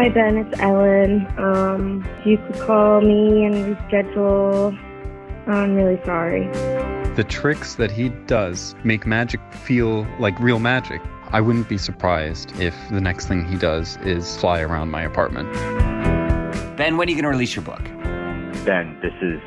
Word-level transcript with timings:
Hi, 0.00 0.08
Ben. 0.08 0.38
It's 0.38 0.58
Ellen. 0.60 1.26
Um, 1.36 2.08
you 2.24 2.38
could 2.38 2.58
call 2.60 3.02
me 3.02 3.44
and 3.44 3.76
reschedule. 3.76 4.74
I'm 5.46 5.74
really 5.74 6.00
sorry. 6.06 6.46
The 7.16 7.26
tricks 7.28 7.74
that 7.74 7.90
he 7.90 8.08
does 8.08 8.74
make 8.82 9.06
magic 9.06 9.42
feel 9.52 10.06
like 10.18 10.40
real 10.40 10.58
magic. 10.58 11.02
I 11.32 11.42
wouldn't 11.42 11.68
be 11.68 11.76
surprised 11.76 12.58
if 12.58 12.74
the 12.88 13.02
next 13.02 13.26
thing 13.26 13.44
he 13.44 13.58
does 13.58 13.98
is 13.98 14.38
fly 14.38 14.62
around 14.62 14.90
my 14.90 15.02
apartment. 15.02 15.52
Ben, 16.78 16.96
when 16.96 17.06
are 17.06 17.10
you 17.10 17.16
going 17.16 17.24
to 17.24 17.28
release 17.28 17.54
your 17.54 17.66
book? 17.66 17.84
Ben, 18.64 18.98
this 19.02 19.12
is 19.20 19.42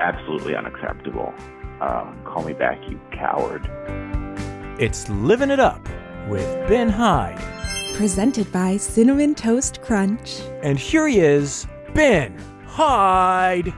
absolutely 0.00 0.56
unacceptable. 0.56 1.34
Um, 1.82 2.18
call 2.24 2.42
me 2.42 2.54
back, 2.54 2.78
you 2.88 2.98
coward. 3.12 3.70
It's 4.80 5.10
Living 5.10 5.50
It 5.50 5.60
Up 5.60 5.86
with 6.30 6.46
Ben 6.70 6.88
Hyde. 6.88 7.53
Presented 7.94 8.50
by 8.50 8.76
Cinnamon 8.76 9.36
Toast 9.36 9.80
Crunch. 9.80 10.40
And 10.64 10.76
here 10.76 11.06
he 11.06 11.20
is, 11.20 11.64
Ben 11.94 12.36
Hyde. 12.66 13.72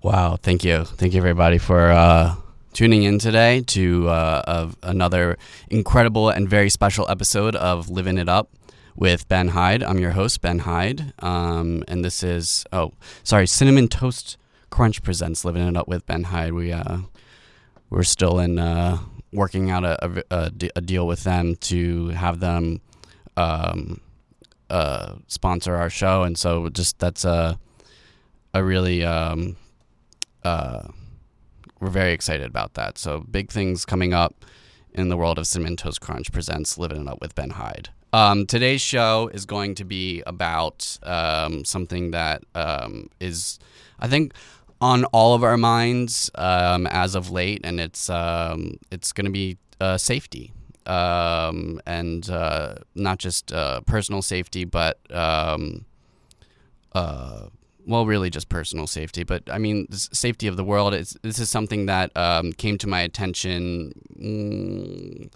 Wow, 0.00 0.38
thank 0.40 0.62
you. 0.62 0.84
Thank 0.84 1.14
you, 1.14 1.18
everybody, 1.18 1.58
for 1.58 1.90
uh, 1.90 2.36
tuning 2.74 3.02
in 3.02 3.18
today 3.18 3.62
to 3.62 4.08
uh, 4.08 4.42
of 4.46 4.76
another 4.84 5.36
incredible 5.68 6.28
and 6.28 6.48
very 6.48 6.70
special 6.70 7.10
episode 7.10 7.56
of 7.56 7.90
Living 7.90 8.18
It 8.18 8.28
Up 8.28 8.48
with 8.98 9.28
Ben 9.28 9.48
Hyde. 9.48 9.84
I'm 9.84 9.98
your 9.98 10.10
host, 10.10 10.40
Ben 10.40 10.58
Hyde. 10.60 11.14
Um, 11.20 11.84
and 11.86 12.04
this 12.04 12.24
is, 12.24 12.66
oh, 12.72 12.92
sorry, 13.22 13.46
Cinnamon 13.46 13.86
Toast 13.86 14.36
Crunch 14.70 15.04
presents 15.04 15.44
Living 15.44 15.66
It 15.68 15.76
Up 15.76 15.86
with 15.86 16.04
Ben 16.04 16.24
Hyde. 16.24 16.52
We, 16.52 16.72
uh, 16.72 16.98
we're 17.90 18.02
still 18.02 18.40
in 18.40 18.58
uh, 18.58 18.98
working 19.32 19.70
out 19.70 19.84
a, 19.84 20.24
a, 20.32 20.52
a, 20.74 20.80
deal 20.80 21.06
with 21.06 21.22
them 21.22 21.54
to 21.56 22.08
have 22.08 22.40
them 22.40 22.80
um, 23.36 24.00
uh, 24.68 25.14
sponsor 25.28 25.76
our 25.76 25.90
show. 25.90 26.24
And 26.24 26.36
so 26.36 26.68
just 26.68 26.98
that's 26.98 27.24
a, 27.24 27.56
a 28.52 28.64
really. 28.64 29.04
Um, 29.04 29.56
uh, 30.44 30.88
we're 31.80 31.90
very 31.90 32.12
excited 32.12 32.46
about 32.46 32.74
that. 32.74 32.98
So 32.98 33.20
big 33.30 33.52
things 33.52 33.84
coming 33.84 34.12
up 34.12 34.44
in 34.92 35.08
the 35.08 35.16
world 35.16 35.38
of 35.38 35.46
Cinnamon 35.46 35.76
Toast 35.76 36.00
Crunch 36.00 36.32
presents 36.32 36.76
Living 36.76 37.02
It 37.02 37.08
Up 37.08 37.20
with 37.20 37.36
Ben 37.36 37.50
Hyde. 37.50 37.90
Um, 38.12 38.46
today's 38.46 38.80
show 38.80 39.30
is 39.34 39.44
going 39.44 39.74
to 39.76 39.84
be 39.84 40.22
about 40.26 40.98
um, 41.02 41.64
something 41.64 42.12
that 42.12 42.42
um, 42.54 43.10
is, 43.20 43.58
I 44.00 44.08
think, 44.08 44.32
on 44.80 45.04
all 45.06 45.34
of 45.34 45.42
our 45.42 45.58
minds 45.58 46.30
um, 46.36 46.86
as 46.86 47.14
of 47.14 47.30
late, 47.30 47.60
and 47.64 47.78
it's 47.78 48.08
um, 48.08 48.78
it's 48.90 49.12
going 49.12 49.26
to 49.26 49.30
be 49.30 49.58
uh, 49.80 49.98
safety, 49.98 50.52
um, 50.86 51.80
and 51.84 52.30
uh, 52.30 52.76
not 52.94 53.18
just 53.18 53.52
uh, 53.52 53.82
personal 53.82 54.22
safety, 54.22 54.64
but 54.64 54.98
uh, 55.10 55.58
well, 57.86 58.06
really 58.06 58.30
just 58.30 58.48
personal 58.48 58.86
safety, 58.86 59.22
but 59.24 59.42
I 59.50 59.58
mean, 59.58 59.90
safety 59.92 60.46
of 60.46 60.56
the 60.56 60.64
world. 60.64 60.94
It's, 60.94 61.16
this 61.22 61.38
is 61.38 61.50
something 61.50 61.86
that 61.86 62.14
came 62.56 62.78
to 62.78 62.86
my 62.86 63.00
attention 63.00 63.92
mm, 64.18 65.26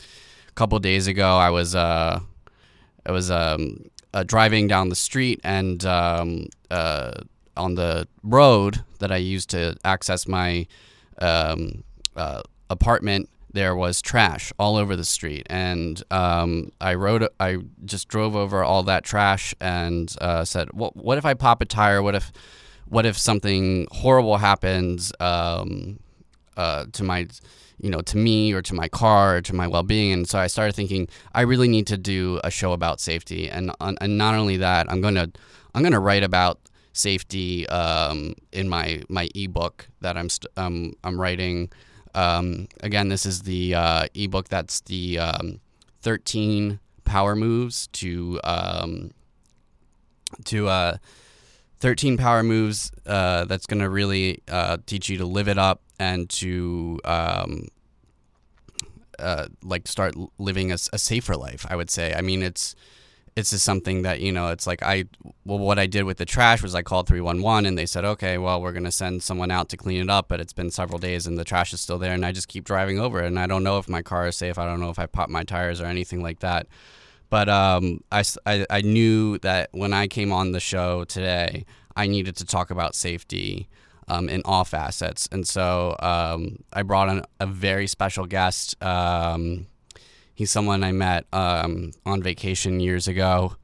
a 0.49 0.53
couple 0.53 0.79
days 0.79 1.07
ago. 1.07 1.37
I 1.37 1.51
was 1.51 1.75
uh, 3.07 3.09
I 3.09 3.13
was 3.13 3.31
um, 3.31 3.85
uh, 4.15 4.23
driving 4.25 4.69
down 4.69 4.89
the 4.89 4.97
street 4.97 5.41
and 5.45 5.85
um, 5.85 6.47
uh, 6.71 7.13
on 7.57 7.75
the 7.75 8.09
road 8.23 8.85
that 8.99 9.13
I 9.13 9.17
used 9.17 9.51
to 9.51 9.77
access 9.85 10.27
my 10.29 10.67
um, 11.19 11.85
uh, 12.17 12.43
apartment 12.71 13.29
there 13.53 13.77
was 13.77 14.01
trash 14.01 14.53
all 14.59 14.77
over 14.77 14.97
the 14.97 15.05
street, 15.05 15.47
and 15.51 16.03
um, 16.11 16.73
I 16.81 16.95
rode. 16.95 17.29
I 17.39 17.59
just 17.85 18.09
drove 18.09 18.35
over 18.35 18.65
all 18.65 18.83
that 18.85 19.05
trash 19.05 19.55
and 19.61 20.15
uh, 20.21 20.45
said, 20.45 20.73
"What? 20.73 20.97
What 20.97 21.19
if 21.19 21.25
I 21.27 21.35
pop 21.35 21.61
a 21.61 21.67
tire? 21.67 22.03
What 22.03 22.15
if, 22.15 22.33
what 22.87 23.05
if 23.05 23.19
something 23.19 23.87
horrible 23.91 24.39
happens 24.39 25.13
um, 25.21 25.99
uh, 26.57 26.87
to 26.93 27.05
my, 27.05 27.29
you 27.83 27.91
know, 27.91 28.01
to 28.01 28.17
me 28.17 28.53
or 28.55 28.63
to 28.63 28.75
my 28.75 28.89
car 28.89 29.37
or 29.37 29.41
to 29.43 29.55
my 29.55 29.67
well-being?" 29.67 30.13
And 30.13 30.27
so 30.27 30.39
I 30.39 30.47
started 30.47 30.75
thinking, 30.75 31.09
I 31.35 31.43
really 31.43 31.69
need 31.69 31.87
to 31.89 31.99
do 31.99 32.41
a 32.43 32.51
show 32.51 32.73
about 32.73 33.01
safety, 33.01 33.51
and 33.51 33.71
and 33.81 34.17
not 34.17 34.35
only 34.35 34.57
that, 34.57 34.91
I'm 34.91 35.03
gonna 35.03 35.29
I'm 35.75 35.83
gonna 35.83 36.01
write 36.01 36.23
about 36.23 36.59
safety 36.95 37.67
um, 37.69 38.35
in 38.53 38.69
my 38.69 39.03
my 39.09 39.29
ebook 39.35 39.89
that 40.01 40.17
I'm 40.17 40.29
st- 40.31 40.53
um, 40.57 40.95
I'm 41.05 41.21
writing. 41.21 41.71
Um, 42.15 42.69
again, 42.81 43.09
this 43.09 43.25
is 43.25 43.43
the 43.43 43.75
uh, 43.75 44.07
ebook 44.15 44.49
that's 44.49 44.81
the 44.83 45.19
um, 45.19 45.61
13 46.03 46.79
power 47.05 47.35
moves 47.35 47.87
to 47.89 48.41
um, 48.45 49.13
to 50.45 50.69
uh, 50.69 50.97
13 51.81 52.17
power 52.17 52.43
moves 52.43 52.93
uh, 53.07 53.45
that's 53.47 53.67
going 53.67 53.81
to 53.81 53.89
really 53.89 54.43
uh, 54.49 54.79
teach 54.87 55.09
you 55.09 55.19
to 55.19 55.27
live 55.27 55.49
it 55.49 55.59
up 55.59 55.83
and 56.03 56.29
to 56.29 56.99
um, 57.05 57.69
uh, 59.19 59.47
like 59.63 59.87
start 59.87 60.15
living 60.39 60.73
a, 60.73 60.79
a 60.93 60.99
safer 60.99 61.37
life. 61.37 61.65
I 61.69 61.77
would 61.77 61.91
say. 61.91 62.15
I 62.15 62.21
mean, 62.21 62.43
it's 62.43 62.75
it's 63.35 63.51
just 63.51 63.65
something 63.65 64.03
that 64.03 64.21
you 64.21 64.31
know 64.31 64.49
it's 64.49 64.67
like 64.67 64.83
i 64.83 65.05
well 65.45 65.59
what 65.59 65.79
i 65.79 65.87
did 65.87 66.05
with 66.05 66.19
the 66.19 66.25
trash 66.25 66.63
was 66.63 66.75
i 66.75 66.83
called 66.83 67.09
311 67.09 67.65
and 67.65 67.79
they 67.79 67.87
said 67.87 68.05
okay 68.05 68.37
well 68.37 68.61
we're 68.61 68.73
to 68.73 68.91
send 68.91 69.23
someone 69.23 69.51
out 69.51 69.69
to 69.71 69.77
clean 69.77 70.03
it 70.03 70.11
up 70.11 70.29
but 70.29 70.41
it's 70.41 70.53
been 70.53 70.71
several 70.71 70.99
days 70.99 71.27
and 71.27 71.39
the 71.39 71.45
trash 71.45 71.73
is 71.73 71.81
still 71.81 71.99
there 71.99 72.13
and 72.13 72.27
i 72.27 72.33
just 72.33 72.49
keep 72.49 72.65
driving 72.65 72.99
over 72.99 73.23
it 73.23 73.27
and 73.27 73.39
i 73.39 73.47
don't 73.47 73.65
know 73.65 73.79
if 73.79 73.89
my 73.89 74.03
car 74.03 74.27
is 74.27 74.37
safe 74.37 74.59
i 74.59 74.67
don't 74.67 74.81
know 74.81 74.91
if 74.91 74.99
i 74.99 75.07
popped 75.07 75.31
my 75.31 75.45
tires 75.45 75.81
or 75.81 75.87
anything 75.87 76.23
like 76.23 76.41
that 76.41 76.67
but 77.31 77.49
um, 77.49 78.05
I, 78.13 78.25
I, 78.45 78.67
I 78.69 78.81
knew 78.83 79.39
that 79.39 79.71
when 79.73 79.95
i 79.95 80.07
came 80.09 80.33
on 80.33 80.53
the 80.53 80.61
show 80.61 81.05
today 81.05 81.65
i 81.97 82.07
needed 82.07 82.37
to 82.37 82.45
talk 82.45 82.71
about 82.71 82.95
safety 82.95 83.69
um, 84.13 84.29
in 84.29 84.43
all 84.45 84.65
facets 84.65 85.29
and 85.33 85.47
so 85.47 85.97
um, 86.01 86.59
i 86.73 86.83
brought 86.83 87.09
on 87.09 87.23
a 87.41 87.47
very 87.47 87.87
special 87.87 88.27
guest 88.27 88.83
um, 88.83 89.67
He's 90.35 90.51
someone 90.51 90.83
I 90.83 90.93
met 90.93 91.27
um, 91.33 91.93
on 92.07 92.23
vacation 92.23 92.81
years 92.81 93.07
ago, 93.07 93.57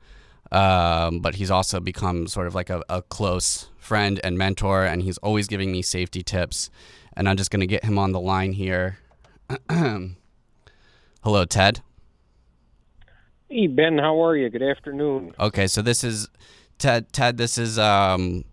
um, 0.52 1.20
but 1.20 1.36
he's 1.36 1.50
also 1.50 1.80
become 1.80 2.26
sort 2.26 2.46
of 2.46 2.54
like 2.54 2.68
a, 2.68 2.82
a, 2.88 3.02
close 3.02 3.68
friend 3.78 4.20
and 4.22 4.36
mentor, 4.36 4.84
and 4.84 5.02
he's 5.02 5.18
always 5.18 5.48
giving 5.48 5.72
me 5.72 5.82
safety 5.82 6.22
tips. 6.22 6.70
And 7.14 7.28
I'm 7.28 7.36
just 7.36 7.50
going 7.50 7.60
to 7.60 7.66
get 7.66 7.84
him 7.84 7.98
on 7.98 8.12
the 8.12 8.20
line 8.20 8.52
here. 8.52 8.98
Hello, 9.68 11.44
Ted. 11.46 11.80
Hey, 13.48 13.66
Ben. 13.66 13.98
How 13.98 14.22
are 14.22 14.36
you? 14.36 14.50
Good 14.50 14.62
afternoon. 14.62 15.34
Okay, 15.40 15.66
so 15.66 15.80
this 15.80 16.04
is 16.04 16.28
Ted. 16.78 17.12
Ted, 17.14 17.38
this 17.38 17.56
is 17.56 17.78
um, 17.78 18.44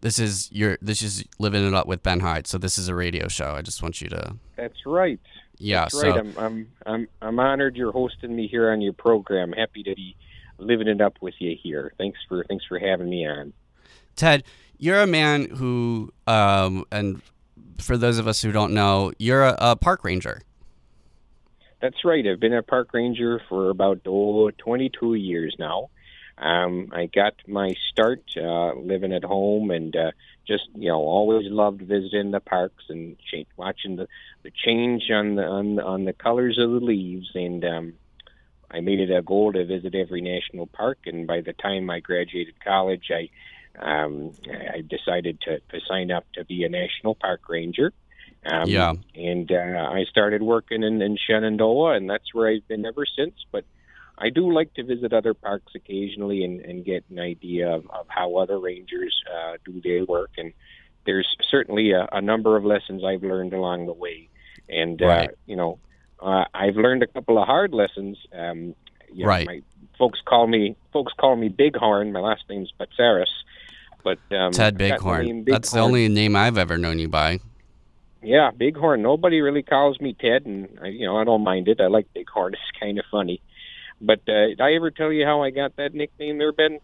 this 0.00 0.18
is 0.18 0.50
your 0.52 0.78
this 0.80 1.02
is 1.02 1.24
living 1.38 1.66
it 1.66 1.74
up 1.74 1.86
with 1.86 2.02
Ben 2.02 2.20
Hyde. 2.20 2.46
So 2.46 2.58
this 2.58 2.78
is 2.78 2.88
a 2.88 2.94
radio 2.94 3.28
show. 3.28 3.52
I 3.52 3.62
just 3.62 3.82
want 3.82 4.00
you 4.00 4.08
to. 4.10 4.36
That's 4.56 4.86
right. 4.86 5.20
Yeah, 5.58 5.82
That's 5.82 6.00
so 6.00 6.10
right. 6.10 6.18
I'm, 6.18 6.34
I'm 6.38 6.68
I'm 6.84 7.08
I'm 7.22 7.40
honored 7.40 7.76
you're 7.76 7.92
hosting 7.92 8.34
me 8.34 8.46
here 8.46 8.70
on 8.70 8.80
your 8.80 8.92
program. 8.92 9.52
Happy 9.52 9.82
to 9.82 9.94
be 9.94 10.16
living 10.58 10.88
it 10.88 11.00
up 11.00 11.16
with 11.20 11.34
you 11.38 11.56
here. 11.60 11.92
Thanks 11.98 12.18
for 12.28 12.44
thanks 12.44 12.64
for 12.66 12.78
having 12.78 13.08
me 13.08 13.26
on. 13.26 13.52
Ted, 14.16 14.44
you're 14.78 15.00
a 15.00 15.06
man 15.06 15.44
who, 15.50 16.12
um, 16.26 16.84
and 16.90 17.20
for 17.78 17.96
those 17.96 18.18
of 18.18 18.26
us 18.26 18.40
who 18.40 18.52
don't 18.52 18.72
know, 18.72 19.12
you're 19.18 19.44
a, 19.44 19.56
a 19.58 19.76
park 19.76 20.04
ranger. 20.04 20.40
That's 21.80 22.04
right. 22.04 22.26
I've 22.26 22.40
been 22.40 22.54
a 22.54 22.62
park 22.62 22.94
ranger 22.94 23.40
for 23.48 23.68
about 23.68 24.00
oh, 24.06 24.50
22 24.50 25.14
years 25.14 25.54
now. 25.58 25.90
Um, 26.38 26.90
I 26.92 27.06
got 27.06 27.34
my 27.46 27.74
start 27.90 28.22
uh, 28.36 28.74
living 28.74 29.12
at 29.12 29.24
home 29.24 29.70
and 29.70 29.96
uh, 29.96 30.10
just 30.46 30.64
you 30.74 30.88
know 30.88 31.00
always 31.00 31.50
loved 31.50 31.80
visiting 31.80 32.30
the 32.30 32.40
parks 32.40 32.84
and 32.88 33.16
ch- 33.18 33.46
watching 33.56 33.96
the, 33.96 34.06
the 34.42 34.50
change 34.50 35.04
on 35.10 35.36
the 35.36 35.44
on, 35.44 35.80
on 35.80 36.04
the 36.04 36.12
colors 36.12 36.58
of 36.58 36.70
the 36.70 36.80
leaves 36.80 37.30
and 37.34 37.64
um, 37.64 37.94
I 38.70 38.80
made 38.80 39.00
it 39.00 39.10
a 39.10 39.22
goal 39.22 39.52
to 39.54 39.64
visit 39.64 39.94
every 39.94 40.20
national 40.20 40.66
park 40.66 40.98
and 41.06 41.26
by 41.26 41.40
the 41.40 41.54
time 41.54 41.88
I 41.88 42.00
graduated 42.00 42.62
college 42.62 43.10
I 43.10 43.30
um, 43.78 44.32
I 44.48 44.82
decided 44.82 45.40
to, 45.42 45.60
to 45.60 45.80
sign 45.86 46.10
up 46.10 46.24
to 46.34 46.44
be 46.44 46.64
a 46.64 46.68
national 46.68 47.14
park 47.14 47.48
ranger. 47.48 47.92
Um, 48.44 48.68
yeah. 48.68 48.92
And 49.14 49.50
uh, 49.50 49.88
I 49.90 50.04
started 50.08 50.42
working 50.42 50.82
in, 50.82 51.02
in 51.02 51.16
Shenandoah, 51.16 51.96
and 51.96 52.08
that's 52.08 52.32
where 52.32 52.48
I've 52.48 52.66
been 52.68 52.86
ever 52.86 53.04
since. 53.04 53.34
But 53.50 53.64
I 54.18 54.30
do 54.30 54.52
like 54.52 54.72
to 54.74 54.84
visit 54.84 55.12
other 55.12 55.34
parks 55.34 55.72
occasionally 55.74 56.44
and, 56.44 56.60
and 56.60 56.84
get 56.84 57.04
an 57.10 57.18
idea 57.18 57.70
of, 57.70 57.90
of 57.90 58.06
how 58.08 58.36
other 58.36 58.58
rangers 58.58 59.14
uh, 59.30 59.56
do 59.64 59.80
their 59.82 60.04
work. 60.04 60.30
And 60.38 60.52
there's 61.04 61.28
certainly 61.50 61.92
a, 61.92 62.08
a 62.12 62.20
number 62.20 62.56
of 62.56 62.64
lessons 62.64 63.04
I've 63.04 63.22
learned 63.22 63.52
along 63.52 63.86
the 63.86 63.92
way. 63.92 64.28
And, 64.68 65.00
right. 65.00 65.30
uh, 65.30 65.32
you 65.44 65.56
know, 65.56 65.78
uh, 66.20 66.44
I've 66.54 66.76
learned 66.76 67.02
a 67.02 67.06
couple 67.06 67.38
of 67.38 67.46
hard 67.46 67.74
lessons. 67.74 68.18
Um, 68.32 68.74
you 69.12 69.24
know, 69.24 69.28
right. 69.28 69.46
My 69.46 69.62
folks 69.98 70.20
call 70.24 70.46
me 70.46 70.76
folks 70.92 71.12
call 71.18 71.36
me 71.36 71.48
Bighorn. 71.48 72.12
My 72.12 72.20
last 72.20 72.44
name's 72.48 72.72
Batsaris. 72.78 73.26
But 74.02 74.18
um, 74.34 74.52
Ted 74.52 74.78
the 74.78 74.90
Bighorn. 74.90 75.44
That's 75.44 75.72
the 75.72 75.80
only 75.80 76.08
name 76.08 76.36
I've 76.36 76.58
ever 76.58 76.78
known 76.78 76.98
you 76.98 77.08
by. 77.08 77.40
Yeah, 78.22 78.50
Bighorn. 78.50 79.02
Nobody 79.02 79.40
really 79.40 79.62
calls 79.62 80.00
me 80.00 80.14
Ted, 80.18 80.46
and 80.46 80.78
I, 80.82 80.88
you 80.88 81.06
know 81.06 81.16
I 81.16 81.24
don't 81.24 81.44
mind 81.44 81.68
it. 81.68 81.80
I 81.80 81.86
like 81.86 82.06
Bighorn. 82.14 82.54
It's 82.54 82.80
kind 82.80 82.98
of 82.98 83.04
funny. 83.10 83.40
But 84.00 84.20
uh, 84.28 84.48
did 84.48 84.60
I 84.60 84.74
ever 84.74 84.90
tell 84.90 85.12
you 85.12 85.24
how 85.24 85.42
I 85.42 85.50
got 85.50 85.76
that 85.76 85.94
nickname 85.94 86.38
there, 86.38 86.52
Ben? 86.52 86.78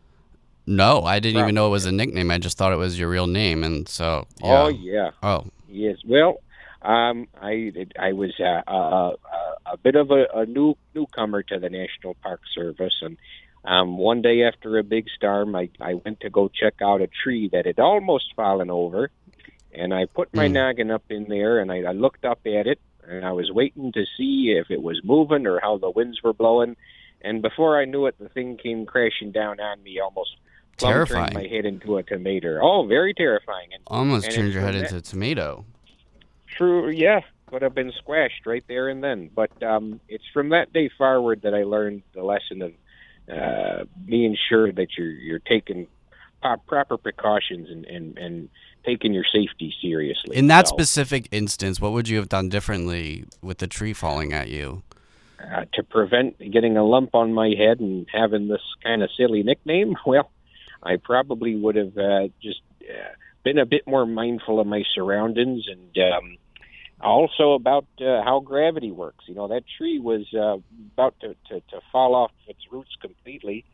No, 0.67 1.03
I 1.03 1.19
didn't 1.21 1.37
Right. 1.37 1.47
even 1.47 1.55
know 1.55 1.67
it 1.67 1.71
was 1.71 1.87
a 1.87 1.93
nickname. 1.93 2.31
I 2.31 2.39
just 2.39 2.57
thought 2.57 2.73
it 2.73 2.77
was 2.77 2.99
your 2.99 3.09
real 3.09 3.27
name, 3.27 3.65
and 3.65 3.89
so 3.89 4.27
yeah. 4.43 4.63
Oh 4.63 4.69
yeah. 4.69 5.11
Oh, 5.23 5.45
Yes. 5.69 5.97
Well, 6.07 6.41
um, 6.83 7.29
I 7.41 7.73
I 7.99 8.13
was 8.13 8.33
uh, 8.39 8.63
a, 8.67 8.73
a, 8.75 9.73
a 9.73 9.77
bit 9.77 9.95
of 9.97 10.11
a, 10.11 10.27
a 10.35 10.47
new 10.47 10.75
newcomer 10.95 11.43
to 11.45 11.59
the 11.59 11.69
National 11.71 12.15
Park 12.23 12.41
Service, 12.55 12.95
and 13.03 13.17
um, 13.65 13.99
one 13.99 14.23
day 14.23 14.43
after 14.45 14.79
a 14.79 14.83
big 14.85 15.07
storm, 15.17 15.55
I 15.57 15.69
I 15.81 15.95
went 15.95 16.21
to 16.21 16.31
go 16.31 16.49
check 16.49 16.75
out 16.83 17.01
a 17.03 17.09
tree 17.09 17.49
that 17.53 17.67
had 17.67 17.79
almost 17.81 18.35
fallen 18.37 18.71
over, 18.71 19.11
and 19.73 19.93
I 19.93 20.07
put 20.07 20.33
my 20.35 20.47
Hmm. 20.47 20.53
noggin 20.55 20.91
up 20.91 21.05
in 21.11 21.25
there, 21.29 21.59
and 21.59 21.71
I, 21.73 21.83
I 21.83 21.93
looked 21.93 22.25
up 22.25 22.41
at 22.47 22.67
it, 22.67 22.79
and 23.09 23.25
I 23.25 23.33
was 23.33 23.51
waiting 23.51 23.91
to 23.93 24.05
see 24.17 24.55
if 24.57 24.71
it 24.71 24.83
was 24.83 25.01
moving 25.03 25.47
or 25.47 25.59
how 25.61 25.79
the 25.79 25.91
winds 25.91 26.23
were 26.23 26.33
blowing, 26.35 26.77
and 27.25 27.43
before 27.43 27.81
I 27.81 27.85
knew 27.85 28.07
it, 28.07 28.17
the 28.19 28.29
thing 28.29 28.57
came 28.57 28.87
crashing 28.87 29.33
down 29.33 29.61
on 29.61 29.83
me, 29.83 30.01
almost 30.01 30.37
Terrifying. 30.79 31.35
my 31.35 31.47
head 31.47 31.65
into 31.65 31.97
a 31.99 32.03
tomato. 32.03 32.59
Oh, 32.63 32.87
very 32.87 33.15
terrifying. 33.15 33.69
And 33.73 33.83
almost 33.87 34.27
And 34.27 34.35
turned 34.35 34.53
your 34.53 34.63
head 34.63 34.75
from 34.75 34.85
into 34.85 34.97
a 34.97 35.01
tomato. 35.01 35.65
True, 36.49 36.91
yeah, 36.91 37.21
could 37.47 37.63
have 37.63 37.75
been 37.75 37.93
squashed 37.93 38.47
right 38.47 38.65
there 38.69 38.89
and 38.89 39.03
then. 39.03 39.31
But 39.35 39.63
um, 39.63 40.01
it's 40.09 40.25
from 40.33 40.49
that 40.51 40.73
day 40.73 40.91
forward 40.97 41.43
that 41.43 41.55
I 41.55 41.63
learned 41.65 42.03
the 42.15 42.23
lesson 42.23 42.63
of 42.63 42.73
uh, 43.33 43.85
being 44.05 44.37
sure 44.49 44.73
that 44.73 44.89
you're 44.99 45.11
you're 45.11 45.39
taking 45.39 45.87
proper 46.67 46.97
precautions 46.97 47.71
and, 47.71 47.85
and, 47.85 48.19
and 48.19 48.49
taking 48.85 49.13
your 49.15 49.25
safety 49.33 49.73
seriously. 49.81 50.37
In 50.37 50.49
that 50.49 50.67
So, 50.67 50.75
specific 50.75 51.29
instance, 51.31 51.81
what 51.81 51.93
would 51.93 52.09
you 52.09 52.17
have 52.17 52.29
done 52.29 52.49
differently 52.49 53.25
with 53.41 53.59
the 53.59 53.69
tree 53.69 53.93
falling 53.93 54.33
at 54.33 54.49
you? 54.49 54.83
Uh, 55.43 55.65
to 55.75 55.83
prevent 55.83 56.39
getting 56.39 56.77
a 56.77 56.85
lump 56.85 57.15
on 57.15 57.33
my 57.33 57.55
head 57.57 57.81
and 57.81 58.07
having 58.13 58.49
this 58.49 58.63
kind 58.83 59.03
of 59.03 59.11
silly 59.17 59.43
nickname, 59.43 59.97
well, 60.07 60.31
I 60.83 60.97
probably 60.97 61.57
would 61.57 61.77
have 61.77 61.97
uh, 61.97 62.29
just 62.43 62.61
uh, 62.83 63.15
been 63.45 63.59
a 63.59 63.67
bit 63.67 63.87
more 63.87 64.07
mindful 64.07 64.61
of 64.61 64.67
my 64.67 64.83
surroundings 64.95 65.67
and 65.69 66.13
um, 66.13 66.37
also 67.01 67.53
about 67.53 67.87
uh, 68.01 68.23
how 68.23 68.41
gravity 68.41 68.91
works. 68.91 69.25
You 69.27 69.35
know, 69.35 69.49
that 69.49 69.65
tree 69.79 69.99
was 69.99 70.27
uh, 70.35 70.59
about 70.95 71.15
to, 71.21 71.35
to, 71.49 71.61
to 71.61 71.81
fall 71.91 72.15
off 72.15 72.31
its 72.47 72.61
roots 72.71 72.91
completely, 73.01 73.65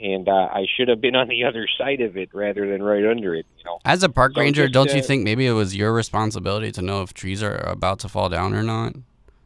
and 0.00 0.28
uh, 0.28 0.32
I 0.32 0.66
should 0.76 0.88
have 0.88 1.00
been 1.00 1.16
on 1.16 1.28
the 1.28 1.44
other 1.44 1.66
side 1.78 2.00
of 2.00 2.16
it 2.16 2.30
rather 2.34 2.70
than 2.70 2.82
right 2.82 3.04
under 3.04 3.34
it. 3.34 3.46
You 3.58 3.64
know. 3.64 3.78
As 3.84 4.02
a 4.02 4.08
park 4.08 4.32
So 4.34 4.40
ranger, 4.40 4.64
just, 4.64 4.74
don't 4.74 4.92
you 4.92 5.00
uh, 5.00 5.04
think 5.04 5.24
maybe 5.24 5.46
it 5.46 5.52
was 5.52 5.76
your 5.76 5.92
responsibility 5.92 6.72
to 6.72 6.82
know 6.82 7.02
if 7.02 7.14
trees 7.14 7.42
are 7.42 7.56
about 7.56 8.00
to 8.00 8.08
fall 8.08 8.28
down 8.28 8.54
or 8.54 8.62
not? 8.62 8.94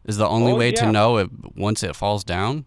Is 0.05 0.17
the 0.17 0.27
only 0.29 0.53
Oh, 0.53 0.57
way 0.57 0.73
to 0.73 0.87
know 0.87 1.19
if 1.19 1.29
once 1.55 1.83
it 1.83 1.95
falls 1.95 2.25
down? 2.25 2.65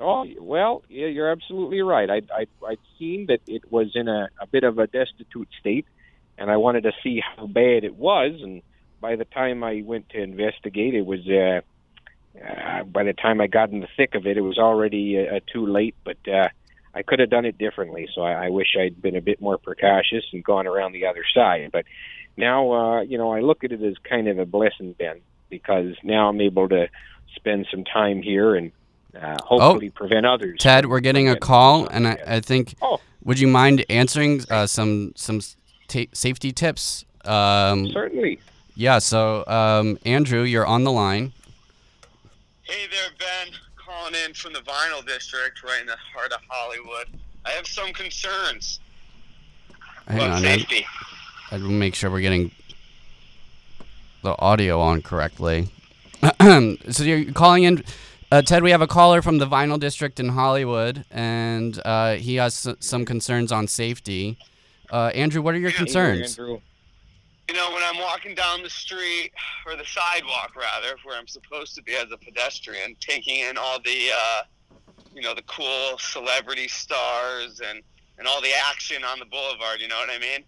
Oh 0.00 0.24
well, 0.40 0.84
yeah, 0.88 1.06
you're 1.06 1.30
absolutely 1.30 1.80
right. 1.82 2.08
I 2.08 2.22
I 2.32 2.46
I'd 2.66 2.78
seen 2.98 3.26
that 3.26 3.40
it 3.46 3.70
was 3.70 3.92
in 3.94 4.08
a, 4.08 4.28
a 4.40 4.46
bit 4.46 4.62
of 4.64 4.78
a 4.78 4.86
destitute 4.86 5.48
state, 5.58 5.86
and 6.36 6.50
I 6.50 6.56
wanted 6.56 6.84
to 6.84 6.92
see 7.02 7.20
how 7.20 7.46
bad 7.46 7.82
it 7.84 7.96
was. 7.96 8.40
And 8.42 8.62
by 9.00 9.16
the 9.16 9.24
time 9.24 9.64
I 9.64 9.82
went 9.84 10.08
to 10.10 10.22
investigate, 10.22 10.94
it 10.94 11.04
was 11.04 11.26
uh, 11.28 11.62
uh, 12.40 12.84
by 12.84 13.02
the 13.02 13.12
time 13.12 13.40
I 13.40 13.48
got 13.48 13.70
in 13.70 13.80
the 13.80 13.88
thick 13.96 14.14
of 14.14 14.26
it, 14.26 14.36
it 14.36 14.42
was 14.42 14.58
already 14.58 15.18
uh, 15.18 15.40
too 15.52 15.66
late. 15.66 15.96
But 16.04 16.18
uh, 16.28 16.48
I 16.94 17.02
could 17.02 17.18
have 17.18 17.30
done 17.30 17.44
it 17.44 17.58
differently. 17.58 18.08
So 18.14 18.22
I, 18.22 18.46
I 18.46 18.48
wish 18.50 18.76
I'd 18.78 19.02
been 19.02 19.16
a 19.16 19.20
bit 19.20 19.40
more 19.40 19.58
precautious 19.58 20.24
and 20.32 20.44
gone 20.44 20.68
around 20.68 20.92
the 20.92 21.06
other 21.06 21.24
side. 21.34 21.70
But 21.72 21.86
now, 22.36 22.70
uh, 22.72 23.00
you 23.02 23.18
know, 23.18 23.32
I 23.32 23.40
look 23.40 23.64
at 23.64 23.72
it 23.72 23.82
as 23.82 23.94
kind 24.08 24.28
of 24.28 24.38
a 24.38 24.46
blessing, 24.46 24.92
Ben, 24.96 25.20
because 25.50 25.94
now 26.02 26.28
I'm 26.28 26.40
able 26.40 26.68
to 26.68 26.88
spend 27.34 27.66
some 27.70 27.84
time 27.84 28.22
here 28.22 28.54
and 28.54 28.72
uh, 29.20 29.36
hopefully 29.42 29.90
prevent 29.90 30.26
others. 30.26 30.56
Oh, 30.60 30.62
Ted, 30.62 30.86
we're 30.86 31.00
getting 31.00 31.28
a 31.28 31.36
call, 31.36 31.86
and 31.88 32.06
I. 32.06 32.18
I 32.26 32.40
think. 32.40 32.74
Oh. 32.82 33.00
Would 33.24 33.38
you 33.40 33.48
mind 33.48 33.84
answering 33.90 34.42
uh, 34.48 34.66
some 34.66 35.12
some 35.16 35.40
ta- 35.88 36.06
safety 36.12 36.52
tips? 36.52 37.04
Um, 37.24 37.90
certainly. 37.90 38.38
yeah. 38.74 38.98
So, 38.98 39.44
um, 39.46 39.98
Andrew, 40.06 40.42
you're 40.42 40.66
on 40.66 40.84
the 40.84 40.92
line. 40.92 41.32
Hey 42.62 42.86
there, 42.90 43.10
Ben. 43.18 43.54
Calling 43.76 44.14
in 44.24 44.34
from 44.34 44.52
the 44.52 44.60
Vinyl 44.60 45.04
District, 45.06 45.62
right 45.62 45.80
in 45.80 45.86
the 45.86 45.96
heart 46.14 46.32
of 46.32 46.40
Hollywood. 46.48 47.06
I 47.44 47.50
have 47.50 47.66
some 47.66 47.92
concerns 47.92 48.80
Hang 50.06 50.18
about 50.18 50.30
on, 50.30 50.44
I, 50.44 50.56
safety. 50.58 50.86
I 51.50 51.56
will 51.56 51.70
make 51.70 51.94
sure 51.94 52.10
we're 52.10 52.20
getting 52.20 52.50
the 54.28 54.40
audio 54.42 54.80
on 54.80 55.00
correctly. 55.00 55.68
so 56.90 57.02
you're 57.02 57.32
calling 57.32 57.62
in, 57.62 57.82
uh, 58.30 58.42
Ted. 58.42 58.62
We 58.62 58.70
have 58.72 58.82
a 58.82 58.86
caller 58.86 59.22
from 59.22 59.38
the 59.38 59.46
Vinyl 59.46 59.80
District 59.80 60.20
in 60.20 60.30
Hollywood, 60.30 61.04
and 61.10 61.80
uh, 61.84 62.14
he 62.16 62.36
has 62.36 62.66
s- 62.66 62.76
some 62.80 63.04
concerns 63.04 63.50
on 63.52 63.66
safety. 63.68 64.36
Uh, 64.90 65.10
Andrew, 65.14 65.40
what 65.40 65.54
are 65.54 65.58
your 65.58 65.70
concerns? 65.72 66.38
Andrew. 66.38 66.60
You 67.48 67.54
know, 67.54 67.70
when 67.72 67.82
I'm 67.82 67.98
walking 67.98 68.34
down 68.34 68.62
the 68.62 68.68
street, 68.68 69.32
or 69.66 69.76
the 69.76 69.86
sidewalk 69.86 70.54
rather, 70.54 70.96
where 71.04 71.16
I'm 71.18 71.26
supposed 71.26 71.74
to 71.76 71.82
be 71.82 71.94
as 71.94 72.08
a 72.12 72.18
pedestrian, 72.18 72.94
taking 73.00 73.36
in 73.36 73.56
all 73.56 73.78
the, 73.82 74.10
uh, 74.14 74.42
you 75.14 75.22
know, 75.22 75.34
the 75.34 75.42
cool 75.44 75.96
celebrity 75.98 76.68
stars 76.68 77.62
and, 77.66 77.82
and 78.18 78.28
all 78.28 78.42
the 78.42 78.52
action 78.70 79.02
on 79.04 79.18
the 79.18 79.24
boulevard, 79.24 79.80
you 79.80 79.88
know 79.88 79.96
what 79.96 80.10
I 80.10 80.18
mean? 80.18 80.44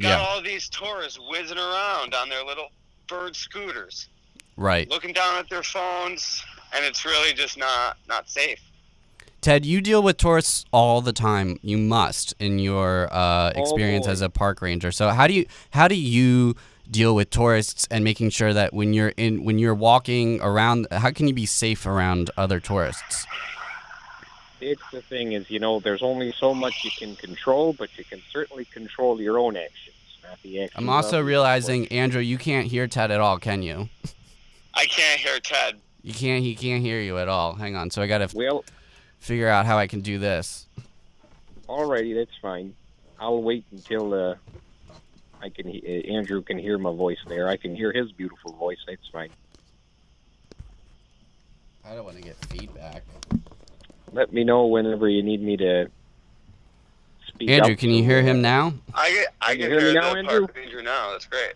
Got 0.00 0.08
Yeah, 0.08 0.26
all 0.26 0.40
these 0.42 0.70
tourists 0.70 1.18
whizzing 1.28 1.58
around 1.58 2.14
on 2.14 2.30
their 2.30 2.42
little 2.42 2.68
bird 3.08 3.36
scooters, 3.36 4.08
right. 4.56 4.88
looking 4.88 5.12
down 5.12 5.38
at 5.38 5.48
their 5.48 5.62
phones, 5.62 6.44
and 6.74 6.84
it's 6.84 7.04
really 7.04 7.32
just 7.32 7.58
not, 7.58 7.96
not 8.08 8.28
safe. 8.28 8.60
Ted, 9.42 9.66
you 9.66 9.80
deal 9.80 10.04
with 10.04 10.18
tourists 10.18 10.64
all 10.70 11.00
the 11.00 11.12
time. 11.12 11.58
You 11.62 11.76
must 11.76 12.32
in 12.38 12.60
your 12.60 13.12
uh, 13.12 13.50
experience 13.56 14.06
boy. 14.06 14.12
as 14.12 14.20
a 14.20 14.30
park 14.30 14.62
ranger. 14.62 14.92
So 14.92 15.08
how 15.08 15.26
do 15.26 15.34
you 15.34 15.46
how 15.70 15.88
do 15.88 15.96
you 15.96 16.54
deal 16.88 17.14
with 17.14 17.30
tourists 17.30 17.88
and 17.90 18.04
making 18.04 18.30
sure 18.30 18.52
that 18.52 18.72
when 18.72 18.92
you're 18.92 19.12
in 19.16 19.44
when 19.44 19.58
you're 19.58 19.74
walking 19.74 20.40
around, 20.40 20.86
how 20.92 21.10
can 21.10 21.26
you 21.26 21.34
be 21.34 21.46
safe 21.46 21.86
around 21.86 22.30
other 22.36 22.60
tourists? 22.60 23.26
It's 24.60 24.82
the 24.92 25.02
thing 25.02 25.32
is, 25.32 25.50
you 25.50 25.58
know, 25.58 25.80
there's 25.80 26.02
only 26.02 26.30
so 26.30 26.54
much 26.54 26.84
you 26.84 26.92
can 26.96 27.16
control, 27.16 27.72
but 27.72 27.98
you 27.98 28.04
can 28.04 28.22
certainly 28.30 28.64
control 28.66 29.20
your 29.20 29.40
own 29.40 29.56
actions, 29.56 29.66
not 29.66 29.66
the 29.66 29.70
actions. 29.70 29.91
I'm 30.76 30.88
also 30.88 31.20
of- 31.20 31.26
realizing, 31.26 31.86
Andrew, 31.88 32.20
you 32.20 32.38
can't 32.38 32.66
hear 32.66 32.86
Ted 32.86 33.10
at 33.10 33.20
all, 33.20 33.38
can 33.38 33.62
you? 33.62 33.88
I 34.74 34.86
can't 34.86 35.20
hear 35.20 35.38
Ted. 35.40 35.80
You 36.02 36.12
can't. 36.14 36.42
He 36.42 36.54
can't 36.56 36.82
hear 36.82 37.00
you 37.00 37.18
at 37.18 37.28
all. 37.28 37.54
Hang 37.54 37.76
on. 37.76 37.90
So 37.90 38.02
I 38.02 38.06
gotta 38.08 38.24
f- 38.24 38.34
Well, 38.34 38.64
figure 39.20 39.48
out 39.48 39.66
how 39.66 39.78
I 39.78 39.86
can 39.86 40.00
do 40.00 40.18
this. 40.18 40.66
alrighty, 41.68 42.14
that's 42.14 42.36
fine. 42.40 42.74
I'll 43.20 43.40
wait 43.42 43.64
until 43.70 44.12
uh, 44.14 44.34
I 45.40 45.48
can. 45.50 45.68
he- 45.68 45.82
Uh, 45.86 46.12
Andrew 46.16 46.42
can 46.42 46.58
hear 46.58 46.76
my 46.78 46.90
voice 46.92 47.18
there. 47.28 47.48
I 47.48 47.56
can 47.56 47.76
hear 47.76 47.92
his 47.92 48.10
beautiful 48.12 48.52
voice. 48.54 48.78
That's 48.86 49.06
fine. 49.12 49.30
I 51.84 51.94
don't 51.94 52.04
want 52.04 52.16
to 52.16 52.22
get 52.22 52.36
feedback. 52.46 53.04
Let 54.12 54.32
me 54.32 54.42
know 54.44 54.66
whenever 54.66 55.08
you 55.08 55.22
need 55.22 55.42
me 55.42 55.56
to 55.58 55.88
speak. 57.34 57.50
Andrew, 57.50 57.72
up 57.74 57.78
can 57.78 57.90
you 57.90 58.02
hear 58.02 58.22
him 58.22 58.42
now? 58.42 58.74
I 58.94 59.10
get, 59.10 59.34
I 59.40 59.46
Can 59.52 59.60
can 59.62 59.70
hear 59.70 59.78
me 59.80 59.84
hear 59.86 59.94
now, 59.94 60.12
the 60.12 60.18
Andrew? 60.18 60.40
park 60.46 60.56
ranger 60.56 60.82
now. 60.82 61.10
That's 61.12 61.26
great. 61.26 61.54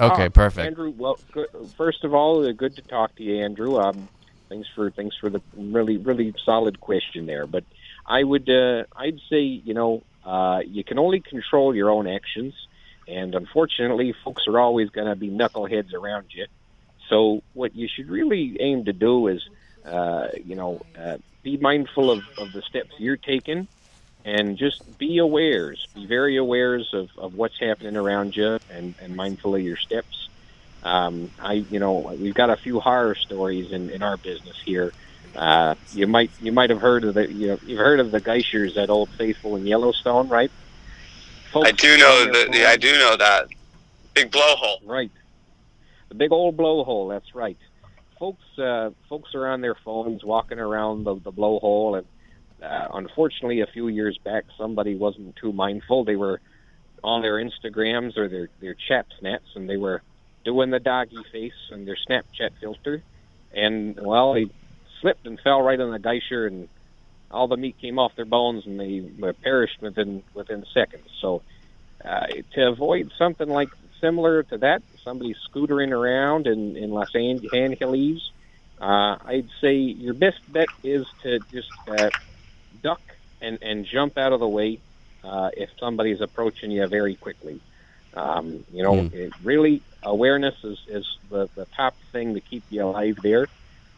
Okay, 0.00 0.26
Ah, 0.26 0.28
perfect. 0.30 0.66
Andrew, 0.66 0.90
well, 0.96 1.18
good, 1.32 1.48
first 1.76 2.02
of 2.04 2.14
all, 2.14 2.46
uh, 2.46 2.52
good 2.52 2.76
to 2.76 2.82
talk 2.82 3.14
to 3.16 3.22
you, 3.22 3.42
Andrew. 3.44 3.78
Um, 3.78 4.08
thanks 4.48 4.68
for 4.74 4.90
thanks 4.90 5.16
for 5.18 5.28
the 5.30 5.40
really 5.56 5.98
really 5.98 6.34
solid 6.44 6.80
question 6.80 7.26
there. 7.26 7.46
But 7.46 7.64
I 8.06 8.22
would 8.24 8.48
uh, 8.48 8.84
I'd 8.96 9.20
say 9.28 9.40
you 9.40 9.74
know 9.74 10.02
uh, 10.24 10.60
you 10.66 10.82
can 10.82 10.98
only 10.98 11.20
control 11.20 11.74
your 11.74 11.90
own 11.90 12.06
actions, 12.06 12.54
and 13.06 13.34
unfortunately, 13.34 14.14
folks 14.24 14.46
are 14.48 14.58
always 14.58 14.88
going 14.90 15.08
to 15.08 15.16
be 15.16 15.28
knuckleheads 15.28 15.92
around 15.92 16.26
you. 16.30 16.46
So 17.10 17.42
what 17.52 17.74
you 17.76 17.86
should 17.94 18.08
really 18.08 18.56
aim 18.60 18.86
to 18.86 18.94
do 18.94 19.28
is 19.28 19.42
uh, 19.84 20.28
you 20.42 20.54
know 20.56 20.80
uh, 20.98 21.18
be 21.42 21.58
mindful 21.58 22.10
of, 22.10 22.22
of 22.38 22.52
the 22.52 22.62
steps 22.62 22.92
you're 22.96 23.18
taking. 23.18 23.68
And 24.24 24.56
just 24.56 24.98
be 24.98 25.16
awares, 25.16 25.78
be 25.94 26.06
very 26.06 26.36
awares 26.36 26.92
of, 26.94 27.10
of 27.18 27.34
what's 27.34 27.58
happening 27.58 27.96
around 27.96 28.36
you, 28.36 28.60
and, 28.70 28.94
and 29.00 29.16
mindful 29.16 29.56
of 29.56 29.62
your 29.62 29.76
steps. 29.76 30.28
Um, 30.84 31.30
I, 31.40 31.54
you 31.54 31.80
know, 31.80 32.14
we've 32.18 32.34
got 32.34 32.50
a 32.50 32.56
few 32.56 32.78
horror 32.78 33.16
stories 33.16 33.72
in, 33.72 33.90
in 33.90 34.02
our 34.02 34.16
business 34.16 34.60
here. 34.64 34.92
Uh, 35.34 35.74
you 35.92 36.06
might 36.06 36.30
you 36.40 36.52
might 36.52 36.70
have 36.70 36.80
heard 36.80 37.04
of 37.04 37.14
the 37.14 37.32
you 37.32 37.48
know 37.48 37.58
you've 37.66 37.78
heard 37.78 38.00
of 38.00 38.10
the 38.10 38.20
Geishers 38.20 38.76
at 38.76 38.90
Old 38.90 39.08
Faithful 39.10 39.56
in 39.56 39.66
Yellowstone, 39.66 40.28
right? 40.28 40.50
Folks 41.52 41.68
I 41.68 41.72
do 41.72 41.96
know 41.96 42.24
that. 42.32 42.54
I 42.68 42.76
do 42.76 42.92
know 42.92 43.16
that. 43.16 43.48
Big 44.14 44.30
blowhole. 44.30 44.78
Right. 44.84 45.10
The 46.08 46.14
big 46.14 46.32
old 46.32 46.56
blowhole. 46.56 47.08
That's 47.08 47.34
right. 47.34 47.56
Folks, 48.18 48.44
uh, 48.58 48.90
folks 49.08 49.34
are 49.34 49.46
on 49.48 49.62
their 49.62 49.74
phones 49.74 50.22
walking 50.22 50.58
around 50.58 51.04
the, 51.04 51.14
the 51.14 51.32
blowhole, 51.32 51.98
and 51.98 52.06
uh, 52.62 52.88
unfortunately, 52.94 53.60
a 53.62 53.66
few 53.72 53.88
years 53.88 54.18
back, 54.24 54.44
somebody 54.58 54.96
wasn't 54.96 55.36
too 55.40 55.52
mindful. 55.52 56.04
They 56.04 56.16
were 56.16 56.40
on 57.04 57.22
their 57.22 57.42
Instagrams 57.44 58.16
or 58.16 58.28
their 58.28 58.50
their 58.60 58.76
chat 58.88 59.06
snaps, 59.20 59.48
and 59.54 59.68
they 59.68 59.76
were 59.76 60.02
doing 60.44 60.70
the 60.70 60.80
doggy 60.80 61.24
face 61.32 61.52
and 61.70 61.86
their 61.86 61.98
Snapchat 62.08 62.50
filter, 62.60 63.04
and 63.52 63.98
well, 64.00 64.34
they 64.34 64.46
slipped 65.00 65.26
and 65.26 65.40
fell 65.42 65.62
right 65.62 65.80
on 65.80 65.92
the 65.92 65.98
geisha, 65.98 66.46
and 66.46 66.68
all 67.30 67.48
the 67.48 67.56
meat 67.56 67.76
came 67.80 67.98
off 67.98 68.12
their 68.16 68.24
bones, 68.26 68.64
and 68.66 68.78
they 68.80 69.02
perished 69.42 69.80
within 69.82 70.24
within 70.34 70.64
seconds. 70.74 71.08
So, 71.20 71.42
uh, 72.04 72.26
to 72.54 72.68
avoid 72.68 73.10
something 73.18 73.48
like 73.48 73.70
similar 74.00 74.42
to 74.44 74.58
that, 74.58 74.82
somebody 75.04 75.34
scootering 75.54 75.92
around 75.92 76.46
in 76.46 76.76
in 76.76 76.90
Los 76.90 77.10
Angeles, 77.14 78.20
uh, 78.80 79.16
I'd 79.24 79.48
say 79.62 79.74
your 79.74 80.14
best 80.14 80.38
bet 80.48 80.70
is 80.84 81.06
to 81.24 81.40
just 81.52 81.72
uh, 81.88 82.10
duck 82.82 83.00
and 83.40 83.58
and 83.62 83.84
jump 83.86 84.18
out 84.18 84.32
of 84.32 84.40
the 84.40 84.48
way 84.48 84.78
uh, 85.24 85.50
if 85.56 85.70
somebody's 85.78 86.20
approaching 86.20 86.70
you 86.70 86.86
very 86.86 87.14
quickly. 87.16 87.60
Um, 88.14 88.64
you 88.72 88.82
know, 88.82 89.02
Hmm. 89.04 89.16
it 89.16 89.32
really 89.42 89.80
awareness 90.02 90.54
is, 90.64 90.78
is 90.88 91.16
the, 91.30 91.48
the 91.54 91.64
top 91.76 91.94
thing 92.12 92.34
to 92.34 92.40
keep 92.40 92.62
you 92.70 92.84
alive 92.84 93.16
there. 93.22 93.46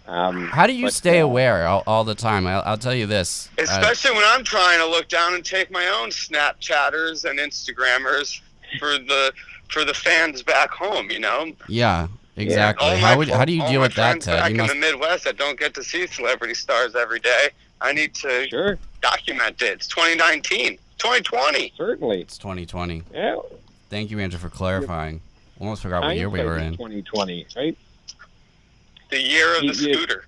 Um, 0.06 0.48
How 0.48 0.66
do 0.66 0.74
you 0.74 0.86
but, 0.86 0.92
stay 0.92 1.20
uh, 1.20 1.24
aware 1.24 1.66
all, 1.66 1.82
all 1.86 2.04
the 2.04 2.14
time? 2.14 2.46
I'll, 2.46 2.62
I'll 2.66 2.76
tell 2.78 2.94
you 2.94 3.06
this. 3.06 3.48
uh, 3.58 3.62
Especially 3.62 4.12
when 4.12 4.22
I'm 4.26 4.44
trying 4.44 4.78
to 4.80 4.86
look 4.86 5.08
down 5.08 5.34
and 5.34 5.44
take 5.44 5.70
my 5.70 5.86
own 5.86 6.10
Snapchatters 6.10 7.24
and 7.28 7.38
Instagrammers 7.38 8.40
for 8.78 8.98
the 8.98 9.32
for 9.70 9.84
the 9.84 9.94
fans 9.94 10.42
back 10.42 10.70
home. 10.70 11.10
You 11.10 11.20
know, 11.20 11.52
yeah, 11.68 12.08
exactly. 12.36 12.86
All 12.86 12.96
How 12.96 13.10
my 13.12 13.16
would 13.16 13.28
how 13.30 13.44
do 13.44 13.52
you 13.52 13.66
deal 13.66 13.80
with 13.80 13.94
that, 13.94 14.10
friends 14.10 14.26
Ted? 14.26 14.38
Back 14.40 14.52
You 14.52 14.60
in 14.60 14.66
the 14.66 14.74
Midwest 14.74 15.24
that 15.24 15.36
don't 15.38 15.58
get 15.58 15.74
to 15.74 15.82
see 15.82 16.06
celebrity 16.06 16.54
stars 16.54 16.94
every 16.94 17.20
day. 17.20 17.48
I 17.84 17.92
need 17.92 18.14
to 18.14 18.48
Sure, 18.48 18.78
document 19.02 19.60
it. 19.60 19.72
It's 19.74 19.86
2019, 19.88 20.78
2020. 20.98 21.72
certainly. 21.76 22.22
it's 22.22 22.38
2020. 22.38 23.02
Yeah, 23.12 23.36
Thank 23.90 24.10
you, 24.10 24.18
Andrew, 24.18 24.38
for 24.38 24.48
clarifying. 24.48 25.20
Almost 25.60 25.82
forgot 25.82 26.02
what 26.02 26.16
year 26.16 26.30
we 26.30 26.42
were 26.42 26.56
in. 26.58 26.72
2020, 26.72 27.46
right? 27.54 27.76
The 29.10 29.20
year 29.20 29.54
of 29.54 29.60
the 29.60 29.66
You- 29.66 29.88
you- 29.88 29.94
scooter. 29.94 30.24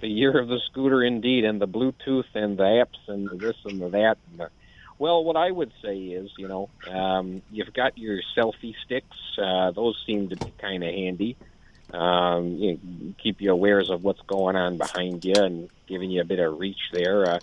The 0.00 0.08
year 0.08 0.38
of 0.38 0.48
the 0.48 0.60
scooter, 0.70 1.02
indeed, 1.02 1.44
and 1.46 1.60
the 1.60 1.66
Bluetooth 1.66 2.26
and 2.34 2.58
the 2.58 2.64
apps 2.64 3.08
and 3.08 3.28
the 3.28 3.36
this 3.36 3.56
and 3.64 3.80
the 3.80 3.88
that. 3.88 4.18
And 4.30 4.40
the, 4.40 4.50
well, 4.98 5.24
what 5.24 5.36
I 5.36 5.50
would 5.50 5.72
say 5.82 5.96
is, 5.98 6.30
you 6.36 6.46
know, 6.46 6.68
um, 6.86 7.40
you've 7.50 7.72
got 7.72 7.96
your 7.96 8.20
selfie 8.36 8.74
sticks. 8.84 9.16
Uh, 9.38 9.70
those 9.70 9.96
seem 10.06 10.28
to 10.28 10.36
be 10.36 10.52
kind 10.60 10.84
of 10.84 10.92
handy. 10.92 11.36
Um, 11.94 12.56
you 12.56 12.72
know, 12.72 13.14
keep 13.22 13.40
you 13.40 13.52
aware 13.52 13.78
of 13.78 14.02
what's 14.02 14.20
going 14.22 14.56
on 14.56 14.78
behind 14.78 15.24
you 15.24 15.34
and 15.36 15.68
giving 15.86 16.10
you 16.10 16.20
a 16.20 16.24
bit 16.24 16.40
of 16.40 16.58
reach 16.58 16.90
there. 16.92 17.28
Uh, 17.28 17.38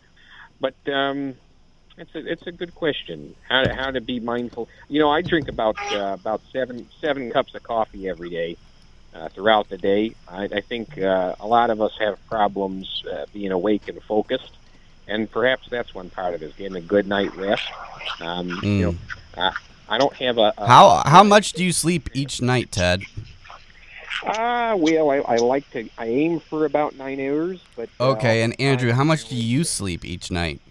but 0.59 0.75
um, 0.91 1.35
it's 1.97 2.13
a 2.15 2.31
it's 2.31 2.47
a 2.47 2.51
good 2.51 2.75
question. 2.75 3.35
How 3.47 3.63
to, 3.63 3.73
how 3.73 3.91
to 3.91 4.01
be 4.01 4.19
mindful. 4.19 4.67
You 4.89 4.99
know, 4.99 5.09
I 5.09 5.21
drink 5.21 5.47
about 5.47 5.77
uh, 5.93 6.17
about 6.19 6.41
seven 6.51 6.87
seven 6.99 7.31
cups 7.31 7.55
of 7.55 7.63
coffee 7.63 8.09
every 8.09 8.29
day 8.29 8.57
uh, 9.15 9.29
throughout 9.29 9.69
the 9.69 9.77
day. 9.77 10.15
I, 10.27 10.43
I 10.43 10.61
think 10.61 10.97
uh, 10.97 11.35
a 11.39 11.47
lot 11.47 11.69
of 11.69 11.81
us 11.81 11.93
have 11.99 12.17
problems 12.27 13.03
uh, 13.11 13.25
being 13.33 13.51
awake 13.51 13.87
and 13.87 14.01
focused, 14.03 14.51
and 15.07 15.31
perhaps 15.31 15.69
that's 15.69 15.93
one 15.93 16.09
part 16.09 16.33
of 16.33 16.41
it: 16.43 16.47
is 16.47 16.53
getting 16.55 16.77
a 16.77 16.81
good 16.81 17.07
night 17.07 17.35
rest. 17.35 17.63
Um, 18.19 18.59
You 18.63 18.85
know, 18.91 18.95
uh, 19.37 19.51
I 19.87 19.97
don't 19.97 20.13
have 20.15 20.37
a, 20.37 20.53
a 20.57 20.67
How 20.67 21.03
how 21.05 21.23
much 21.23 21.53
do 21.53 21.63
you 21.63 21.71
sleep 21.71 22.09
each 22.13 22.41
night, 22.41 22.71
Ted? 22.71 23.03
Ah, 24.23 24.75
well, 24.77 25.09
I, 25.11 25.17
I 25.19 25.35
like 25.37 25.69
to. 25.71 25.89
I 25.97 26.05
aim 26.07 26.39
for 26.39 26.65
about 26.65 26.95
nine 26.95 27.19
hours, 27.19 27.59
but 27.75 27.89
uh, 27.99 28.09
Okay, 28.11 28.43
and 28.43 28.59
Andrew, 28.59 28.91
how 28.91 29.03
much 29.03 29.27
do 29.29 29.35
you 29.35 29.63
sleep 29.63 30.03
each 30.05 30.29
night? 30.31 30.61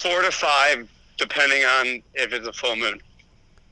Four 0.00 0.22
to 0.22 0.30
five, 0.30 0.88
depending 1.16 1.64
on 1.64 2.02
if 2.14 2.32
it's 2.32 2.46
a 2.46 2.52
full 2.52 2.76
moon. 2.76 3.00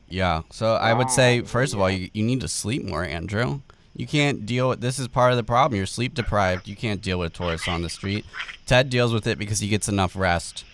Yeah. 0.08 0.42
So 0.50 0.74
I 0.74 0.92
would 0.92 1.10
say, 1.10 1.42
first 1.42 1.74
of 1.74 1.80
all, 1.80 1.90
you, 1.90 2.10
you 2.12 2.22
need 2.22 2.40
to 2.40 2.48
sleep 2.48 2.84
more, 2.84 3.04
Andrew. 3.04 3.60
You 3.96 4.06
can't 4.06 4.46
deal 4.46 4.68
with 4.68 4.80
this 4.80 4.98
is 4.98 5.08
part 5.08 5.32
of 5.32 5.36
the 5.36 5.44
problem. 5.44 5.76
You're 5.76 5.86
sleep 5.86 6.14
deprived. 6.14 6.66
You 6.68 6.76
can't 6.76 7.02
deal 7.02 7.18
with 7.18 7.32
tourists 7.32 7.68
on 7.68 7.82
the 7.82 7.88
street. 7.90 8.24
Ted 8.66 8.88
deals 8.88 9.12
with 9.12 9.26
it 9.26 9.38
because 9.38 9.58
he 9.60 9.68
gets 9.68 9.88
enough 9.88 10.16
rest. 10.16 10.64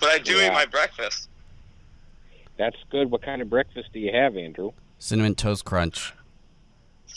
But 0.00 0.10
I 0.10 0.18
do 0.18 0.36
Yeah. 0.36 0.46
eat 0.48 0.52
my 0.52 0.66
breakfast. 0.66 1.28
that's 2.56 2.76
good. 2.90 3.10
What 3.10 3.22
kind 3.22 3.42
of 3.42 3.50
breakfast 3.50 3.90
do 3.92 3.98
you 3.98 4.12
have, 4.12 4.36
Andrew? 4.36 4.72
Cinnamon 4.98 5.34
toast 5.34 5.64
crunch. 5.64 6.14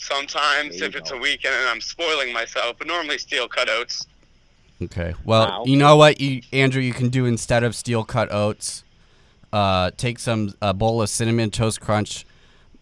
Sometimes, 0.00 0.80
if 0.80 0.94
you 0.94 0.98
it's 1.00 1.10
go. 1.10 1.16
a 1.18 1.20
weekend 1.20 1.54
and 1.54 1.68
I'm 1.68 1.80
spoiling 1.80 2.32
myself, 2.32 2.76
but 2.78 2.86
normally 2.86 3.18
steel 3.18 3.46
cut 3.48 3.68
oats. 3.68 4.06
Okay. 4.82 5.14
Well, 5.24 5.46
Wow. 5.46 5.64
you 5.66 5.76
know 5.76 5.96
what, 5.96 6.20
you 6.22 6.40
Andrew, 6.52 6.80
you 6.80 6.94
can 6.94 7.10
do 7.10 7.26
instead 7.26 7.62
of 7.64 7.74
steel 7.74 8.02
cut 8.04 8.32
oats, 8.32 8.82
uh, 9.52 9.90
take 9.98 10.18
some 10.18 10.54
a 10.62 10.72
bowl 10.72 11.02
of 11.02 11.10
cinnamon 11.10 11.50
toast 11.50 11.82
crunch, 11.82 12.24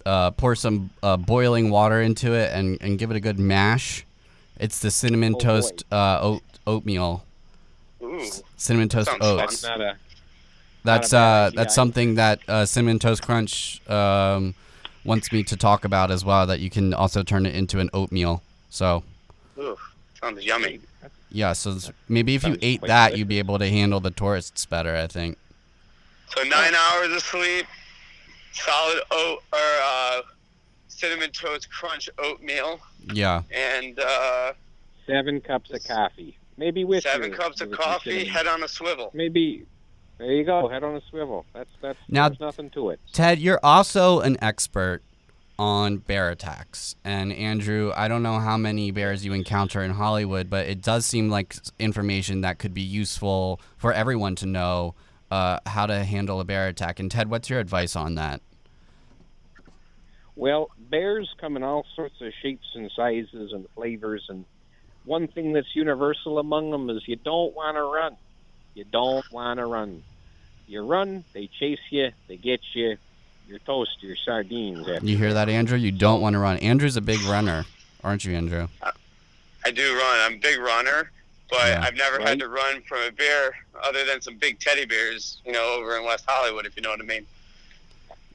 uh, 0.07 0.31
pour 0.31 0.55
some 0.55 0.91
uh, 1.03 1.17
boiling 1.17 1.71
water 1.71 2.01
into 2.01 2.35
it, 2.35 2.53
and, 2.55 2.79
and 2.81 3.01
give 3.01 3.11
it 3.11 3.17
a 3.17 3.21
good 3.21 3.39
mash. 3.39 4.07
It's 4.61 4.79
the 4.79 4.91
cinnamon 4.93 5.35
Oh, 5.35 5.39
toast 5.41 5.85
uh, 5.91 6.19
oat 6.21 6.43
oatmeal. 6.69 7.25
Ooh, 8.01 8.25
Cinnamon 8.57 8.89
toast 8.89 9.09
Sounds 9.11 9.19
fun. 9.21 9.41
oats. 9.41 9.61
That's. 9.63 9.97
That's 10.85 11.13
uh 11.13 11.51
that's 11.55 11.75
something 11.75 12.15
that 12.15 12.39
uh, 12.49 12.65
cinnamon 12.65 12.99
toast 13.01 13.23
crunch 13.23 13.83
um, 13.91 14.55
wants 15.09 15.33
me 15.33 15.43
to 15.45 15.57
talk 15.57 15.85
about 15.85 16.11
as 16.11 16.25
well. 16.25 16.47
That 16.47 16.61
you 16.61 16.71
can 16.71 16.95
also 16.95 17.23
turn 17.23 17.47
it 17.47 17.55
into 17.55 17.81
an 17.81 17.91
oatmeal. 17.93 18.43
So 18.71 19.03
ooh, 19.59 19.77
sounds 20.21 20.45
yummy. 20.45 20.81
yeah, 21.31 21.53
so 21.55 21.77
maybe 22.09 22.35
if 22.35 22.43
you 22.45 22.51
Sounds 22.51 22.59
ate 22.63 22.81
that, 22.83 23.07
delicious. 23.09 23.19
you'd 23.19 23.29
be 23.29 23.39
able 23.39 23.59
to 23.59 23.69
handle 23.69 24.01
the 24.01 24.11
tourists 24.11 24.65
better. 24.67 24.95
I 24.95 25.07
think. 25.07 25.37
So 26.37 26.43
nine 26.45 26.75
hours 26.75 27.11
of 27.13 27.23
sleep, 27.23 27.67
solid 28.53 29.01
oat 29.11 29.43
or 29.53 29.59
uh, 29.83 30.21
cinnamon 30.89 31.31
toast 31.31 31.71
crunch 31.71 32.09
oatmeal, 32.19 32.81
Yeah. 33.13 33.43
and 33.51 33.99
uh, 33.99 34.53
Seven 35.07 35.41
cups 35.41 35.71
of 35.73 35.83
coffee, 35.85 36.37
maybe 36.59 36.85
with 36.85 37.03
seven 37.05 37.31
your- 37.31 37.39
cups 37.39 37.63
of 37.63 37.71
coffee. 37.71 38.27
Head 38.27 38.47
on 38.47 38.63
a 38.63 38.69
swivel. 38.69 39.11
Maybe. 39.15 39.65
There 40.19 40.33
you 40.33 40.45
go. 40.45 40.69
Head 40.69 40.83
on 40.83 40.97
a 40.97 41.01
swivel. 41.09 41.47
That's 41.53 41.71
that's. 41.81 41.99
Now- 42.09 42.29
there's 42.29 42.41
nothing 42.41 42.71
to 42.71 42.91
it. 42.91 43.01
Ted, 43.13 43.39
you're 43.39 43.61
also 43.63 44.21
an 44.21 44.37
expert 44.43 45.03
on 45.59 45.97
bear 45.97 46.31
attacks. 46.31 46.95
And 47.05 47.33
Andrew, 47.33 47.93
I 47.97 48.09
don't 48.09 48.23
know 48.23 48.39
how 48.39 48.57
many 48.57 48.91
bears 48.91 49.25
you 49.25 49.33
encounter 49.33 49.83
in 49.83 49.91
Hollywood, 49.91 50.49
but 50.49 50.67
it 50.67 50.83
does 50.83 51.05
seem 51.05 51.29
like 51.29 51.57
information 51.79 52.43
that 52.43 52.59
could 52.59 52.73
be 52.73 52.83
useful 52.83 53.61
for 53.77 53.93
everyone 53.93 54.37
to 54.37 54.47
know 54.47 54.95
uh, 55.31 55.59
how 55.67 55.87
to 55.87 56.05
handle 56.05 56.41
a 56.41 56.45
bear 56.45 56.69
attack. 56.69 57.01
And 57.01 57.11
Ted, 57.11 57.29
what's 57.29 57.51
your 57.51 57.59
advice 57.59 57.97
on 57.97 58.15
that? 58.15 58.41
Well, 60.37 60.71
bears 60.79 61.29
come 61.41 61.57
in 61.57 61.65
all 61.65 61.85
sorts 61.97 62.15
of 62.21 62.33
shapes 62.41 62.67
and 62.75 62.91
sizes 62.95 63.53
and 63.53 63.67
flavors, 63.75 64.25
and 64.29 64.45
one 65.05 65.27
thing 65.27 65.53
that's 65.53 65.75
universal 65.75 66.39
among 66.39 66.71
them 66.71 66.89
is 66.91 67.03
you 67.07 67.17
don't 67.17 67.55
want 67.57 67.77
to 67.77 67.83
run. 67.83 68.17
You 68.79 68.85
don't 68.85 69.25
want 69.33 69.59
to 69.59 69.67
run. 69.67 70.05
You 70.69 70.83
run, 70.83 71.25
they 71.33 71.49
chase 71.49 71.81
you, 71.91 72.13
they 72.29 72.37
get 72.37 72.61
you. 72.75 72.97
You're 73.49 73.59
toast, 73.59 73.97
you're 74.03 74.15
sardines. 74.15 74.87
You 75.03 75.17
hear 75.17 75.35
that, 75.35 75.49
Andrew? 75.49 75.77
You 75.77 75.91
don't 75.91 76.21
want 76.21 76.35
to 76.35 76.39
run. 76.39 76.59
Andrew's 76.59 76.97
a 76.97 77.01
big 77.01 77.21
runner, 77.23 77.65
aren't 78.05 78.25
you, 78.25 78.37
Andrew? 78.37 78.69
I 79.65 79.71
do 79.73 79.97
run. 79.97 80.21
I'm 80.21 80.35
a 80.35 80.39
big 80.39 80.61
runner, 80.61 81.11
but 81.51 81.67
Yeah. 81.67 81.83
I've 81.85 81.97
never 81.97 82.19
Right. 82.19 82.29
had 82.29 82.39
to 82.39 82.49
run 82.49 82.81
from 82.83 82.99
a 83.03 83.11
bear 83.11 83.57
other 83.83 84.05
than 84.05 84.21
some 84.23 84.37
big 84.37 84.61
teddy 84.61 84.85
bears, 84.85 85.39
you 85.45 85.51
know, 85.51 85.75
over 85.77 85.97
in 85.97 86.05
West 86.05 86.25
Hollywood, 86.29 86.65
if 86.65 86.77
you 86.77 86.83
know 86.83 86.91
what 86.91 87.01
I 87.01 87.05
mean. 87.05 87.27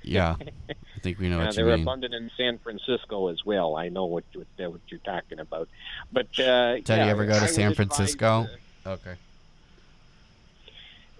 Yeah. 0.01 0.35
I 0.69 1.00
think 1.00 1.19
we 1.19 1.29
know 1.29 1.39
Uh, 1.39 1.45
what 1.45 1.55
you 1.55 1.63
they're 1.63 1.77
mean. 1.77 1.83
abundant 1.83 2.13
in 2.15 2.29
San 2.35 2.57
Francisco 2.57 3.27
as 3.29 3.45
well. 3.45 3.77
I 3.77 3.88
know 3.88 4.03
what 4.05 4.25
you, 4.33 4.45
what 4.57 4.81
you're 4.89 5.00
talking 5.05 5.39
about. 5.39 5.69
But 6.12 6.27
uh, 6.38 6.79
Ted, 6.81 6.83
yeah, 6.89 7.05
you 7.05 7.12
ever 7.12 7.25
go 7.25 7.31
to 7.33 7.38
I 7.38 7.41
would 7.43 7.50
San 7.50 7.71
advise, 7.71 7.75
Francisco? 7.95 8.50
uh, 8.85 8.89
Okay. 8.89 9.13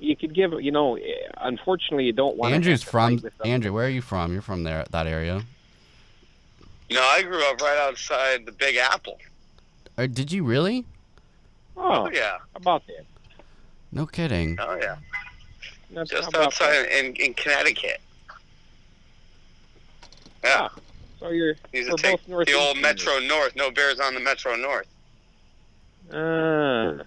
You 0.04 0.16
could 0.18 0.34
give, 0.34 0.52
you 0.62 0.72
know, 0.72 0.96
eh, 0.96 1.02
unfortunately, 1.38 2.06
you 2.06 2.14
don't 2.14 2.36
want. 2.36 2.54
Andrew's 2.54 2.82
to 2.82 2.88
from 2.88 3.16
with. 3.18 3.34
Andrew. 3.46 3.72
Where 3.72 3.86
are 3.86 3.90
you 3.90 4.02
from? 4.02 4.34
You're 4.34 4.42
from 4.42 4.64
there, 4.64 4.86
that 4.92 5.08
area. 5.08 5.44
no 6.92 7.02
I 7.02 7.24
grew 7.24 7.44
up 7.50 7.62
right 7.62 7.78
outside 7.78 8.46
the 8.46 8.52
Big 8.52 8.76
Apple. 8.76 9.18
Or 9.98 10.08
did 10.08 10.32
you 10.32 10.44
really? 10.44 10.86
Oh, 11.78 12.04
Oh 12.06 12.10
yeah, 12.12 12.38
about 12.56 12.86
that. 12.88 13.06
No 13.92 14.06
kidding. 14.06 14.58
oh 14.60 14.76
yeah, 14.76 14.98
That's 15.92 16.10
just 16.10 16.36
outside 16.36 16.86
in, 16.88 17.16
in 17.16 17.34
Connecticut. 17.34 18.02
Yeah, 20.44 20.68
that. 20.68 20.72
So 21.20 21.30
you're 21.30 21.56
used 21.72 21.90
we're 21.90 21.98
to 21.98 22.04
take 22.04 22.28
both 22.28 22.46
the 22.46 22.54
old. 22.54 22.78
Metro 22.82 23.20
North. 23.20 23.56
No 23.56 23.72
bears 23.72 24.00
on 24.00 24.14
the 24.14 24.20
Metro 24.20 24.56
North. 24.56 24.88
Ah. 26.12 27.04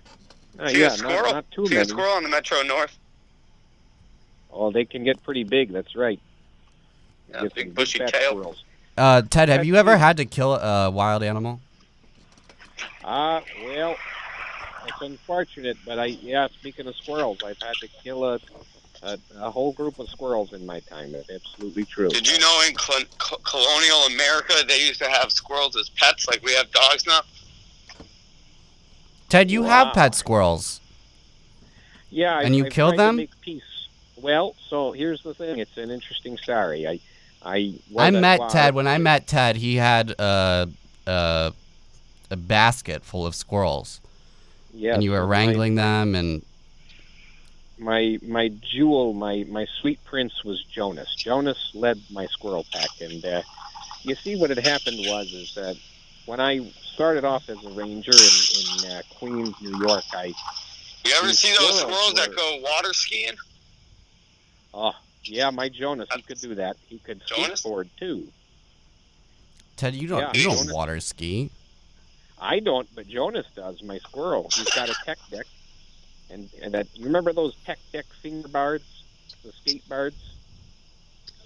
See 0.68 0.80
yeah, 0.80 0.86
a 0.86 0.88
not- 0.90 0.98
squirrel? 0.98 1.32
Not, 1.32 1.50
too 1.50 1.66
See 1.66 1.74
many. 1.74 1.86
a 1.86 1.88
squirrel 1.88 2.12
on 2.12 2.22
the 2.22 2.28
Metro 2.28 2.62
North? 2.62 2.96
Oh, 4.52 4.70
they 4.70 4.84
can 4.84 5.04
get 5.04 5.22
pretty 5.22 5.44
big. 5.44 5.72
That's 5.72 5.94
right. 5.94 6.18
Yeah, 7.30 7.42
Get 7.42 7.54
big 7.54 7.74
bushy 7.74 7.98
fat 7.98 8.12
tail. 8.12 8.30
squirrels. 8.30 8.64
Uh, 8.96 9.22
Ted, 9.28 9.48
have 9.50 9.64
you 9.66 9.76
ever 9.76 9.96
had 9.98 10.16
to 10.16 10.24
kill 10.24 10.54
a 10.54 10.90
wild 10.90 11.22
animal? 11.22 11.60
Ah, 13.04 13.42
well, 13.64 13.94
it's 14.86 15.00
unfortunate, 15.02 15.76
but 15.84 15.98
I 15.98 16.06
yeah. 16.06 16.48
Speaking 16.48 16.86
of 16.86 16.96
squirrels, 16.96 17.38
I've 17.44 17.60
had 17.60 17.74
to 17.80 17.88
kill 18.02 18.24
a 18.24 18.38
a, 19.02 19.18
a 19.38 19.50
whole 19.50 19.72
group 19.72 19.98
of 19.98 20.08
squirrels 20.08 20.52
in 20.54 20.64
my 20.64 20.80
time. 20.80 21.12
That's 21.12 21.28
absolutely 21.30 21.84
true. 21.84 22.08
Did 22.08 22.26
you 22.26 22.38
know 22.38 22.62
in 22.66 22.74
col- 22.74 23.04
co- 23.18 23.36
colonial 23.44 23.98
America 24.14 24.54
they 24.66 24.86
used 24.86 25.00
to 25.02 25.08
have 25.10 25.30
squirrels 25.30 25.76
as 25.76 25.90
pets, 25.90 26.26
like 26.26 26.42
we 26.42 26.54
have 26.54 26.70
dogs 26.72 27.06
now? 27.06 27.20
Ted, 29.28 29.50
you 29.50 29.62
Wow. 29.62 29.68
have 29.86 29.94
pet 29.94 30.14
squirrels. 30.14 30.80
Yeah, 32.10 32.38
And 32.38 32.54
I, 32.54 32.56
you 32.58 32.66
I've 32.66 32.72
killed 32.72 32.94
tried 32.94 33.12
to 33.12 33.16
them? 33.18 33.60
Well, 34.16 34.54
so 34.68 34.92
here's 34.92 35.22
the 35.22 35.34
thing. 35.34 35.58
It's 35.58 35.76
an 35.76 35.90
interesting 35.90 36.38
story. 36.38 36.86
I, 36.86 37.00
I, 37.44 37.74
I 37.98 38.10
met 38.10 38.40
Ted. 38.48 38.74
When 38.74 38.86
I 38.86 38.98
met 38.98 39.26
Ted, 39.26 39.56
he 39.56 39.76
had 39.76 40.10
a 40.18 40.68
a, 41.06 41.52
a 42.30 42.36
basket 42.36 43.04
full 43.04 43.26
of 43.26 43.34
squirrels, 43.34 44.00
Yes, 44.72 44.94
and 44.94 45.04
you 45.04 45.10
were 45.12 45.20
my- 45.20 45.26
wrangling 45.30 45.74
them. 45.74 46.14
And 46.14 46.42
my 47.78 48.18
my 48.22 48.48
jewel, 48.48 49.12
my 49.12 49.44
my 49.48 49.66
sweet 49.80 50.02
prince 50.04 50.42
was 50.44 50.64
Jonas. 50.64 51.14
Jonas 51.14 51.70
led 51.74 52.00
my 52.10 52.26
squirrel 52.26 52.64
pack, 52.72 52.88
and 53.00 53.24
uh, 53.24 53.42
you 54.02 54.14
see 54.14 54.34
what 54.36 54.50
had 54.50 54.58
happened 54.66 54.98
was 55.00 55.32
is 55.32 55.54
that 55.54 55.76
when 56.26 56.40
I 56.40 56.70
started 56.94 57.24
off 57.24 57.48
as 57.48 57.62
a 57.64 57.70
ranger 57.70 58.10
in, 58.12 58.84
in 58.84 58.90
uh, 58.96 59.02
Queens, 59.18 59.54
New 59.60 59.78
York, 59.86 60.04
I 60.12 60.26
You 61.04 61.12
ever 61.18 61.32
see 61.32 61.48
those 61.58 61.80
squirrels 61.80 62.08
squirrels 62.08 62.14
that 62.14 62.36
go 62.36 62.58
water 62.62 62.92
skiing? 62.92 63.34
oh 64.74 64.92
yeah, 65.24 65.50
my 65.50 65.68
Jonas, 65.68 66.08
he 66.14 66.22
could 66.22 66.40
do 66.40 66.54
that. 66.56 66.76
He 66.86 66.98
could 66.98 67.20
Jonas? 67.26 67.62
skateboard 67.62 67.88
too. 67.98 68.28
Ted, 69.76 69.94
you 69.94 70.06
don't 70.08 70.20
Yeah, 70.20 70.30
you 70.34 70.44
don't 70.44 70.56
Jonas- 70.58 70.72
water 70.72 71.00
ski. 71.00 71.50
I 72.38 72.60
don't, 72.60 72.86
but 72.94 73.08
Jonas 73.08 73.46
does. 73.56 73.82
My 73.82 73.98
squirrel, 73.98 74.48
he's 74.54 74.70
got 74.70 74.88
a 74.90 74.94
tech 75.04 75.18
deck, 75.30 75.46
and 76.30 76.48
and 76.62 76.74
that 76.74 76.86
you 76.94 77.06
remember 77.06 77.32
those 77.32 77.54
tech 77.64 77.78
deck 77.92 78.04
finger 78.22 78.48
bars, 78.48 78.82
the 79.42 79.52
skate 79.52 79.88
bars. 79.88 80.12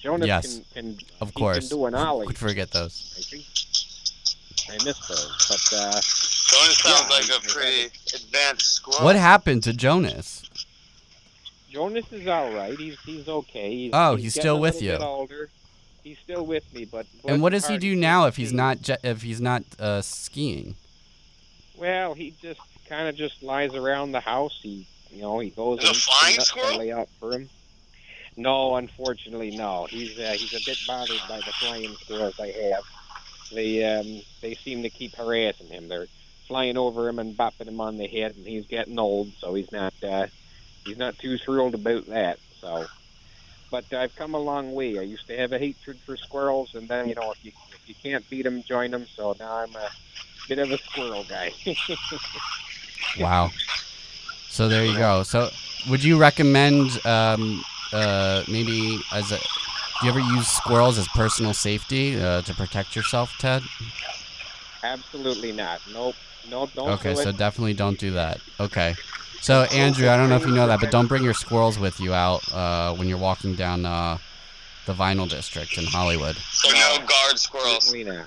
Jonas 0.00 0.26
Yes, 0.26 0.60
can, 0.72 0.94
can 0.96 0.98
Of 1.20 1.32
course, 1.34 1.68
can 1.68 1.78
do 1.78 1.84
an 1.86 1.94
ollie. 2.06 2.26
could 2.26 2.38
forget 2.38 2.70
those. 2.72 3.14
I 3.18 3.22
think 3.22 3.44
I 4.70 4.84
missed 4.84 5.08
those, 5.08 5.46
but 5.48 5.78
uh, 5.78 5.92
Jonas 5.92 6.78
sounds 6.78 7.00
Yeah, 7.10 7.16
like 7.16 7.30
I- 7.30 7.36
a 7.36 7.40
pretty 7.40 7.84
advanced 8.14 8.66
squirrel. 8.74 9.04
What 9.04 9.16
happened 9.16 9.62
to 9.64 9.72
Jonas? 9.72 10.48
Jonas 11.70 12.10
is 12.12 12.26
all 12.26 12.52
right. 12.52 12.76
He's 12.78 12.98
he's 13.00 13.28
okay. 13.28 13.70
He's, 13.74 13.90
Oh, 13.94 14.16
he's 14.16 14.24
he's 14.24 14.34
still 14.34 14.56
a 14.56 14.60
with 14.60 14.74
little 14.80 14.88
bit 14.98 15.00
you. 15.00 15.06
Older. 15.06 15.48
He's 16.02 16.18
still 16.18 16.44
with 16.46 16.72
me, 16.74 16.84
but 16.86 17.06
And 17.26 17.42
what 17.42 17.52
does 17.52 17.66
he 17.68 17.76
do 17.78 17.94
now 17.94 18.26
if 18.26 18.36
he's 18.36 18.52
not 18.52 18.80
je- 18.82 18.96
if 19.04 19.22
he's 19.22 19.40
not 19.40 19.62
uh, 19.78 20.00
skiing? 20.00 20.74
Well, 21.76 22.14
he 22.14 22.34
just 22.42 22.60
kind 22.88 23.06
of 23.08 23.14
just 23.16 23.42
lies 23.42 23.74
around 23.74 24.12
the 24.12 24.20
house. 24.20 24.58
He, 24.62 24.86
you 25.12 25.20
know, 25.22 25.38
he 25.40 25.50
goes. 25.50 25.78
Is 25.80 25.84
it 25.84 25.86
a 25.86 25.88
and 25.90 25.96
eats 25.96 26.04
flying 26.08 26.36
nuts 26.36 26.48
squirrel? 26.48 26.78
lay 26.78 26.92
out 26.92 27.08
for 27.20 27.32
him. 27.34 27.48
No, 28.36 28.76
unfortunately, 28.76 29.54
no. 29.56 29.86
He's 29.90 30.18
uh, 30.18 30.32
he's 30.36 30.54
a 30.54 30.64
bit 30.64 30.78
bothered 30.86 31.20
by 31.28 31.36
the 31.36 31.52
flying 31.60 31.94
squirrels 31.96 32.40
I 32.40 32.46
have. 32.72 32.82
They 33.52 33.84
um 33.84 34.22
they 34.40 34.54
seem 34.54 34.82
to 34.82 34.90
keep 34.90 35.14
harassing 35.14 35.68
him. 35.68 35.88
They're 35.88 36.06
flying 36.46 36.76
over 36.76 37.08
him 37.08 37.18
and 37.18 37.36
bopping 37.36 37.68
him 37.68 37.80
on 37.80 37.96
the 37.96 38.06
head, 38.06 38.34
and 38.36 38.46
he's 38.46 38.66
getting 38.66 38.98
old, 38.98 39.32
so 39.38 39.54
he's 39.54 39.70
not 39.72 39.94
uh, 40.02 40.26
he's 40.84 40.98
not 40.98 41.18
too 41.18 41.38
thrilled 41.38 41.74
about 41.74 42.06
that. 42.06 42.38
So, 42.60 42.86
but 43.70 43.92
I've 43.92 44.14
come 44.16 44.34
a 44.34 44.38
long 44.38 44.72
way. 44.72 44.98
I 44.98 45.02
used 45.02 45.26
to 45.28 45.36
have 45.36 45.52
a 45.52 45.58
hatred 45.58 45.98
for 45.98 46.16
squirrels, 46.16 46.74
and 46.74 46.88
then 46.88 47.08
you 47.08 47.14
know 47.14 47.30
if 47.30 47.44
you 47.44 47.52
if 47.72 47.88
you 47.88 47.94
can't 48.02 48.28
beat 48.28 48.42
them, 48.42 48.62
join 48.62 48.90
them. 48.90 49.06
So 49.06 49.36
now 49.38 49.56
I'm 49.58 49.74
a 49.76 49.88
bit 50.48 50.58
of 50.58 50.70
a 50.70 50.78
squirrel 50.78 51.24
guy. 51.28 51.52
Wow. 53.18 53.50
So 54.48 54.68
there 54.68 54.84
you 54.84 54.96
go. 54.96 55.22
So 55.24 55.48
would 55.88 56.04
you 56.04 56.16
recommend 56.16 57.04
um, 57.04 57.64
uh, 57.92 58.44
maybe 58.48 59.00
as 59.12 59.32
a 59.32 59.38
do 60.00 60.06
you 60.06 60.10
ever 60.12 60.20
use 60.20 60.48
squirrels 60.48 60.98
as 60.98 61.06
personal 61.08 61.52
safety 61.54 62.20
uh, 62.20 62.42
to 62.42 62.54
protect 62.54 62.96
yourself, 62.96 63.34
Ted? 63.38 63.62
Absolutely 64.82 65.52
not. 65.52 65.80
Nope. 65.92 66.14
No, 66.50 66.66
don't 66.74 66.88
Okay, 66.90 67.14
do 67.14 67.22
so 67.22 67.28
it. 67.28 67.36
definitely 67.36 67.74
don't 67.74 67.98
do 67.98 68.12
that. 68.12 68.40
Okay. 68.58 68.94
So 69.40 69.62
Andrew, 69.72 70.08
I 70.08 70.16
don't 70.16 70.28
know 70.28 70.36
if 70.36 70.46
you 70.46 70.54
know 70.54 70.66
that, 70.66 70.80
but 70.80 70.90
don't 70.90 71.06
bring 71.06 71.22
your 71.22 71.34
squirrels 71.34 71.78
with 71.78 72.00
you 72.00 72.12
out 72.12 72.40
uh, 72.52 72.94
when 72.94 73.08
you're 73.08 73.18
walking 73.18 73.54
down 73.54 73.84
uh, 73.86 74.18
the 74.86 74.92
Vinyl 74.94 75.28
District 75.28 75.76
in 75.78 75.84
Hollywood. 75.84 76.36
So 76.36 76.70
no 76.72 76.98
guard 77.06 77.38
squirrels. 77.38 77.84
Certainly 77.84 78.04
not. 78.16 78.26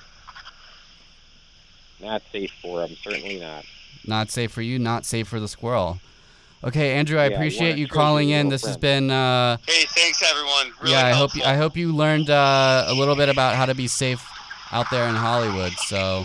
Not 2.00 2.22
safe 2.32 2.52
for 2.62 2.80
them. 2.80 2.96
Certainly 3.02 3.40
not. 3.40 3.64
Not 4.06 4.30
safe 4.30 4.52
for 4.52 4.62
you, 4.62 4.78
not 4.78 5.04
safe 5.04 5.28
for 5.28 5.40
the 5.40 5.48
squirrel. 5.48 5.98
Okay, 6.64 6.94
Andrew, 6.94 7.18
I 7.18 7.26
Yeah, 7.28 7.36
appreciate 7.36 7.76
you 7.76 7.86
calling 7.86 8.30
your 8.30 8.40
in. 8.40 8.46
little 8.46 8.50
This 8.58 8.64
has 8.66 8.76
been 8.78 9.10
uh, 9.10 9.58
Hey, 9.66 9.84
thanks 9.88 10.22
everyone. 10.22 10.72
Really 10.80 10.92
yeah. 10.92 11.06
I 11.06 11.12
hope 11.12 11.34
you, 11.36 11.42
I 11.44 11.54
hope 11.56 11.76
you 11.76 11.92
learned 11.92 12.30
uh, 12.30 12.84
a 12.88 12.94
little 12.94 13.16
bit 13.16 13.28
about 13.28 13.54
how 13.54 13.66
to 13.66 13.74
be 13.74 13.86
safe 13.86 14.24
out 14.72 14.86
there 14.90 15.06
in 15.08 15.14
Hollywood. 15.14 15.72
So 15.72 16.24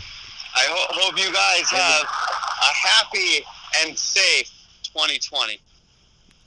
I 0.56 0.66
ho- 0.70 0.88
hope 1.02 1.18
you 1.20 1.32
guys 1.34 1.70
have 1.72 2.04
a 2.06 2.88
happy 2.88 3.44
and 3.86 3.98
safe 3.98 4.50
2020. 4.94 5.60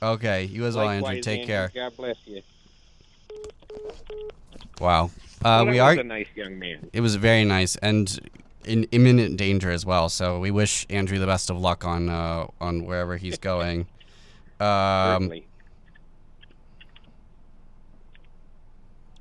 okay, 0.01 0.45
you 0.45 0.65
as 0.65 0.75
well, 0.75 0.89
Andrew. 0.89 1.03
Likewise, 1.09 1.23
Take 1.23 1.41
Andrew. 1.41 1.55
care. 1.55 1.71
God 1.75 1.95
bless 1.97 2.17
you. 2.25 2.41
Wow. 4.79 5.05
Uh, 5.05 5.09
Well, 5.43 5.65
that 5.65 5.71
we 5.71 5.79
was 5.81 5.97
are. 5.97 5.99
a 6.01 6.03
nice 6.03 6.27
young 6.35 6.57
man. 6.57 6.89
It 6.93 7.01
was 7.01 7.15
very 7.15 7.43
nice 7.45 7.75
and 7.77 8.19
in 8.65 8.85
imminent 8.91 9.37
danger 9.37 9.71
as 9.71 9.85
well. 9.85 10.09
So 10.09 10.39
we 10.39 10.51
wish 10.51 10.85
Andrew 10.89 11.19
the 11.19 11.25
best 11.25 11.49
of 11.49 11.59
luck 11.59 11.85
on 11.85 12.09
uh, 12.09 12.47
on 12.61 12.85
wherever 12.85 13.17
he's 13.17 13.37
going. 13.51 13.87
Um, 14.59 15.31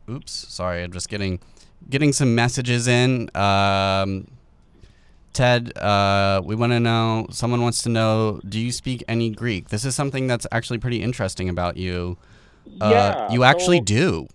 oops, 0.09 0.33
sorry, 0.33 0.83
I'm 0.83 0.93
just 0.93 1.09
getting 1.09 1.41
getting 1.89 2.13
some 2.13 2.35
messages 2.35 2.89
in. 2.89 3.35
Um, 3.37 4.29
Ted, 5.33 5.77
uh, 5.79 6.43
we 6.45 6.55
want 6.55 6.73
to 6.73 6.81
know. 6.81 7.27
Someone 7.31 7.63
wants 7.63 7.83
to 7.83 7.89
know. 7.89 8.41
Do 8.47 8.61
you 8.61 8.71
speak 8.71 9.03
any 9.09 9.31
Greek? 9.31 9.71
This 9.71 9.85
is 9.85 9.95
something 9.95 10.27
that's 10.27 10.47
actually 10.53 10.79
pretty 10.79 11.03
interesting 11.03 11.49
about 11.49 11.77
you. 11.77 12.19
Uh, 12.81 12.91
yeah. 12.93 13.33
you 13.33 13.43
actually 13.45 13.79
so, 13.79 13.85
do. 13.85 14.29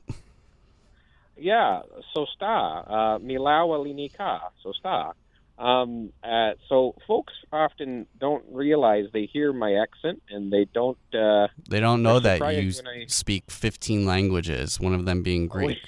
Yeah. 1.37 1.81
So 2.13 2.25
sta. 2.35 2.79
Uh, 2.81 3.19
Milawa 3.19 3.77
linika. 3.85 4.39
So 4.63 4.71
sta. 4.73 5.13
Um, 5.59 6.13
uh, 6.23 6.51
so 6.69 6.93
folks 7.07 7.33
often 7.51 8.05
don't 8.19 8.43
realize 8.51 9.05
they 9.11 9.25
hear 9.25 9.51
my 9.53 9.73
accent 9.75 10.21
and 10.29 10.51
they 10.53 10.65
don't. 10.65 10.97
Uh, 11.13 11.47
They 11.69 11.79
don't 11.79 12.03
know 12.03 12.19
that 12.19 12.39
you 12.61 12.71
I- 12.85 13.05
speak 13.07 13.49
15 13.49 14.05
languages. 14.05 14.79
One 14.79 14.93
of 14.93 15.05
them 15.05 15.23
being 15.23 15.47
Greek. 15.47 15.79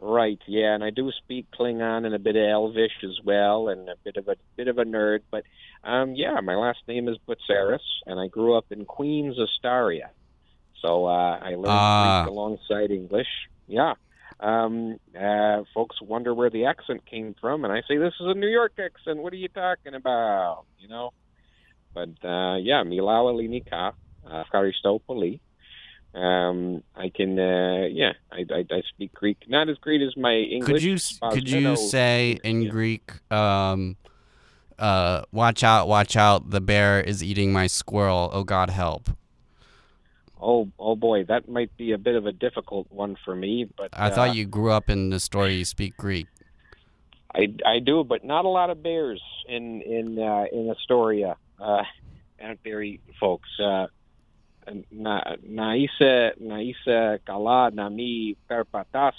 right. 0.00 0.40
Yeah, 0.48 0.74
and 0.74 0.82
I 0.82 0.90
do 0.90 1.12
speak 1.12 1.46
Klingon 1.52 2.04
and 2.06 2.14
a 2.14 2.18
bit 2.18 2.34
of 2.34 2.42
Elvish 2.42 3.04
as 3.04 3.20
well, 3.24 3.68
and 3.68 3.88
a 3.88 3.94
bit 4.02 4.16
of 4.16 4.26
a 4.28 4.34
bit 4.56 4.66
of 4.66 4.78
a 4.78 4.84
nerd. 4.84 5.20
But 5.30 5.44
um, 5.84 6.14
yeah, 6.16 6.40
my 6.40 6.56
last 6.56 6.80
name 6.88 7.08
is 7.08 7.16
Butsaris, 7.28 7.86
and 8.06 8.18
I 8.18 8.26
grew 8.26 8.56
up 8.56 8.66
in 8.70 8.84
Queens, 8.84 9.38
Astoria. 9.38 10.10
So 10.80 11.06
uh, 11.06 11.38
I 11.40 11.50
learned 11.50 11.66
Ah. 11.68 12.22
Greek 12.24 12.32
alongside 12.32 12.90
English. 12.90 13.28
Yeah. 13.68 13.94
Um, 14.42 14.98
uh, 15.18 15.62
folks 15.72 16.02
wonder 16.02 16.34
where 16.34 16.50
the 16.50 16.66
accent 16.66 17.06
came 17.06 17.36
from, 17.40 17.64
and 17.64 17.72
I 17.72 17.82
say 17.86 17.96
this 17.96 18.14
is 18.20 18.26
a 18.26 18.34
New 18.34 18.48
York 18.48 18.72
accent. 18.76 19.18
What 19.18 19.32
are 19.32 19.36
you 19.36 19.48
talking 19.48 19.94
about? 19.94 20.64
You 20.80 20.88
know. 20.88 21.12
But 21.94 22.08
uh, 22.24 22.56
yeah, 22.56 22.82
Milawa 22.84 23.32
Linika, 23.34 23.92
uh, 24.28 24.44
Charistopoli. 24.50 25.40
Um, 26.14 26.82
I 26.94 27.08
can, 27.08 27.38
uh, 27.38 27.86
yeah, 27.90 28.12
I, 28.30 28.44
I, 28.52 28.66
I 28.70 28.82
speak 28.94 29.14
Greek. 29.14 29.38
Not 29.48 29.68
as 29.68 29.78
great 29.78 30.02
as 30.02 30.14
my 30.16 30.34
English. 30.34 30.66
Could 30.66 30.82
you 30.82 30.98
could 31.30 31.48
you 31.48 31.76
say 31.76 32.38
in 32.42 32.62
yeah. 32.62 32.70
Greek, 32.70 33.12
um, 33.32 33.96
uh, 34.78 35.22
"Watch 35.30 35.62
out, 35.62 35.86
watch 35.86 36.16
out! 36.16 36.50
The 36.50 36.60
bear 36.60 37.00
is 37.00 37.22
eating 37.22 37.52
my 37.52 37.66
squirrel. 37.66 38.28
Oh 38.32 38.44
God, 38.44 38.70
help!" 38.70 39.10
Oh, 40.42 40.68
oh 40.78 40.96
boy, 40.96 41.24
that 41.24 41.48
might 41.48 41.76
be 41.76 41.92
a 41.92 41.98
bit 41.98 42.16
of 42.16 42.26
a 42.26 42.32
difficult 42.32 42.88
one 42.90 43.16
for 43.24 43.34
me. 43.34 43.68
But 43.76 43.90
I 43.92 44.08
uh, 44.08 44.14
thought 44.14 44.34
you 44.34 44.44
grew 44.44 44.72
up 44.72 44.90
in 44.90 45.10
the 45.10 45.20
story. 45.20 45.54
You 45.54 45.64
speak 45.64 45.96
Greek. 45.96 46.26
I, 47.34 47.54
I 47.64 47.78
do, 47.78 48.04
but 48.04 48.24
not 48.24 48.44
a 48.44 48.48
lot 48.48 48.68
of 48.68 48.82
bears 48.82 49.22
in 49.48 49.80
in 49.82 50.18
uh, 50.18 50.44
in 50.52 50.68
Astoria. 50.70 51.36
Uh, 51.58 51.84
out 52.42 52.58
there, 52.64 52.84
folks. 53.20 53.48
Uh, 53.58 53.86
na 54.90 55.36
naisa 55.48 56.32
naisa 56.40 57.18
kala 57.24 57.70
nami 57.70 58.36
perpatas 58.48 59.14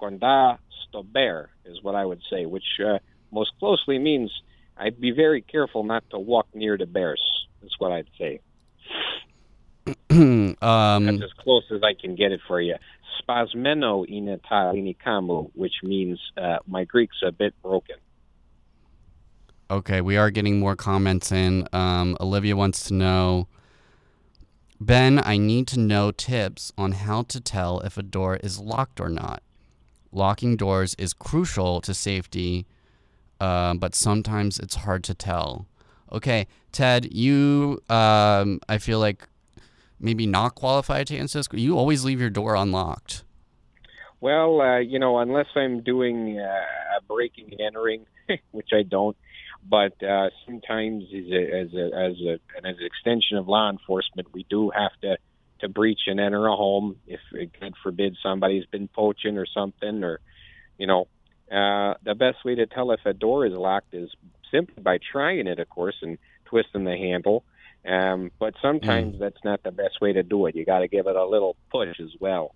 konda 0.00 0.58
stober 0.84 1.48
is 1.64 1.82
what 1.82 1.94
I 1.94 2.04
would 2.04 2.22
say, 2.30 2.46
which 2.46 2.80
uh, 2.84 2.98
most 3.32 3.52
closely 3.58 3.98
means 3.98 4.30
I'd 4.76 5.00
be 5.00 5.10
very 5.10 5.40
careful 5.40 5.84
not 5.84 6.08
to 6.10 6.18
walk 6.18 6.46
near 6.54 6.76
the 6.76 6.86
bears. 6.86 7.22
That's 7.62 7.78
what 7.78 7.92
I'd 7.92 8.10
say. 8.18 8.40
um, 10.62 11.06
That's 11.06 11.22
as 11.22 11.32
close 11.38 11.64
as 11.72 11.82
I 11.82 11.94
can 12.00 12.14
get 12.14 12.30
it 12.30 12.40
for 12.46 12.60
you. 12.60 12.76
Spasmeno 13.20 14.04
in 14.06 14.28
Italicamo, 14.28 15.50
which 15.54 15.74
means 15.82 16.20
uh, 16.36 16.58
my 16.66 16.84
Greek's 16.84 17.16
a 17.26 17.32
bit 17.32 17.54
broken. 17.62 17.96
okay, 19.70 20.00
we 20.00 20.16
are 20.16 20.30
getting 20.30 20.60
more 20.60 20.76
comments 20.76 21.32
in. 21.32 21.66
Um, 21.72 22.16
Olivia 22.20 22.54
wants 22.54 22.84
to 22.88 22.94
know. 22.94 23.48
Ben, 24.80 25.20
I 25.24 25.36
need 25.36 25.66
to 25.68 25.80
know 25.80 26.10
tips 26.10 26.72
on 26.76 26.92
how 26.92 27.22
to 27.22 27.40
tell 27.40 27.80
if 27.80 27.96
a 27.96 28.02
door 28.02 28.36
is 28.36 28.60
locked 28.60 29.00
or 29.00 29.08
not. 29.08 29.42
Locking 30.12 30.56
doors 30.56 30.94
is 30.98 31.12
crucial 31.12 31.80
to 31.80 31.94
safety, 31.94 32.66
uh, 33.40 33.74
but 33.74 33.94
sometimes 33.94 34.58
it's 34.58 34.76
hard 34.76 35.02
to 35.04 35.14
tell. 35.14 35.66
Okay, 36.12 36.46
Ted, 36.70 37.12
you, 37.12 37.80
um, 37.88 38.60
I 38.68 38.78
feel 38.78 39.00
like 39.00 39.26
maybe 39.98 40.26
not 40.26 40.54
qualified 40.54 41.06
to 41.08 41.16
this. 41.16 41.48
You 41.52 41.78
always 41.78 42.04
leave 42.04 42.20
your 42.20 42.30
door 42.30 42.54
unlocked. 42.54 43.24
Well, 44.20 44.60
uh, 44.60 44.78
you 44.78 44.98
know, 44.98 45.18
unless 45.18 45.48
I'm 45.54 45.82
doing 45.82 46.38
uh, 46.38 46.98
a 46.98 47.02
breaking 47.06 47.50
and 47.52 47.60
entering, 47.60 48.06
which 48.52 48.70
I 48.72 48.82
don't, 48.82 49.16
but 49.68 50.02
uh, 50.02 50.30
sometimes 50.46 51.04
as 51.14 51.30
a, 51.30 51.60
as 51.60 51.74
a, 51.74 51.84
as 51.94 52.16
a 52.20 52.32
as 52.66 52.76
an 52.78 52.86
extension 52.86 53.36
of 53.36 53.48
law 53.48 53.70
enforcement, 53.70 54.28
we 54.32 54.46
do 54.48 54.70
have 54.70 54.92
to 55.02 55.16
to 55.60 55.68
breach 55.68 56.00
and 56.06 56.20
enter 56.20 56.46
a 56.46 56.56
home 56.56 56.96
if, 57.06 57.20
God 57.60 57.74
forbid, 57.82 58.16
somebody's 58.22 58.66
been 58.66 58.88
poaching 58.88 59.38
or 59.38 59.46
something, 59.46 60.02
or 60.02 60.20
you 60.78 60.86
know, 60.86 61.08
uh, 61.50 61.94
the 62.02 62.14
best 62.14 62.44
way 62.44 62.54
to 62.54 62.66
tell 62.66 62.90
if 62.92 63.00
a 63.04 63.12
door 63.12 63.46
is 63.46 63.52
locked 63.52 63.94
is 63.94 64.10
simply 64.50 64.82
by 64.82 64.98
trying 65.12 65.46
it, 65.46 65.58
of 65.58 65.68
course, 65.68 65.96
and 66.02 66.18
twisting 66.46 66.84
the 66.84 66.96
handle. 66.96 67.44
Um, 67.86 68.30
but 68.38 68.54
sometimes 68.62 69.16
mm. 69.16 69.18
that's 69.18 69.42
not 69.44 69.62
the 69.62 69.70
best 69.70 70.00
way 70.00 70.12
to 70.12 70.22
do 70.22 70.46
it. 70.46 70.56
You 70.56 70.64
got 70.64 70.78
to 70.78 70.88
give 70.88 71.06
it 71.06 71.16
a 71.16 71.26
little 71.26 71.56
push 71.70 72.00
as 72.00 72.10
well. 72.18 72.54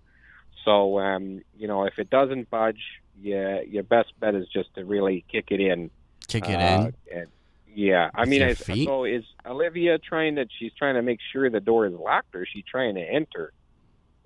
So, 0.65 0.99
um, 0.99 1.41
you 1.57 1.67
know, 1.67 1.85
if 1.85 1.99
it 1.99 2.09
doesn't 2.09 2.49
budge, 2.49 2.81
yeah, 3.21 3.61
your 3.61 3.83
best 3.83 4.11
bet 4.19 4.35
is 4.35 4.47
just 4.47 4.73
to 4.75 4.85
really 4.85 5.23
kick 5.31 5.45
it 5.51 5.61
in. 5.61 5.91
Kick 6.27 6.49
it 6.49 6.55
uh, 6.55 6.91
in. 7.11 7.27
Yeah, 7.73 8.09
I 8.13 8.25
mean, 8.25 8.41
I, 8.41 8.53
so 8.53 9.05
is 9.05 9.23
Olivia 9.45 9.99
trying 9.99 10.35
to? 10.35 10.47
She's 10.57 10.73
trying 10.73 10.95
to 10.95 11.01
make 11.01 11.19
sure 11.31 11.49
the 11.49 11.59
door 11.59 11.85
is 11.85 11.93
locked, 11.93 12.35
or 12.35 12.41
is 12.41 12.49
she 12.51 12.63
trying 12.63 12.95
to 12.95 13.01
enter? 13.01 13.53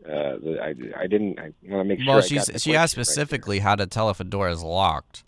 Uh, 0.07 0.37
I, 0.61 0.73
I 0.97 1.07
didn't. 1.07 1.39
I 1.39 1.51
want 1.67 1.81
to 1.81 1.83
make 1.83 1.99
sure. 1.99 2.13
Well, 2.13 2.21
she's 2.21 2.49
she 2.57 2.75
asked 2.75 2.93
specifically 2.93 3.59
right 3.59 3.63
how 3.63 3.75
to 3.75 3.85
tell 3.85 4.09
if 4.09 4.19
a 4.19 4.23
door 4.23 4.49
is 4.49 4.63
locked. 4.63 5.23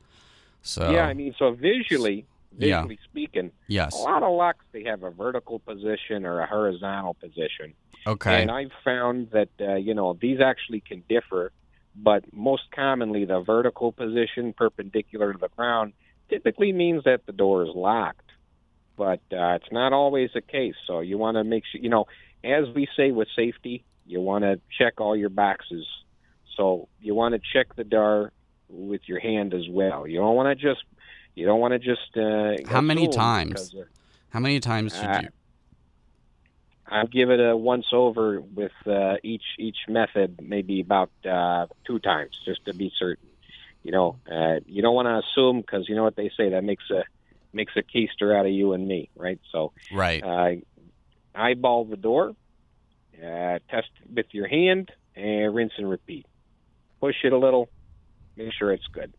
So 0.61 0.89
yeah, 0.91 1.05
I 1.05 1.13
mean, 1.13 1.35
so 1.37 1.51
visually, 1.51 2.25
visually 2.57 2.97
yeah. 2.99 3.09
speaking, 3.09 3.51
yes, 3.67 3.93
a 3.93 3.97
lot 3.97 4.23
of 4.23 4.33
locks 4.33 4.63
they 4.71 4.83
have 4.83 5.03
a 5.03 5.11
vertical 5.11 5.59
position 5.59 6.25
or 6.25 6.39
a 6.39 6.47
horizontal 6.47 7.13
position. 7.15 7.73
Okay. 8.07 8.41
And 8.41 8.51
I've 8.51 8.71
found 8.83 9.31
that 9.31 9.49
uh, 9.59 9.75
you 9.75 9.93
know 9.93 10.17
these 10.19 10.39
actually 10.39 10.81
can 10.81 11.03
differ, 11.09 11.51
but 11.95 12.23
most 12.33 12.63
commonly 12.73 13.25
the 13.25 13.41
vertical 13.41 13.91
position 13.91 14.53
perpendicular 14.53 15.33
to 15.33 15.39
the 15.39 15.49
ground 15.49 15.93
typically 16.29 16.71
means 16.71 17.03
that 17.05 17.25
the 17.25 17.31
door 17.31 17.63
is 17.63 17.69
locked. 17.75 18.21
But 18.97 19.21
uh, 19.31 19.55
it's 19.55 19.71
not 19.71 19.91
always 19.91 20.29
the 20.33 20.41
case. 20.41 20.75
So 20.87 21.01
you 21.01 21.17
want 21.17 21.35
to 21.35 21.43
make 21.43 21.63
sure 21.71 21.81
you 21.81 21.89
know, 21.89 22.05
as 22.43 22.65
we 22.73 22.87
say 22.95 23.11
with 23.11 23.27
safety, 23.35 23.83
you 24.05 24.21
want 24.21 24.43
to 24.43 24.59
check 24.77 25.01
all 25.01 25.15
your 25.15 25.29
boxes. 25.29 25.85
So 26.55 26.87
you 27.01 27.15
want 27.15 27.35
to 27.35 27.41
check 27.53 27.75
the 27.75 27.83
door 27.83 28.31
with 28.69 29.01
your 29.05 29.19
hand 29.19 29.53
as 29.53 29.67
well. 29.69 30.07
You 30.07 30.19
don't 30.19 30.35
want 30.35 30.57
to 30.57 30.67
just 30.67 30.83
you 31.35 31.45
don't 31.45 31.59
want 31.59 31.73
to 31.73 31.79
just 31.79 32.17
uh, 32.17 32.69
how 32.71 32.81
many 32.81 33.07
times? 33.09 33.75
Uh, 33.75 33.83
how 34.29 34.39
many 34.39 34.59
times 34.59 34.95
should 34.95 35.09
uh, 35.09 35.19
you? 35.23 35.29
I'll 36.87 37.07
give 37.07 37.29
it 37.29 37.39
a 37.39 37.55
once 37.55 37.87
over 37.91 38.39
with 38.39 38.71
uh, 38.85 39.15
each 39.23 39.43
each 39.59 39.77
method, 39.87 40.39
maybe 40.41 40.79
about 40.79 41.11
uh, 41.29 41.67
two 41.85 41.99
times, 41.99 42.39
just 42.45 42.65
to 42.65 42.73
be 42.73 42.91
certain. 42.97 43.27
You 43.83 43.91
know, 43.91 44.19
uh, 44.31 44.59
you 44.65 44.81
don't 44.81 44.95
want 44.95 45.07
to 45.07 45.19
assume 45.19 45.61
because 45.61 45.89
you 45.89 45.95
know 45.95 46.03
what 46.03 46.15
they 46.15 46.31
say 46.37 46.49
that 46.49 46.63
makes 46.63 46.89
a 46.89 47.03
makes 47.53 47.73
a 47.75 47.83
keister 47.83 48.37
out 48.37 48.45
of 48.45 48.51
you 48.51 48.73
and 48.73 48.87
me, 48.87 49.09
right? 49.15 49.39
So, 49.51 49.73
right. 49.91 50.23
Uh, 50.23 50.55
eyeball 51.33 51.85
the 51.85 51.97
door, 51.97 52.35
uh, 53.17 53.59
test 53.69 53.89
with 54.13 54.27
your 54.31 54.47
hand, 54.47 54.91
and 55.15 55.53
rinse 55.55 55.73
and 55.77 55.89
repeat. 55.89 56.25
Push 56.99 57.15
it 57.23 57.33
a 57.33 57.37
little, 57.37 57.69
make 58.35 58.53
sure 58.53 58.71
it's 58.71 58.87
good. 58.87 59.13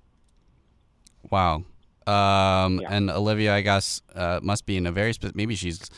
Wow. 1.31 1.64
Um, 2.06 2.80
yeah. 2.80 2.88
And 2.90 3.10
Olivia, 3.10 3.54
I 3.54 3.62
guess, 3.62 4.02
uh, 4.14 4.40
must 4.42 4.66
be 4.66 4.76
in 4.76 4.86
a 4.86 4.92
very 4.92 5.12
spe- 5.12 5.34
maybe 5.34 5.54
she's 5.54 5.90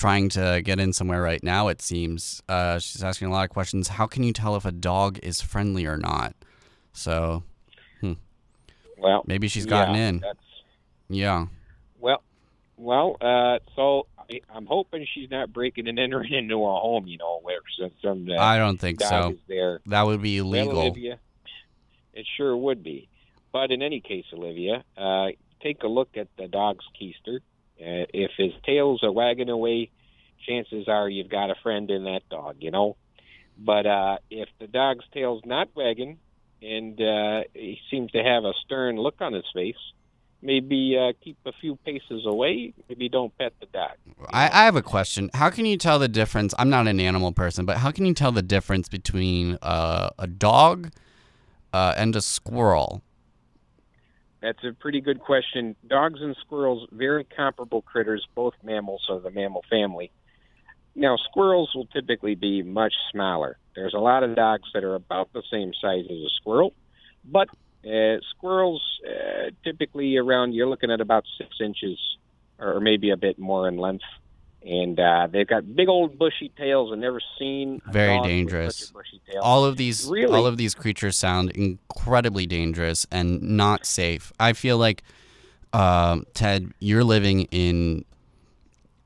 trying 0.00 0.30
to 0.30 0.62
get 0.64 0.80
in 0.80 0.92
somewhere 0.92 1.20
right 1.20 1.42
now, 1.42 1.68
it 1.68 1.82
seems. 1.82 2.42
Uh, 2.48 2.78
she's 2.78 3.04
asking 3.04 3.28
a 3.28 3.30
lot 3.30 3.44
of 3.44 3.50
questions. 3.50 3.88
How 3.88 4.06
can 4.06 4.22
you 4.22 4.32
tell 4.32 4.56
if 4.56 4.64
a 4.64 4.72
dog 4.72 5.18
is 5.22 5.42
friendly 5.42 5.84
or 5.84 5.98
not? 5.98 6.34
So, 6.92 7.42
hmm. 8.00 8.14
well, 8.96 9.22
maybe 9.26 9.48
she's 9.48 9.66
gotten 9.66 9.94
yeah, 9.94 10.08
in. 10.08 10.24
Yeah. 11.10 11.46
Well, 11.98 12.22
well, 12.78 13.16
uh, 13.20 13.58
so 13.76 14.06
I, 14.18 14.40
am 14.56 14.64
hoping 14.64 15.06
she's 15.12 15.30
not 15.30 15.52
breaking 15.52 15.86
and 15.86 15.98
entering 15.98 16.32
into 16.32 16.64
a 16.64 16.80
home, 16.80 17.06
you 17.06 17.18
know, 17.18 17.40
where 17.42 17.58
some, 17.78 17.90
some 18.02 18.28
uh, 18.30 18.40
I 18.40 18.56
don't 18.56 18.78
think 18.78 19.02
so. 19.02 19.36
there. 19.48 19.80
That 19.86 20.06
would 20.06 20.22
be 20.22 20.38
illegal. 20.38 20.72
Well, 20.72 20.82
Olivia, 20.86 21.18
it 22.14 22.26
sure 22.36 22.56
would 22.56 22.82
be. 22.82 23.08
But 23.52 23.70
in 23.70 23.82
any 23.82 24.00
case, 24.00 24.24
Olivia, 24.32 24.84
uh, 24.96 25.28
take 25.62 25.82
a 25.82 25.88
look 25.88 26.16
at 26.16 26.28
the 26.36 26.48
dog's 26.48 26.84
keister 27.00 27.40
uh, 27.80 28.04
if 28.12 28.32
his 28.36 28.52
tails 28.64 29.02
are 29.02 29.12
wagging 29.12 29.48
away, 29.48 29.90
chances 30.46 30.86
are 30.86 31.08
you've 31.08 31.30
got 31.30 31.50
a 31.50 31.54
friend 31.62 31.90
in 31.90 32.04
that 32.04 32.20
dog, 32.30 32.56
you 32.60 32.70
know. 32.70 32.96
But 33.56 33.86
uh, 33.86 34.18
if 34.30 34.48
the 34.58 34.66
dog's 34.66 35.04
tail's 35.14 35.42
not 35.46 35.68
wagging 35.74 36.18
and 36.60 37.00
uh, 37.00 37.42
he 37.54 37.78
seems 37.90 38.10
to 38.12 38.22
have 38.22 38.44
a 38.44 38.52
stern 38.64 38.96
look 38.96 39.16
on 39.20 39.32
his 39.32 39.44
face, 39.54 39.76
maybe 40.42 40.98
uh, 40.98 41.12
keep 41.24 41.38
a 41.46 41.52
few 41.58 41.76
paces 41.76 42.26
away. 42.26 42.74
Maybe 42.88 43.08
don't 43.08 43.36
pet 43.38 43.54
the 43.60 43.66
dog. 43.66 43.92
I, 44.28 44.48
I, 44.48 44.64
have 44.64 44.76
a 44.76 44.82
question. 44.82 45.30
How 45.32 45.48
can 45.48 45.64
you 45.64 45.78
tell 45.78 45.98
the 45.98 46.08
difference? 46.08 46.54
I'm 46.58 46.70
not 46.70 46.86
an 46.86 47.00
animal 47.00 47.32
person, 47.32 47.64
but 47.64 47.78
how 47.78 47.90
can 47.90 48.04
you 48.04 48.12
tell 48.12 48.32
the 48.32 48.42
difference 48.42 48.88
between 48.88 49.58
uh, 49.62 50.10
a 50.18 50.26
dog 50.26 50.90
uh, 51.72 51.94
and 51.96 52.14
a 52.14 52.20
squirrel? 52.20 53.02
That's 54.42 54.62
a 54.64 54.72
pretty 54.72 55.00
good 55.00 55.20
question. 55.20 55.76
Dogs 55.86 56.20
and 56.22 56.36
squirrels, 56.40 56.88
very 56.92 57.24
comparable 57.24 57.82
critters, 57.82 58.26
both 58.34 58.54
mammals 58.62 59.06
of 59.10 59.22
the 59.22 59.30
mammal 59.30 59.64
family. 59.68 60.10
Now, 60.94 61.16
squirrels 61.16 61.70
will 61.74 61.86
typically 61.86 62.34
be 62.34 62.62
much 62.62 62.94
smaller. 63.12 63.58
There's 63.76 63.94
a 63.94 63.98
lot 63.98 64.22
of 64.22 64.34
dogs 64.34 64.68
that 64.74 64.82
are 64.82 64.94
about 64.94 65.32
the 65.32 65.42
same 65.50 65.72
size 65.80 66.04
as 66.06 66.16
a 66.16 66.30
squirrel, 66.40 66.72
but 67.24 67.48
uh, 67.84 68.16
squirrels 68.36 68.82
uh, 69.06 69.50
typically 69.62 70.16
around, 70.16 70.52
you're 70.52 70.68
looking 70.68 70.90
at 70.90 71.00
about 71.00 71.24
six 71.38 71.50
inches 71.60 71.98
or 72.58 72.80
maybe 72.80 73.10
a 73.10 73.16
bit 73.16 73.38
more 73.38 73.68
in 73.68 73.78
length 73.78 74.04
and 74.62 75.00
uh, 75.00 75.26
they've 75.30 75.46
got 75.46 75.74
big 75.74 75.88
old 75.88 76.18
bushy 76.18 76.50
tails. 76.56 76.90
I've 76.92 76.98
never 76.98 77.20
seen 77.38 77.80
very 77.90 78.20
dangerous. 78.20 78.92
All 79.40 79.64
of 79.64 79.76
these, 79.76 80.06
really? 80.06 80.34
all 80.34 80.46
of 80.46 80.56
these 80.56 80.74
creatures 80.74 81.16
sound 81.16 81.50
incredibly 81.52 82.46
dangerous 82.46 83.06
and 83.10 83.40
not 83.42 83.86
safe. 83.86 84.32
I 84.38 84.52
feel 84.52 84.76
like, 84.76 85.02
uh, 85.72 86.20
Ted, 86.34 86.72
you're 86.78 87.04
living 87.04 87.42
in 87.50 88.04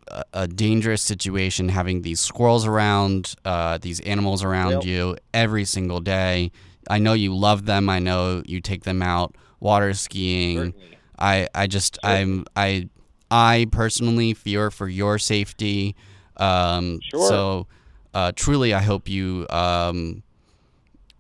a, 0.09 0.25
a, 0.33 0.49
dangerous 0.49 1.03
situation, 1.03 1.69
having 1.69 2.03
these 2.03 2.21
squirrels 2.21 2.67
around, 2.67 3.35
uh, 3.45 3.79
these 3.79 4.01
animals 4.01 4.43
around 4.43 4.73
yep. 4.73 4.85
you 4.85 5.17
every 5.33 5.65
single 5.67 6.01
day. 6.01 6.51
I 6.89 6.99
know 6.99 7.13
you 7.13 7.35
love 7.35 7.67
them. 7.67 7.89
I 7.89 7.99
know 7.99 8.43
you 8.47 8.61
take 8.61 8.85
them 8.85 9.03
out 9.03 9.37
water 9.61 9.95
skiing. 9.95 10.59
Certainly. 10.59 10.99
I, 11.19 11.49
I 11.55 11.67
just, 11.67 11.99
Certainly. 12.03 12.23
I'm, 12.23 12.47
I 12.57 12.89
I 13.31 13.67
personally 13.71 14.35
fear 14.35 14.71
for 14.71 14.89
your 14.89 15.19
safety. 15.19 15.95
Um, 16.37 17.01
sure. 17.11 17.29
So, 17.29 17.67
uh, 18.13 18.33
truly, 18.35 18.75
I 18.75 18.83
hope 18.83 19.09
you 19.09 19.47
um, 19.51 20.23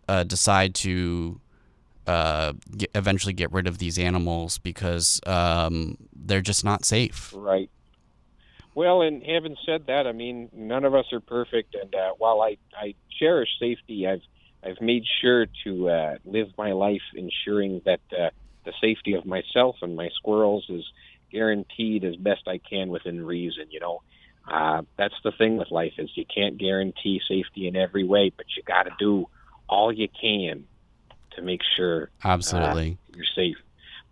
uh, 0.08 0.24
decide 0.24 0.74
to 0.76 1.40
uh, 2.06 2.52
get, 2.76 2.90
eventually 2.94 3.32
get 3.32 3.52
rid 3.52 3.66
of 3.66 3.78
these 3.78 3.98
animals 3.98 4.58
because 4.58 5.20
um, 5.26 5.96
they're 6.14 6.40
just 6.40 6.64
not 6.64 6.84
safe. 6.84 7.32
Right. 7.34 7.70
Well, 8.74 9.02
and 9.02 9.22
having 9.22 9.56
said 9.64 9.86
that, 9.86 10.06
I 10.06 10.12
mean, 10.12 10.50
none 10.52 10.84
of 10.84 10.94
us 10.94 11.06
are 11.12 11.20
perfect, 11.20 11.76
and 11.76 11.94
uh, 11.94 12.12
while 12.18 12.42
I, 12.42 12.56
I 12.76 12.94
cherish 13.18 13.48
safety, 13.60 14.06
I've 14.06 14.22
I've 14.64 14.80
made 14.80 15.04
sure 15.20 15.46
to 15.64 15.88
uh, 15.90 16.14
live 16.24 16.48
my 16.56 16.72
life 16.72 17.02
ensuring 17.14 17.82
that 17.84 18.00
uh, 18.12 18.30
the 18.64 18.72
safety 18.80 19.12
of 19.12 19.26
myself 19.26 19.76
and 19.82 19.94
my 19.94 20.08
squirrels 20.16 20.64
is 20.70 20.84
guaranteed 21.34 22.04
as 22.04 22.16
best 22.16 22.46
I 22.46 22.58
can 22.58 22.88
within 22.88 23.26
reason. 23.26 23.64
You 23.70 23.80
know, 23.80 24.02
uh, 24.48 24.82
that's 24.96 25.14
the 25.24 25.32
thing 25.32 25.56
with 25.56 25.70
life 25.70 25.94
is 25.98 26.10
you 26.14 26.24
can't 26.32 26.56
guarantee 26.56 27.20
safety 27.28 27.66
in 27.66 27.76
every 27.76 28.04
way, 28.04 28.32
but 28.34 28.46
you 28.56 28.62
got 28.62 28.84
to 28.84 28.92
do 28.98 29.28
all 29.68 29.92
you 29.92 30.08
can 30.08 30.64
to 31.34 31.42
make 31.42 31.60
sure 31.76 32.10
absolutely 32.22 32.98
uh, 33.12 33.16
you're 33.16 33.26
safe. 33.34 33.56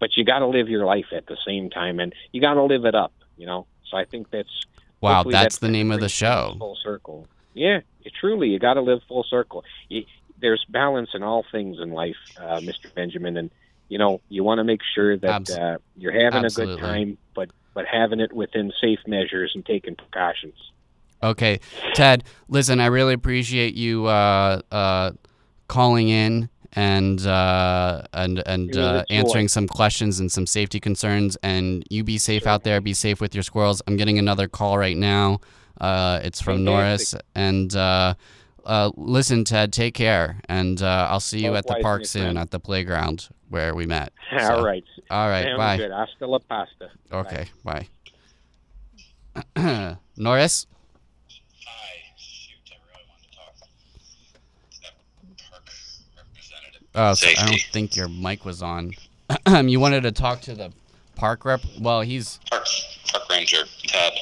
But 0.00 0.16
you 0.16 0.24
got 0.24 0.40
to 0.40 0.46
live 0.46 0.68
your 0.68 0.84
life 0.84 1.06
at 1.12 1.26
the 1.26 1.36
same 1.46 1.70
time, 1.70 2.00
and 2.00 2.12
you 2.32 2.40
got 2.40 2.54
to 2.54 2.64
live 2.64 2.84
it 2.84 2.94
up. 2.94 3.12
You 3.36 3.46
know, 3.46 3.66
so 3.88 3.96
I 3.96 4.04
think 4.04 4.30
that's 4.30 4.66
wow. 5.00 5.22
That's, 5.22 5.32
that's 5.32 5.58
the 5.58 5.68
name 5.68 5.92
of 5.92 6.00
the 6.00 6.08
show. 6.08 6.56
Full 6.58 6.76
circle. 6.82 7.28
Yeah, 7.54 7.80
truly, 8.20 8.48
you 8.48 8.58
got 8.58 8.74
to 8.74 8.80
live 8.80 9.00
full 9.06 9.24
circle. 9.24 9.64
You, 9.88 10.04
there's 10.40 10.64
balance 10.68 11.10
in 11.14 11.22
all 11.22 11.44
things 11.52 11.78
in 11.80 11.92
life, 11.92 12.16
uh, 12.36 12.58
Mr. 12.60 12.92
Benjamin, 12.92 13.36
and 13.36 13.50
you 13.88 13.98
know, 13.98 14.20
you 14.28 14.44
want 14.44 14.58
to 14.58 14.64
make 14.64 14.80
sure 14.94 15.16
that 15.18 15.50
uh, 15.50 15.78
you're 15.96 16.12
having 16.12 16.44
Absolutely. 16.44 16.74
a 16.74 16.76
good 16.76 16.82
time, 16.82 17.18
but 17.34 17.50
but 17.74 17.86
having 17.86 18.20
it 18.20 18.32
within 18.32 18.72
safe 18.80 19.00
measures 19.06 19.52
and 19.54 19.64
taking 19.64 19.96
precautions. 19.96 20.72
Okay, 21.22 21.60
Ted. 21.94 22.24
Listen, 22.48 22.80
I 22.80 22.86
really 22.86 23.14
appreciate 23.14 23.74
you 23.74 24.06
uh, 24.06 24.60
uh, 24.70 25.12
calling 25.68 26.08
in 26.08 26.48
and 26.72 27.24
uh, 27.26 28.02
and 28.12 28.42
and 28.46 28.70
It 28.70 28.76
was 28.76 28.76
a 28.78 28.82
uh, 28.82 29.04
answering 29.10 29.48
some 29.48 29.68
questions 29.68 30.20
and 30.20 30.32
some 30.32 30.46
safety 30.46 30.80
concerns. 30.80 31.36
And 31.42 31.84
you 31.90 32.02
be 32.02 32.18
safe 32.18 32.46
out 32.46 32.64
there. 32.64 32.80
Be 32.80 32.94
safe 32.94 33.20
with 33.20 33.34
your 33.34 33.42
squirrels. 33.42 33.82
I'm 33.86 33.96
getting 33.96 34.18
another 34.18 34.48
call 34.48 34.78
right 34.78 34.96
now. 34.96 35.40
Uh, 35.80 36.20
it's 36.22 36.40
from 36.40 36.64
Norris. 36.64 37.14
And 37.34 37.74
uh, 37.76 38.14
uh, 38.64 38.90
listen, 38.96 39.44
Ted. 39.44 39.72
Take 39.72 39.94
care. 39.94 40.40
And 40.48 40.82
uh, 40.82 41.08
I'll 41.10 41.20
see 41.20 41.40
you 41.44 41.54
at 41.56 41.66
the 41.66 41.78
park 41.82 42.06
soon 42.06 42.36
at 42.36 42.50
the 42.50 42.60
playground 42.60 43.28
where 43.52 43.74
we 43.74 43.84
met. 43.86 44.12
All 44.32 44.38
So, 44.58 44.64
right. 44.64 44.82
All 45.10 45.28
right. 45.28 45.44
Sounds 45.44 45.58
bye. 45.58 45.76
good. 45.76 45.90
Hasta 45.92 46.26
la 46.26 46.38
pasta. 46.38 46.90
Okay. 47.12 47.46
Bye. 47.62 47.86
Norris. 50.16 50.66
Oh, 56.94 57.14
so 57.14 57.26
I 57.26 57.46
don't 57.46 57.60
think 57.72 57.96
your 57.96 58.08
mic 58.08 58.44
was 58.44 58.62
on. 58.62 58.92
you 59.66 59.80
wanted 59.80 60.02
to 60.02 60.12
talk 60.12 60.42
to 60.42 60.54
the 60.54 60.72
park 61.16 61.44
rep. 61.44 61.60
Well, 61.80 62.02
he's 62.02 62.38
Park, 62.50 62.66
park 63.10 63.22
ranger 63.30 63.64
Ted. 63.86 64.12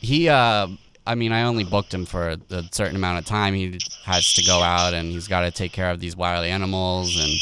he. 0.00 0.28
Uh, 0.28 0.68
I 1.06 1.14
mean, 1.16 1.32
I 1.32 1.42
only 1.42 1.64
booked 1.64 1.92
him 1.92 2.04
for 2.06 2.28
a, 2.28 2.38
a 2.50 2.62
certain 2.70 2.94
amount 2.94 3.18
of 3.18 3.24
time. 3.24 3.54
He 3.54 3.78
has 4.04 4.32
to 4.34 4.44
go 4.44 4.60
out 4.62 4.94
and 4.94 5.10
he's 5.10 5.26
got 5.26 5.40
to 5.40 5.50
take 5.50 5.72
care 5.72 5.90
of 5.90 5.98
these 5.98 6.14
wild 6.14 6.44
animals. 6.44 7.16
And 7.16 7.32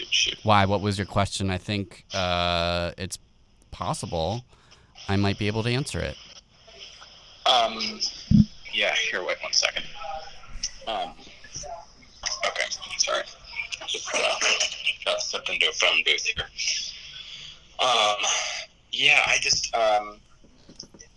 Shoot, 0.00 0.14
shoot, 0.14 0.38
why? 0.44 0.64
What 0.64 0.80
was 0.80 0.96
your 0.96 1.06
question? 1.06 1.50
I 1.50 1.58
think 1.58 2.06
uh, 2.14 2.92
it's 2.96 3.18
possible 3.70 4.44
I 5.08 5.16
might 5.16 5.38
be 5.38 5.46
able 5.46 5.62
to 5.62 5.70
answer 5.70 6.00
it. 6.00 6.16
Um, 7.44 8.00
yeah. 8.72 8.94
Here, 9.10 9.22
wait 9.22 9.36
one 9.42 9.52
second. 9.52 9.84
Um. 10.88 11.12
Okay. 12.46 12.62
Sorry. 12.96 13.24
Just 13.86 14.08
uh, 14.14 14.34
got 15.04 15.20
stepped 15.20 15.50
into 15.50 15.68
a 15.68 15.72
phone 15.72 16.02
booth 16.06 16.24
here. 16.24 16.46
Um. 17.78 18.16
Yeah. 18.92 19.22
I 19.26 19.36
just 19.42 19.74
um. 19.74 20.16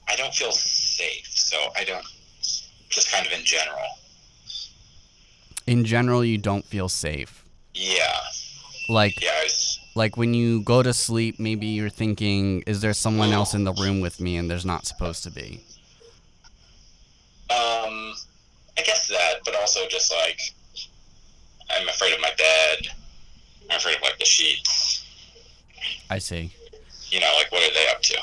I 0.09 0.17
don't 0.17 0.33
feel 0.33 0.51
safe, 0.51 1.27
so 1.29 1.57
I 1.77 1.85
don't. 1.85 2.05
Just 2.89 3.09
kind 3.13 3.25
of 3.25 3.31
in 3.31 3.45
general. 3.45 3.97
In 5.67 5.85
general, 5.85 6.25
you 6.25 6.37
don't 6.37 6.65
feel 6.65 6.89
safe. 6.89 7.45
Yeah. 7.73 8.19
Like 8.89 9.21
Yeah. 9.21 9.31
Was, 9.43 9.79
like 9.95 10.17
when 10.17 10.33
you 10.33 10.61
go 10.61 10.81
to 10.83 10.93
sleep, 10.93 11.39
maybe 11.39 11.67
you're 11.67 11.89
thinking, 11.89 12.63
"Is 12.65 12.81
there 12.81 12.93
someone 12.93 13.31
else 13.31 13.53
in 13.53 13.63
the 13.63 13.73
room 13.73 14.01
with 14.01 14.19
me?" 14.19 14.37
And 14.37 14.49
there's 14.49 14.65
not 14.65 14.85
supposed 14.85 15.23
to 15.23 15.31
be. 15.31 15.63
Um, 17.49 18.13
I 18.77 18.81
guess 18.83 19.07
that, 19.07 19.41
but 19.45 19.55
also 19.55 19.81
just 19.89 20.11
like 20.11 20.39
I'm 21.69 21.87
afraid 21.87 22.13
of 22.13 22.21
my 22.21 22.31
bed. 22.37 22.87
I'm 23.69 23.77
afraid 23.77 23.97
of 23.97 24.01
like 24.01 24.17
the 24.19 24.25
sheets. 24.25 25.05
I 26.09 26.17
see. 26.19 26.51
You 27.09 27.19
know, 27.19 27.31
like 27.37 27.51
what 27.51 27.61
are 27.63 27.73
they 27.73 27.87
up 27.89 28.01
to? 28.01 28.17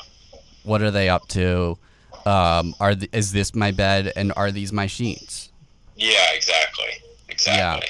What 0.63 0.81
are 0.81 0.91
they 0.91 1.09
up 1.09 1.27
to? 1.29 1.77
Um, 2.25 2.75
are 2.79 2.93
th- 2.93 3.09
is 3.13 3.31
this 3.31 3.55
my 3.55 3.71
bed 3.71 4.11
and 4.15 4.31
are 4.35 4.51
these 4.51 4.71
my 4.71 4.85
sheets? 4.87 5.49
Yeah, 5.95 6.33
exactly, 6.33 6.91
exactly. 7.29 7.87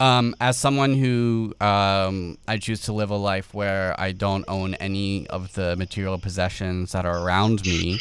Um, 0.00 0.34
as 0.40 0.58
someone 0.58 0.94
who 0.94 1.54
um, 1.60 2.36
I 2.48 2.58
choose 2.58 2.80
to 2.82 2.92
live 2.92 3.10
a 3.10 3.16
life 3.16 3.54
where 3.54 3.98
I 3.98 4.12
don't 4.12 4.44
own 4.48 4.74
any 4.74 5.26
of 5.28 5.52
the 5.54 5.76
material 5.76 6.18
possessions 6.18 6.92
that 6.92 7.06
are 7.06 7.24
around 7.24 7.64
me, 7.64 8.00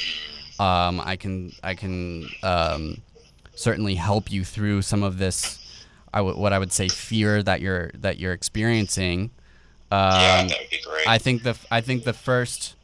um, 0.59 0.99
I 1.03 1.15
can 1.15 1.51
I 1.63 1.75
can 1.75 2.27
um, 2.41 3.01
certainly 3.55 3.95
help 3.95 4.31
you 4.31 4.43
through 4.43 4.81
some 4.81 5.03
of 5.03 5.17
this. 5.19 5.59
I 6.13 6.19
w- 6.19 6.37
what 6.37 6.51
I 6.51 6.59
would 6.59 6.71
say 6.71 6.87
fear 6.87 7.43
that 7.43 7.61
you're 7.61 7.91
that 7.95 8.17
you're 8.17 8.33
experiencing. 8.33 9.29
Um, 9.91 9.99
yeah, 10.19 10.47
that 10.47 10.57
would 10.59 10.69
be 10.71 10.81
great. 10.83 11.07
I 11.07 11.19
think 11.19 11.43
the 11.43 11.55
I 11.69 11.81
think 11.81 12.03
the 12.05 12.13
first 12.13 12.75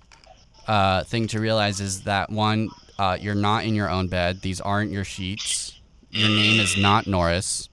uh, 0.67 1.03
thing 1.03 1.27
to 1.27 1.39
realize 1.39 1.79
is 1.81 2.03
that 2.03 2.29
one, 2.29 2.69
uh, 2.99 3.17
you're 3.19 3.33
not 3.33 3.65
in 3.65 3.73
your 3.73 3.89
own 3.89 4.07
bed. 4.07 4.41
These 4.41 4.61
aren't 4.61 4.91
your 4.91 5.03
sheets. 5.03 5.79
Your 6.11 6.29
name 6.29 6.59
is 6.59 6.77
not 6.77 7.07
Norris. 7.07 7.69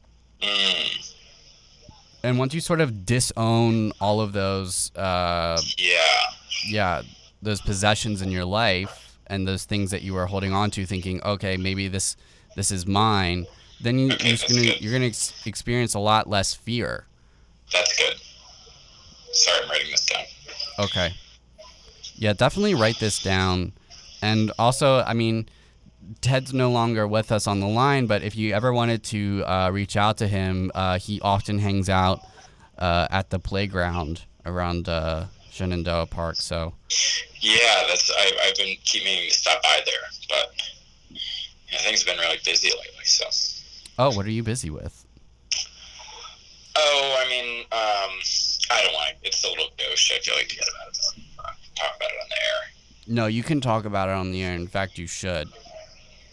And 2.27 2.39
once 2.41 2.53
you 2.55 2.61
sort 2.61 2.81
of 2.81 3.07
disown 3.07 3.93
all 4.01 4.21
of 4.21 4.33
those, 4.33 4.91
uh, 4.97 5.61
yeah, 5.79 5.95
yeah, 6.67 7.03
those 7.41 7.61
possessions 7.61 8.21
in 8.21 8.33
your 8.33 8.45
life 8.45 9.17
and 9.29 9.47
those 9.47 9.65
things 9.65 9.93
that 9.93 10.03
you 10.03 10.13
were 10.13 10.27
holding 10.27 10.53
on 10.53 10.73
to, 10.73 10.85
thinking, 10.87 11.23
okay, 11.23 11.57
maybe 11.57 11.87
this 11.87 12.17
this 12.57 12.73
is 12.73 12.85
mine, 12.85 13.47
then 13.81 13.99
you, 14.01 14.13
Okay, 14.13 14.31
you're 14.31 14.39
gonna 14.49 14.63
good. 14.63 14.81
you're 14.81 14.93
gonna 14.93 15.05
ex- 15.07 15.47
experience 15.47 15.95
a 15.95 16.01
lot 16.01 16.29
less 16.29 16.53
fear. 16.53 17.07
that's 17.73 17.97
good. 17.97 18.17
Sorry, 19.33 19.63
I'm 19.63 19.71
writing 19.71 19.91
this 19.93 20.07
down. 20.07 20.25
Okay. 20.81 21.13
Yeah, 22.17 22.33
definitely 22.33 22.75
write 22.75 22.99
this 22.99 23.23
down. 23.23 23.73
And 24.21 24.51
also, 24.59 25.03
I 25.03 25.13
mean, 25.13 25.49
Ted's 26.21 26.53
no 26.55 26.71
longer 26.71 27.07
with 27.07 27.33
us 27.33 27.47
on 27.47 27.61
the 27.61 27.67
line, 27.67 28.07
but 28.07 28.23
if 28.23 28.37
you 28.37 28.53
ever 28.55 28.73
wanted 28.73 29.03
to 29.05 29.43
uh, 29.47 29.71
reach 29.73 29.97
out 29.97 30.19
to 30.19 30.29
him, 30.29 30.71
uh, 30.75 30.99
he 30.99 31.21
often 31.21 31.59
hangs 31.59 31.89
out 31.89 32.21
uh, 32.79 33.09
at 33.11 33.31
the 33.31 33.39
playground 33.39 34.23
around 34.45 34.89
uh, 34.89 35.27
Shenandoah 35.51 36.07
Park. 36.07 36.37
So, 36.37 36.75
Yeah, 37.41 37.85
that's 37.89 38.11
I, 38.17 38.33
I've 38.47 38.57
been 38.57 38.77
keeping 38.85 39.31
stop 39.31 39.63
by 39.63 39.81
there, 39.85 39.95
but 40.29 40.53
yeah, 41.71 41.79
things 41.79 42.03
have 42.05 42.17
been 42.17 42.25
really 42.25 42.39
busy 42.45 42.69
lately. 42.69 43.05
So, 43.05 43.25
oh, 43.99 44.15
what 44.15 44.27
are 44.27 44.31
you 44.31 44.43
busy 44.43 44.71
with? 44.71 45.07
oh, 46.79 47.25
I 47.25 47.29
mean, 47.31 47.61
um, 47.73 48.19
I 48.71 48.83
don't 48.83 48.93
want 48.93 49.11
to. 49.23 49.29
It's 49.29 49.43
a 49.45 49.49
little 49.49 49.69
gauche. 49.79 50.13
I 50.15 50.19
feel 50.21 50.35
like 50.35 50.49
to 50.49 50.57
get 50.57 50.65
about 50.69 50.95
it, 50.95 51.23
uh, 51.39 51.43
talk 51.75 51.97
about 51.97 52.11
it 52.11 52.19
on 52.23 52.29
the 52.29 52.35
air. 52.35 52.63
No, 53.09 53.27
you 53.27 53.43
can 53.43 53.61
talk 53.61 53.85
about 53.85 54.09
it 54.09 54.15
on 54.15 54.31
the 54.33 54.43
air. 54.45 54.55
In 54.55 54.67
fact, 54.67 54.99
you 54.99 55.07
should. 55.07 55.49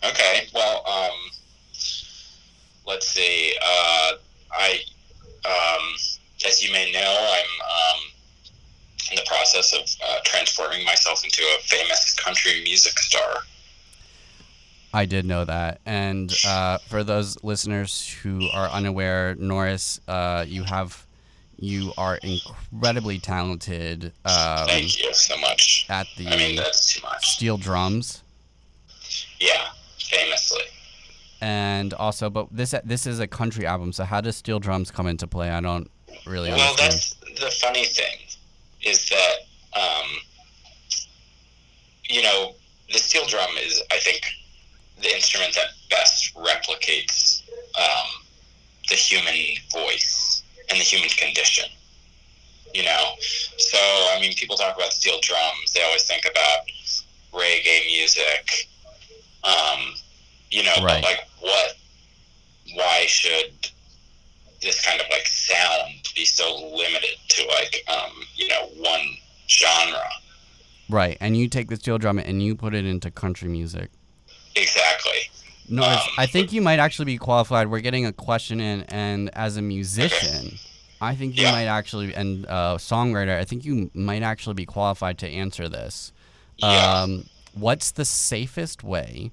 Okay. 0.05 0.47
Well, 0.53 0.85
um, 0.87 1.17
let's 2.85 3.07
see. 3.07 3.55
Uh, 3.63 4.11
I, 4.51 4.79
um, 5.45 5.95
as 6.45 6.63
you 6.63 6.71
may 6.71 6.91
know, 6.91 6.99
I'm 7.31 7.95
um, 7.95 8.01
in 9.11 9.15
the 9.15 9.23
process 9.25 9.73
of 9.73 9.81
uh, 10.05 10.19
transforming 10.25 10.85
myself 10.85 11.23
into 11.23 11.41
a 11.43 11.61
famous 11.63 12.15
country 12.15 12.61
music 12.63 12.97
star. 12.99 13.43
I 14.93 15.05
did 15.05 15.25
know 15.25 15.43
that. 15.45 15.79
And 15.85 16.31
uh, 16.45 16.77
for 16.87 17.03
those 17.03 17.43
listeners 17.43 18.07
who 18.21 18.47
are 18.53 18.67
unaware, 18.69 19.35
Norris, 19.39 19.99
uh, 20.07 20.45
you 20.47 20.63
have, 20.63 21.05
you 21.57 21.93
are 21.97 22.17
incredibly 22.17 23.17
talented 23.19 24.11
um, 24.25 24.67
Thank 24.67 25.01
you 25.01 25.11
so 25.13 25.35
much. 25.37 25.87
at 25.89 26.05
the 26.17 26.27
I 26.27 26.35
mean, 26.37 26.55
that's 26.57 26.93
too 26.93 27.01
much. 27.01 27.27
steel 27.27 27.57
drums, 27.57 28.21
Yeah, 29.39 29.69
famously. 30.15 30.62
and 31.41 31.93
also, 31.95 32.30
but 32.30 32.47
this 32.52 32.73
this 32.84 33.06
is 33.08 33.19
a 33.19 33.28
country 33.28 33.65
album. 33.65 33.91
So 33.93 34.04
how 34.06 34.21
does 34.21 34.36
steel 34.38 34.60
drums 34.60 34.91
come 34.91 35.08
into 35.08 35.28
play? 35.28 35.49
I 35.49 35.60
don't 35.62 35.89
really 36.26 36.49
Well, 36.52 36.60
understand. 36.62 36.91
that's 36.91 37.15
the 37.41 37.52
funny 37.65 37.86
thing 37.86 38.17
is 38.82 39.10
that 39.10 39.36
um, 39.80 40.08
you 42.10 42.21
know 42.21 42.56
the 42.91 42.99
steel 42.99 43.26
drum 43.28 43.49
is, 43.65 43.82
I 43.91 43.97
think, 43.99 44.21
the 45.02 45.13
instrument 45.15 45.54
that 45.56 45.67
best 45.89 46.36
replicates 46.36 47.41
um, 47.80 48.08
the 48.89 48.95
human 48.95 49.34
voice 49.71 50.43
and 50.69 50.80
the 50.80 50.84
human 50.84 51.10
condition. 51.10 51.65
You 52.73 52.84
know, 52.84 53.13
so 53.58 53.78
I 54.15 54.17
mean, 54.19 54.34
people 54.34 54.56
talk 54.58 54.76
about 54.76 54.93
steel 54.93 55.19
drums. 55.21 55.73
They 55.73 55.84
always 55.84 56.04
think 56.04 56.26
about 56.30 56.60
reggae 57.34 57.86
music. 57.88 58.69
Um, 59.43 59.93
you 60.53 60.63
know, 60.63 60.73
Right. 60.83 61.01
but 61.01 61.03
like, 61.03 61.27
what? 61.39 61.75
Why 62.75 63.05
should 63.07 63.51
this 64.61 64.83
kind 64.85 65.01
of 65.01 65.07
like 65.09 65.27
sound 65.27 65.91
be 66.15 66.25
so 66.25 66.55
limited 66.75 67.17
to 67.29 67.45
like 67.47 67.83
um, 67.87 68.11
you 68.35 68.47
know 68.47 68.67
one 68.77 69.01
genre? 69.49 70.07
Right, 70.89 71.17
and 71.19 71.35
you 71.37 71.47
take 71.47 71.69
the 71.69 71.75
steel 71.75 71.97
drum 71.97 72.19
and 72.19 72.41
you 72.43 72.55
put 72.55 72.73
it 72.73 72.85
into 72.85 73.09
country 73.09 73.49
music. 73.49 73.89
Exactly. 74.55 75.29
No, 75.69 75.83
Um, 75.83 75.99
I 76.17 76.25
think 76.25 76.51
you 76.51 76.61
might 76.61 76.79
actually 76.79 77.05
be 77.05 77.17
qualified. 77.17 77.67
We're 77.69 77.79
getting 77.79 78.05
a 78.05 78.11
question 78.13 78.59
in, 78.59 78.83
and 78.89 79.29
as 79.33 79.55
a 79.57 79.61
musician, 79.61 80.59
I 81.01 81.15
think 81.15 81.37
you 81.37 81.43
Yeah. 81.43 81.51
might 81.51 81.65
actually, 81.67 82.13
and 82.13 82.45
uh, 82.45 82.75
songwriter, 82.77 83.37
I 83.39 83.45
think 83.45 83.63
you 83.65 83.89
might 83.93 84.23
actually 84.23 84.53
be 84.55 84.65
qualified 84.65 85.17
to 85.19 85.27
answer 85.27 85.69
this. 85.69 86.11
Yeah. 86.57 87.01
Um, 87.01 87.25
what's 87.53 87.91
the 87.91 88.05
safest 88.05 88.83
way 88.83 89.31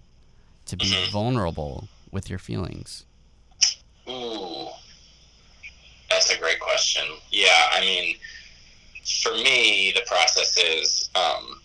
to 0.71 0.77
be 0.77 0.87
Mhm. 0.87 1.09
vulnerable 1.09 1.89
with 2.11 2.31
your 2.31 2.39
feelings? 2.39 3.05
Ooh, 4.09 4.71
that's 6.09 6.31
a 6.31 6.37
great 6.37 6.61
question. 6.61 7.21
Yeah, 7.31 7.69
I 7.73 7.81
mean, 7.81 8.19
for 9.23 9.33
me, 9.39 9.91
the 9.93 10.03
process 10.03 10.57
is 10.57 11.11
um, 11.15 11.61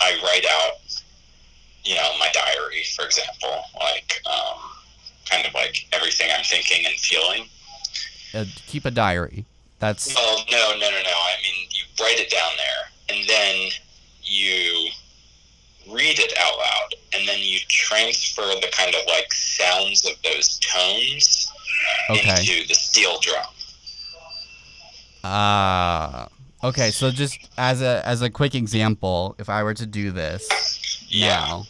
I 0.00 0.18
write 0.22 0.46
out 0.46 0.80
you 1.84 1.94
know, 1.94 2.18
my 2.18 2.28
diary, 2.32 2.82
for 2.96 3.04
example, 3.04 3.64
like 3.78 4.20
um, 4.26 4.58
kind 5.24 5.46
of 5.46 5.54
like 5.54 5.86
everything 5.92 6.28
I'm 6.36 6.42
thinking 6.42 6.84
and 6.84 6.96
feeling. 6.96 7.48
Uh, 8.34 8.44
keep 8.66 8.84
a 8.86 8.90
diary. 8.90 9.44
That's 9.78 10.12
Well, 10.12 10.44
no, 10.50 10.72
no, 10.72 10.90
no, 10.90 11.00
no. 11.02 11.10
I 11.10 11.36
mean, 11.42 11.68
you 11.70 11.84
write 12.00 12.18
it 12.18 12.28
down 12.28 12.50
there, 12.56 13.16
and 13.16 13.28
then 13.28 13.70
you 14.24 14.90
read 15.88 16.18
it 16.18 16.32
out 16.38 16.58
loud, 16.58 16.88
and 17.14 17.28
then 17.28 17.38
you 17.40 17.58
transfer 17.68 18.42
the 18.60 18.68
kind 18.72 18.94
of 18.94 19.00
like 19.06 19.32
sounds 19.32 20.04
of 20.04 20.12
those 20.22 20.58
tones 20.60 21.50
Okay. 22.10 22.30
into 22.40 22.66
the 22.68 22.74
steel 22.74 23.18
drum. 23.20 23.44
Ah. 25.24 26.28
okay, 26.62 26.90
so 26.90 27.10
just 27.10 27.38
as 27.58 27.82
a 27.82 28.02
as 28.06 28.22
a 28.22 28.30
quick 28.30 28.54
example, 28.54 29.34
if 29.38 29.48
I 29.48 29.62
were 29.62 29.74
to 29.74 29.86
do 29.86 30.10
this 30.12 30.48
now, 31.14 31.64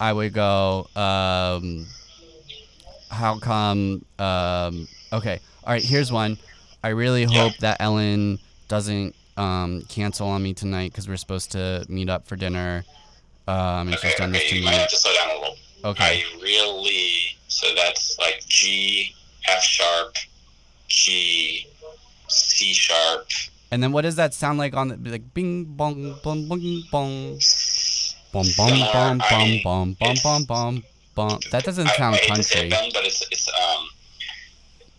I 0.00 0.12
would 0.12 0.32
go. 0.32 0.86
Um, 0.96 1.86
how 3.10 3.38
come? 3.38 4.04
Um, 4.18 4.88
okay, 5.12 5.40
all 5.64 5.72
right. 5.72 5.82
Here's 5.82 6.10
one. 6.12 6.38
I 6.82 6.88
really 6.88 7.24
hope 7.24 7.56
that 7.58 7.78
Ellen 7.80 8.38
doesn't 8.68 9.14
um, 9.36 9.82
cancel 9.88 10.28
on 10.28 10.42
me 10.42 10.54
tonight 10.54 10.92
because 10.92 11.08
we're 11.08 11.16
supposed 11.16 11.52
to 11.52 11.84
meet 11.88 12.08
up 12.08 12.26
for 12.26 12.36
dinner. 12.36 12.84
Um, 13.46 13.88
and 13.88 13.98
she's 13.98 14.14
done 14.14 14.32
this 14.32 14.40
Okay, 14.42 14.48
to 14.50 14.54
you 14.56 14.60
me. 14.62 14.66
might 14.66 14.74
have 14.78 14.88
to 14.90 14.96
slow 14.96 15.12
down 15.14 15.30
a 15.30 15.34
little. 15.40 15.56
Okay. 15.84 16.22
I 16.24 16.40
really. 16.42 17.36
So 17.48 17.66
that's 17.74 18.18
like 18.18 18.42
G, 18.46 19.14
F 19.48 19.62
sharp, 19.62 20.16
G, 20.88 21.66
C 22.28 22.72
sharp. 22.72 23.28
And 23.70 23.82
then 23.82 23.92
what 23.92 24.02
does 24.02 24.16
that 24.16 24.32
sound 24.34 24.58
like 24.58 24.74
on 24.74 24.88
the 24.88 25.10
like 25.10 25.34
bing 25.34 25.64
bong 25.64 26.16
bong 26.22 26.46
bong 26.48 26.48
bong 26.48 26.82
bong. 26.90 27.38
bom 28.32 28.46
bom 28.56 28.78
bom 28.92 29.18
bom 29.18 29.60
bom 29.62 29.96
bom 29.98 30.14
bom 30.22 30.44
bom 30.44 30.82
bom. 31.14 31.40
That 31.50 31.64
doesn't 31.64 31.88
sound 31.88 32.16
I 32.16 32.18
say 32.18 32.26
country. 32.28 32.70
Ben, 32.70 32.90
but 32.94 33.04
it's 33.04 33.22
it's 33.30 33.48
um 33.48 33.88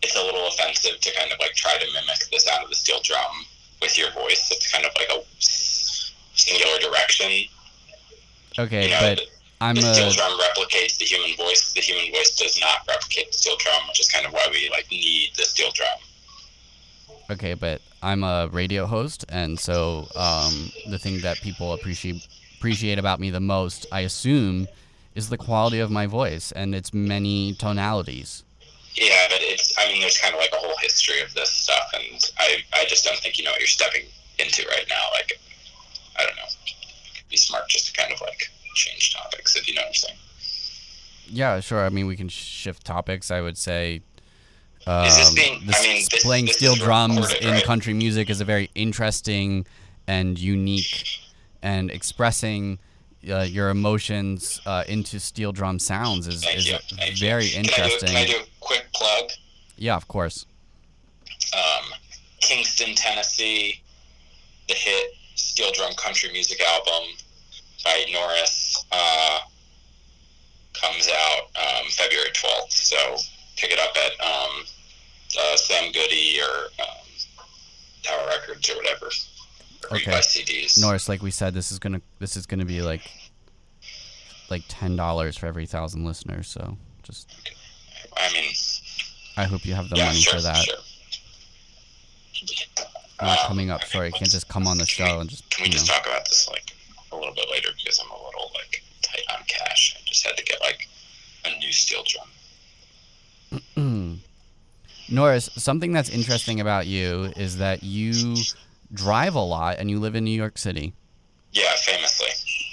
it's 0.02 0.16
a 0.16 0.22
little 0.22 0.48
offensive 0.48 1.00
to 1.00 1.12
kind 1.18 1.32
of 1.32 1.40
like 1.40 1.54
try 1.54 1.74
to 1.78 1.86
mimic 1.94 2.20
the 2.32 2.40
sound 2.40 2.64
of 2.64 2.70
the 2.70 2.76
steel 2.76 3.00
drum 3.02 3.46
with 3.86 3.98
your 3.98 4.12
voice. 4.12 4.50
It's 4.52 4.72
kind 4.72 4.86
of 4.86 4.92
like 4.96 5.10
a 5.10 5.22
singular 5.30 6.80
direction. 6.80 7.48
Okay, 8.58 8.84
you 8.86 8.90
know, 8.90 9.00
but 9.02 9.18
the, 9.18 9.28
I'm 9.62 9.76
the 9.76 9.94
steel 9.94 10.10
a 10.10 10.14
drum 10.14 10.40
replicates 10.40 10.98
the 10.98 11.06
human 11.06 11.36
voice. 11.38 11.74
The 11.74 11.82
human 11.82 12.12
voice 12.12 12.36
does 12.36 12.60
not 12.60 12.80
replicate 12.88 13.32
the 13.32 13.38
steel 13.38 13.58
drum, 13.58 13.88
which 13.88 14.00
is 14.00 14.10
kind 14.10 14.26
of 14.26 14.34
why 14.34 14.48
we 14.52 14.70
like 14.70 14.90
need 14.92 15.32
the 15.38 15.44
steel 15.44 15.72
drum. 15.74 15.98
okay, 17.32 17.54
but 17.54 17.82
I'm 18.02 18.24
a 18.24 18.50
radio 18.52 18.86
host, 18.86 19.26
and 19.30 19.60
so 19.60 20.08
um, 20.16 20.72
the 20.90 20.98
thing 21.00 21.22
that 21.22 21.38
people 21.42 21.74
appreciate 21.74 22.28
appreciate 22.58 22.98
about 22.98 23.20
me 23.20 23.30
the 23.30 23.40
most, 23.40 23.86
I 23.92 24.02
assume, 24.02 24.68
is 25.14 25.30
the 25.30 25.38
quality 25.38 25.80
of 25.80 25.92
my 25.92 26.08
voice 26.08 26.52
and 26.52 26.74
its 26.74 26.94
many 26.94 27.54
tonalities. 27.54 28.44
Yeah, 28.96 29.28
but 29.30 29.40
it's 29.42 29.74
I 29.78 29.88
mean 29.92 30.02
there's 30.02 30.18
kind 30.18 30.34
of 30.34 30.40
like 30.40 30.52
a 30.54 30.58
whole 30.58 30.76
history 30.82 31.22
of 31.22 31.34
this 31.34 31.50
stuff, 31.52 31.92
and 31.94 32.32
I 32.40 32.58
I 32.74 32.86
just 32.88 33.04
don't 33.04 33.20
think 33.20 33.38
you 33.38 33.44
know 33.44 33.52
what 33.52 33.60
you're 33.60 33.68
stepping 33.68 34.04
into 34.40 34.66
right 34.68 34.86
now. 34.90 35.04
Like 35.14 35.40
I 36.18 36.24
don't 36.26 36.36
know, 36.38 36.44
be 37.30 37.38
smart 37.38 37.68
just 37.68 37.88
to 37.88 37.94
kind 38.02 38.14
of 38.14 38.22
like 38.22 38.50
change 38.76 39.14
topics 39.14 39.56
if 39.56 39.68
you 39.68 39.74
know 39.76 39.82
what 39.82 39.88
I'm 39.90 39.94
saying. 39.94 40.18
Yeah, 41.28 41.60
sure. 41.60 41.84
I 41.86 41.90
mean, 41.90 42.08
we 42.08 42.16
can 42.16 42.30
shift 42.30 42.86
topics. 42.86 43.32
I 43.32 43.42
would 43.42 43.58
say. 43.58 44.02
Um, 44.88 45.06
Is 45.08 45.18
this 45.18 45.34
being- 45.34 45.66
this- 45.66 45.80
I 45.80 45.82
mean, 45.82 46.06
this- 46.12 46.22
playing 46.24 46.46
this 46.46 46.58
steel 46.58 46.76
drums 46.76 47.18
recorded, 47.18 47.44
in 47.44 47.52
right? 47.56 47.64
country 47.64 47.94
music 47.96 48.30
is 48.30 48.40
a 48.40 48.46
very 48.46 48.70
interesting 48.76 49.66
and 50.08 50.38
unique, 50.38 51.08
and 51.64 51.90
expressing 51.90 52.78
uh, 53.28 53.40
your 53.40 53.70
emotions 53.72 54.62
uh, 54.68 54.84
into 54.88 55.20
steel 55.20 55.52
drum 55.52 55.80
sounds 55.80 56.28
is, 56.28 56.44
Thank 56.44 56.58
is 56.60 57.20
very 57.20 57.50
Can 57.50 57.66
interesting. 57.66 58.16
I 58.16 58.26
do 58.28 58.44
quick 58.66 58.86
plug? 58.94 59.30
Yeah, 59.78 59.96
of 59.96 60.08
course. 60.08 60.46
Um, 61.54 61.86
Kingston, 62.42 62.96
Tennessee, 62.96 63.82
the 64.68 64.74
hit 64.74 65.12
steel 65.36 65.72
drum 65.74 65.94
country 65.96 66.32
music 66.32 66.60
album 66.62 67.04
by 67.84 68.06
Norris 68.12 68.84
uh, 68.92 69.40
comes 70.74 71.08
out 71.08 71.44
um, 71.56 71.86
February 71.90 72.30
12th. 72.34 72.72
So 72.72 72.98
pick 73.58 73.72
it 73.72 73.80
up 73.80 73.96
at 73.96 74.26
um, 74.26 74.64
uh, 75.40 75.56
Sam 75.58 75.92
Goody 75.92 76.40
or 76.42 76.84
um, 76.84 77.06
Tower 78.04 78.28
Records 78.28 78.70
or 78.70 78.76
whatever. 78.78 79.06
Or 79.92 79.98
Okay. 79.98 80.12
CDs. 80.14 80.82
Norris, 80.82 81.08
like 81.08 81.22
we 81.22 81.30
said, 81.32 81.54
this 81.54 81.72
is 81.72 81.78
gonna 81.78 82.02
this 82.20 82.36
is 82.36 82.48
gonna 82.48 82.66
be 82.66 82.82
like 82.82 83.02
like 84.50 84.64
ten 84.68 84.96
dollars 84.96 85.38
for 85.38 85.46
every 85.46 85.68
thousand 85.68 86.06
listeners. 86.06 86.48
So 86.48 86.76
just 87.04 87.30
I 88.18 88.32
mean, 88.34 88.52
I 89.38 89.44
hope 89.44 89.66
you 89.66 89.74
have 89.74 89.90
the 89.90 89.98
yeah, 89.98 90.06
money 90.08 90.20
sure, 90.20 90.36
for 90.36 90.42
that. 90.42 90.66
Sure. 90.66 90.78
Not 93.22 93.40
coming 93.48 93.70
up. 93.72 93.84
Sorry, 93.86 94.08
I 94.08 94.12
can't 94.12 94.30
just 94.30 94.48
come 94.48 94.68
on 94.68 94.78
the 94.78 94.86
show 94.86 95.20
and 95.20 95.30
just 95.30 95.50
Can 95.50 95.64
we 95.64 95.70
just 95.70 95.88
know. 95.88 95.94
talk 95.94 96.06
about 96.06 96.26
this 96.26 96.50
like 96.50 96.76
a 97.12 97.16
little 97.16 97.34
bit 97.34 97.48
later 97.50 97.70
because 97.78 98.00
I'm 98.00 98.10
a 98.12 98.16
little 98.26 98.52
like 98.56 98.84
tight 99.02 99.24
on 99.34 99.44
cash. 99.48 99.96
I 99.98 100.02
just 100.06 100.26
had 100.26 100.36
to 100.38 100.44
get 100.44 100.60
like 100.62 100.88
a 101.46 101.58
new 101.60 101.72
steel 101.72 102.04
drum. 103.76 104.22
Norris, 105.10 105.50
something 105.56 105.94
that's 105.94 106.10
interesting 106.10 106.60
about 106.60 106.88
you 106.88 107.32
is 107.38 107.58
that 107.58 107.84
you 107.84 108.36
drive 108.94 109.36
a 109.36 109.40
lot 109.40 109.78
and 109.80 109.90
you 109.90 110.00
live 110.00 110.16
in 110.16 110.24
New 110.24 110.32
York 110.32 110.58
City. 110.58 110.94
Yeah, 111.52 111.74
famously. 111.78 112.28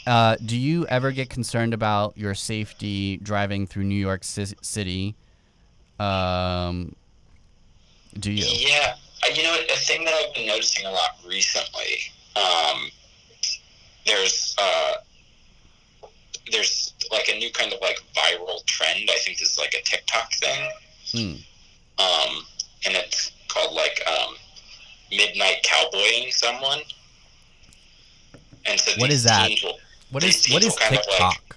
Uh, 0.06 0.36
do 0.44 0.56
you 0.58 0.86
ever 0.88 1.12
get 1.12 1.28
concerned 1.30 1.74
about 1.74 2.16
your 2.18 2.34
safety 2.34 3.18
driving 3.18 3.66
through 3.66 3.84
New 3.84 3.94
York 3.94 4.22
Ci- 4.22 4.56
City? 4.60 5.14
Um, 6.02 6.94
do 8.18 8.30
you? 8.32 8.44
Yeah, 8.44 8.94
uh, 9.24 9.28
you 9.34 9.42
know, 9.42 9.56
a 9.72 9.76
thing 9.76 10.04
that 10.04 10.12
I've 10.14 10.34
been 10.34 10.46
noticing 10.46 10.86
a 10.86 10.90
lot 10.90 11.16
recently. 11.26 11.92
Um, 12.36 12.90
there's 14.06 14.54
uh, 14.58 14.94
there's 16.50 16.92
like 17.10 17.28
a 17.28 17.36
new 17.38 17.50
kind 17.52 17.72
of 17.72 17.80
like 17.80 17.98
viral 18.14 18.64
trend. 18.66 19.08
I 19.10 19.18
think 19.24 19.38
this 19.38 19.52
is 19.52 19.58
like 19.58 19.74
a 19.74 19.82
TikTok 19.82 20.32
thing, 20.34 20.70
Hmm. 21.12 22.02
um, 22.02 22.44
and 22.86 22.96
it's 22.96 23.32
called 23.48 23.74
like 23.74 24.00
um, 24.08 24.34
midnight 25.10 25.62
cowboying 25.62 26.30
someone. 26.30 26.80
And 28.64 28.78
so 28.80 28.92
What 28.98 29.10
is 29.10 29.24
that? 29.24 29.50
will- 29.62 29.78
What 30.10 30.24
is 30.24 30.46
what 30.50 30.62
is 30.64 30.76
kind 30.76 30.94
of, 30.96 31.04
like, 31.08 31.18
TikTok? 31.18 31.56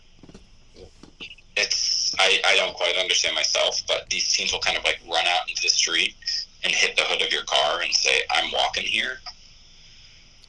it's 1.57 1.77
I, 2.19 2.39
I 2.45 2.55
don't 2.55 2.73
quite 2.75 2.95
understand 2.97 3.35
myself, 3.35 3.81
but 3.87 4.09
these 4.09 4.31
teens 4.31 4.51
will 4.51 4.59
kind 4.59 4.77
of 4.77 4.83
like 4.83 4.99
run 5.09 5.25
out 5.27 5.49
into 5.49 5.61
the 5.61 5.69
street 5.69 6.15
and 6.63 6.73
hit 6.73 6.95
the 6.95 7.03
hood 7.03 7.21
of 7.21 7.31
your 7.31 7.43
car 7.43 7.81
and 7.81 7.93
say, 7.93 8.21
"I'm 8.31 8.51
walking 8.51 8.83
here." 8.85 9.19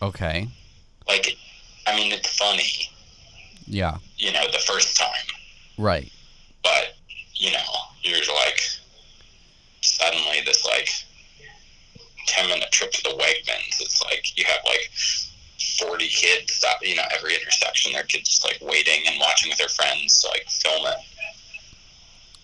Okay. 0.02 0.48
Like, 1.08 1.36
I 1.86 1.96
mean, 1.96 2.12
it's 2.12 2.36
funny, 2.36 2.90
Yeah. 3.66 3.96
you 4.18 4.32
know, 4.32 4.46
the 4.50 4.58
first 4.58 4.96
time, 4.96 5.26
Right. 5.78 6.10
but 6.62 6.94
you 7.34 7.52
know, 7.52 7.64
you're 8.02 8.18
like 8.34 8.60
suddenly 9.82 10.40
this 10.44 10.64
like 10.64 10.90
ten 12.26 12.48
minute 12.48 12.70
trip 12.72 12.92
to 12.92 13.02
the 13.02 13.10
Wegmans. 13.10 13.80
It's 13.80 14.02
like 14.02 14.36
you 14.36 14.44
have 14.44 14.60
like 14.64 14.90
forty 15.78 16.08
kids 16.08 16.54
stop, 16.54 16.78
you 16.82 16.94
know, 16.96 17.04
every 17.16 17.34
intersection. 17.34 17.92
There 17.92 18.02
are 18.02 18.06
kids 18.06 18.28
just 18.30 18.44
like 18.44 18.58
waiting 18.60 19.02
and 19.06 19.18
watching 19.20 19.48
with 19.50 19.58
their 19.58 19.68
friends 19.68 20.20
to 20.22 20.28
like 20.28 20.46
film 20.48 20.86
it. 20.86 20.96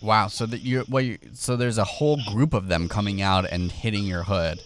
Wow. 0.03 0.27
So 0.29 0.47
that 0.47 0.63
you 0.63 0.85
well, 0.89 1.03
you, 1.03 1.19
so 1.33 1.57
there's 1.57 1.79
a 1.79 1.85
whole 1.85 2.19
group 2.33 2.53
of 2.55 2.69
them 2.69 2.89
coming 2.89 3.23
out 3.23 3.47
and 3.51 3.71
hitting 3.71 4.05
your 4.05 4.25
hood. 4.25 4.61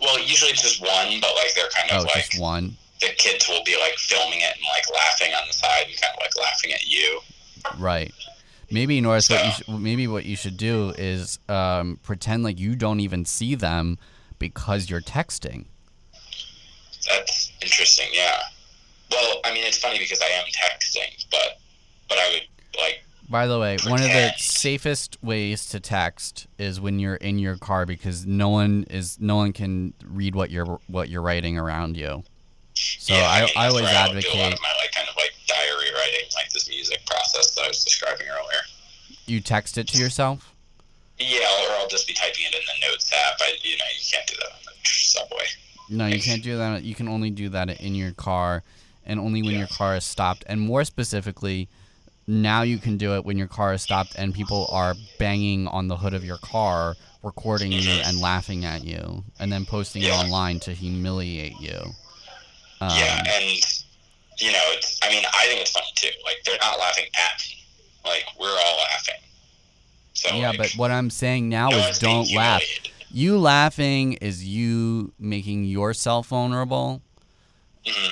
Well, 0.00 0.18
usually 0.20 0.50
it's 0.50 0.62
just 0.62 0.80
one, 0.80 1.18
but 1.20 1.34
like 1.34 1.54
they're 1.54 1.68
kind 1.74 1.90
of 1.92 2.00
Oh, 2.00 2.02
like 2.14 2.26
just 2.30 2.40
one. 2.40 2.76
the 3.00 3.08
kids 3.18 3.48
will 3.48 3.62
be 3.64 3.76
like 3.80 3.94
filming 3.98 4.40
it 4.40 4.52
and 4.54 4.64
like 4.74 4.84
laughing 4.94 5.32
on 5.34 5.46
the 5.46 5.52
side 5.54 5.84
and 5.86 6.00
kind 6.00 6.12
of 6.14 6.20
like 6.20 6.36
laughing 6.40 6.72
at 6.72 6.86
you. 6.86 7.20
Right. 7.78 8.12
Maybe 8.70 9.00
Norris, 9.00 9.28
what 9.30 9.44
you 9.44 9.50
sh- 9.52 9.68
maybe 9.68 10.08
what 10.08 10.24
you 10.24 10.34
should 10.34 10.56
do 10.56 10.90
is 10.98 11.38
um, 11.48 11.98
pretend 12.02 12.42
like 12.42 12.58
you 12.58 12.74
don't 12.74 13.00
even 13.00 13.24
see 13.24 13.54
them 13.54 13.98
because 14.38 14.88
you're 14.90 15.00
texting. 15.02 15.66
That's 17.08 17.52
interesting. 17.60 18.06
Yeah. 18.12 18.38
Well, 19.10 19.40
I 19.44 19.52
mean, 19.52 19.64
it's 19.64 19.78
funny 19.78 19.98
because 19.98 20.20
I 20.22 20.26
am 20.26 20.44
texting, 20.46 21.24
but 21.30 21.58
but 22.08 22.18
I 22.18 22.28
would 22.32 22.80
like 22.80 23.04
By 23.28 23.46
the 23.46 23.58
way, 23.58 23.78
one 23.86 24.02
of 24.02 24.08
the 24.08 24.32
safest 24.36 25.16
ways 25.22 25.66
to 25.70 25.80
text 25.80 26.46
is 26.58 26.80
when 26.80 26.98
you're 26.98 27.14
in 27.16 27.38
your 27.38 27.56
car 27.56 27.86
because 27.86 28.26
no 28.26 28.50
one 28.50 28.84
is 28.90 29.18
no 29.20 29.36
one 29.36 29.52
can 29.52 29.94
read 30.04 30.34
what 30.34 30.50
you're 30.50 30.78
what 30.86 31.08
you're 31.08 31.22
writing 31.22 31.56
around 31.56 31.96
you. 31.96 32.24
So 32.74 33.14
yeah, 33.14 33.28
I, 33.30 33.40
mean, 33.40 33.50
I 33.56 33.66
always 33.68 33.84
where 33.84 33.90
I 33.90 33.92
do 33.92 33.96
a 33.96 34.00
lot 34.00 34.10
advocate 34.10 34.54
of 34.54 34.60
my 34.60 34.72
like 34.82 34.92
kind 34.92 35.08
of 35.08 35.16
like 35.16 35.32
diary 35.46 35.92
writing, 35.94 36.28
like 36.34 36.52
this 36.52 36.68
music 36.68 37.00
process 37.06 37.54
that 37.54 37.64
I 37.64 37.68
was 37.68 37.84
describing 37.84 38.26
earlier. 38.26 38.60
you 39.26 39.40
text 39.40 39.78
it 39.78 39.88
to 39.88 39.98
yourself. 39.98 40.54
Yeah, 41.18 41.38
or 41.38 41.76
I'll 41.78 41.88
just 41.88 42.06
be 42.08 42.14
typing 42.14 42.44
it 42.46 42.54
in 42.54 42.60
the 42.66 42.86
notes 42.88 43.10
app. 43.12 43.36
I, 43.40 43.52
you 43.62 43.76
know, 43.78 43.84
you 43.94 44.04
can't 44.10 44.26
do 44.26 44.34
that 44.40 44.46
on 44.46 44.58
the 44.64 44.72
subway. 44.84 45.44
No, 45.88 46.06
you 46.06 46.20
can't 46.20 46.42
do 46.42 46.56
that. 46.58 46.82
You 46.82 46.94
can 46.94 47.08
only 47.08 47.30
do 47.30 47.48
that 47.50 47.80
in 47.80 47.94
your 47.94 48.12
car. 48.12 48.62
and 49.04 49.18
only 49.20 49.42
when 49.42 49.56
your 49.58 49.66
car 49.66 49.96
is 49.96 50.04
stopped. 50.04 50.44
And 50.46 50.60
more 50.60 50.84
specifically, 50.84 51.68
now 52.26 52.62
you 52.62 52.78
can 52.78 52.96
do 52.96 53.14
it 53.16 53.24
when 53.24 53.36
your 53.36 53.48
car 53.48 53.72
is 53.74 53.82
stopped 53.82 54.14
and 54.16 54.32
people 54.34 54.68
are 54.70 54.94
banging 55.18 55.66
on 55.66 55.88
the 55.88 55.96
hood 55.96 56.14
of 56.14 56.24
your 56.24 56.38
car, 56.38 56.94
recording 57.22 57.72
you 57.72 57.90
and 57.90 58.20
laughing 58.20 58.64
at 58.64 58.84
you, 58.84 59.24
and 59.38 59.52
then 59.52 59.64
posting 59.64 60.02
it 60.02 60.10
online 60.10 60.60
to 60.60 60.72
humiliate 60.72 61.60
you. 61.60 61.78
Um, 62.80 62.90
yeah, 62.96 63.22
and 63.26 63.60
you 64.40 64.50
know, 64.52 64.60
it's. 64.70 64.98
I 65.02 65.08
mean, 65.10 65.24
I 65.26 65.46
think 65.46 65.60
it's 65.60 65.70
funny 65.70 65.86
too. 65.94 66.08
Like 66.24 66.36
they're 66.44 66.58
not 66.60 66.78
laughing 66.78 67.04
at 67.14 67.40
me. 67.40 67.56
Like 68.04 68.24
we're 68.40 68.48
all 68.48 68.76
laughing. 68.90 69.14
So 70.14 70.34
yeah, 70.36 70.48
like, 70.50 70.58
but 70.58 70.70
what 70.76 70.90
I'm 70.90 71.10
saying 71.10 71.48
now 71.48 71.68
no 71.70 71.78
is 71.78 71.98
don't 71.98 72.32
laugh. 72.32 72.62
You 73.10 73.38
laughing 73.38 74.14
is 74.14 74.44
you 74.44 75.12
making 75.18 75.64
yourself 75.64 76.28
vulnerable. 76.28 77.02
Mhm. 77.86 78.10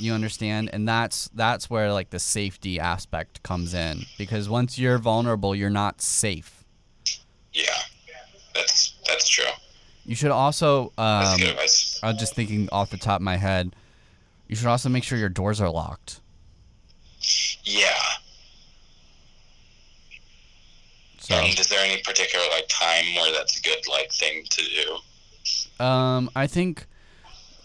You 0.00 0.14
understand? 0.14 0.70
And 0.72 0.88
that's 0.88 1.28
that's 1.34 1.68
where 1.68 1.92
like 1.92 2.10
the 2.10 2.18
safety 2.18 2.80
aspect 2.80 3.42
comes 3.42 3.74
in 3.74 4.02
because 4.18 4.48
once 4.48 4.78
you're 4.78 4.98
vulnerable, 4.98 5.54
you're 5.54 5.70
not 5.70 6.00
safe. 6.00 6.64
Yeah, 7.52 7.64
that's 8.54 8.94
that's 9.06 9.28
true. 9.28 9.44
You 10.04 10.14
should 10.14 10.30
also 10.30 10.92
That's 10.96 11.32
um 11.34 11.38
good 11.38 11.50
advice. 11.50 12.00
I 12.02 12.08
was 12.08 12.16
just 12.16 12.34
thinking 12.34 12.68
off 12.72 12.90
the 12.90 12.96
top 12.96 13.20
of 13.20 13.22
my 13.22 13.36
head, 13.36 13.74
you 14.48 14.56
should 14.56 14.66
also 14.66 14.88
make 14.88 15.04
sure 15.04 15.18
your 15.18 15.28
doors 15.28 15.60
are 15.60 15.70
locked. 15.70 16.20
Yeah. 17.62 17.92
So 21.18 21.34
And 21.34 21.58
is 21.58 21.68
there 21.68 21.84
any 21.84 22.02
particular 22.02 22.44
like 22.50 22.66
time 22.68 23.04
where 23.14 23.32
that's 23.32 23.58
a 23.58 23.62
good 23.62 23.86
like 23.88 24.10
thing 24.12 24.44
to 24.48 24.62
do? 24.62 25.84
Um, 25.84 26.30
I 26.34 26.46
think, 26.46 26.86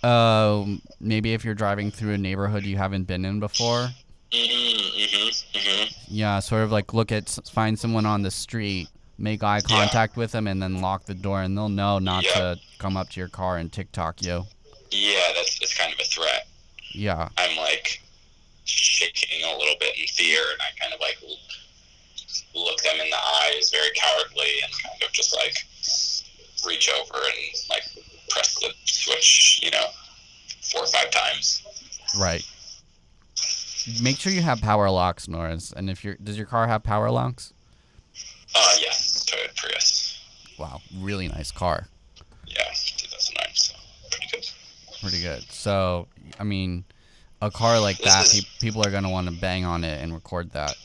um, 0.05 0.81
maybe 0.99 1.33
if 1.33 1.43
you're 1.43 1.55
driving 1.55 1.91
through 1.91 2.13
a 2.13 2.17
neighborhood 2.17 2.63
you 2.63 2.77
haven't 2.77 3.03
been 3.05 3.25
in 3.25 3.39
before, 3.39 3.89
Mm-hmm, 4.31 5.57
mm-hmm. 5.57 5.93
yeah, 6.07 6.39
sort 6.39 6.63
of 6.63 6.71
like 6.71 6.93
look 6.93 7.11
at, 7.11 7.29
find 7.51 7.77
someone 7.79 8.05
on 8.05 8.21
the 8.21 8.31
street, 8.31 8.89
make 9.17 9.43
eye 9.43 9.61
contact 9.61 10.17
with 10.17 10.31
them, 10.31 10.47
and 10.47 10.61
then 10.61 10.81
lock 10.81 11.05
the 11.05 11.13
door, 11.13 11.41
and 11.41 11.57
they'll 11.57 11.69
know 11.69 11.99
not 11.99 12.23
to 12.23 12.57
come 12.79 12.97
up 12.97 13.09
to 13.11 13.19
your 13.19 13.29
car 13.29 13.57
and 13.57 13.71
TikTok 13.71 14.21
you. 14.21 14.43
Yeah, 14.91 15.27
that's 15.35 15.61
it's 15.61 15.77
kind 15.77 15.93
of 15.93 15.99
a 15.99 16.03
threat. 16.03 16.47
Yeah, 16.91 17.29
I'm 17.37 17.57
like 17.57 18.01
shaking 18.65 19.43
a 19.43 19.57
little 19.57 19.75
bit 19.79 19.97
in 19.97 20.07
fear, 20.07 20.41
and 20.41 20.61
I 20.61 20.79
kind 20.81 20.93
of 20.93 20.99
like 20.99 21.17
look 22.53 22.81
them 22.81 22.99
in 23.01 23.09
the 23.09 23.17
eyes, 23.17 23.69
very 23.69 23.91
cowardly, 23.95 24.51
and 24.63 24.71
kind 24.83 25.03
of 25.03 25.13
just 25.13 25.35
like 25.35 25.55
reach 26.65 26.89
over 26.89 27.17
and 27.17 27.69
like 27.69 27.83
press 28.29 28.55
the 28.55 28.69
switch, 28.85 29.59
you 29.63 29.71
know, 29.71 29.85
four 30.61 30.83
or 30.83 30.87
five 30.87 31.11
times. 31.11 31.63
right. 32.19 32.45
Make 34.01 34.17
sure 34.17 34.31
you 34.31 34.41
have 34.41 34.61
power 34.61 34.89
locks, 34.89 35.27
Norris. 35.27 35.71
And 35.71 35.89
if 35.91 36.03
your 36.03 36.15
does 36.15 36.37
your 36.37 36.47
car 36.47 36.67
have 36.67 36.81
power 36.81 37.11
locks? 37.11 37.53
Uh, 38.55 38.75
yes, 38.81 39.23
Toyota 39.29 39.55
Prius. 39.55 40.19
Wow, 40.57 40.81
really 40.97 41.27
nice 41.27 41.51
car. 41.51 41.87
Yeah, 42.47 42.63
2009. 42.73 43.53
So 43.53 43.75
pretty 44.09 44.27
good. 44.31 44.49
Pretty 45.01 45.21
good. 45.21 45.43
So, 45.51 46.07
I 46.39 46.43
mean, 46.43 46.83
a 47.43 47.51
car 47.51 47.79
like 47.79 47.97
This 47.99 48.11
that, 48.11 48.25
is- 48.25 48.41
pe- 48.45 48.49
people 48.59 48.81
are 48.87 48.89
gonna 48.89 49.09
want 49.11 49.27
to 49.27 49.33
bang 49.33 49.65
on 49.65 49.83
it 49.83 50.01
and 50.01 50.13
record 50.15 50.49
that. 50.53 50.75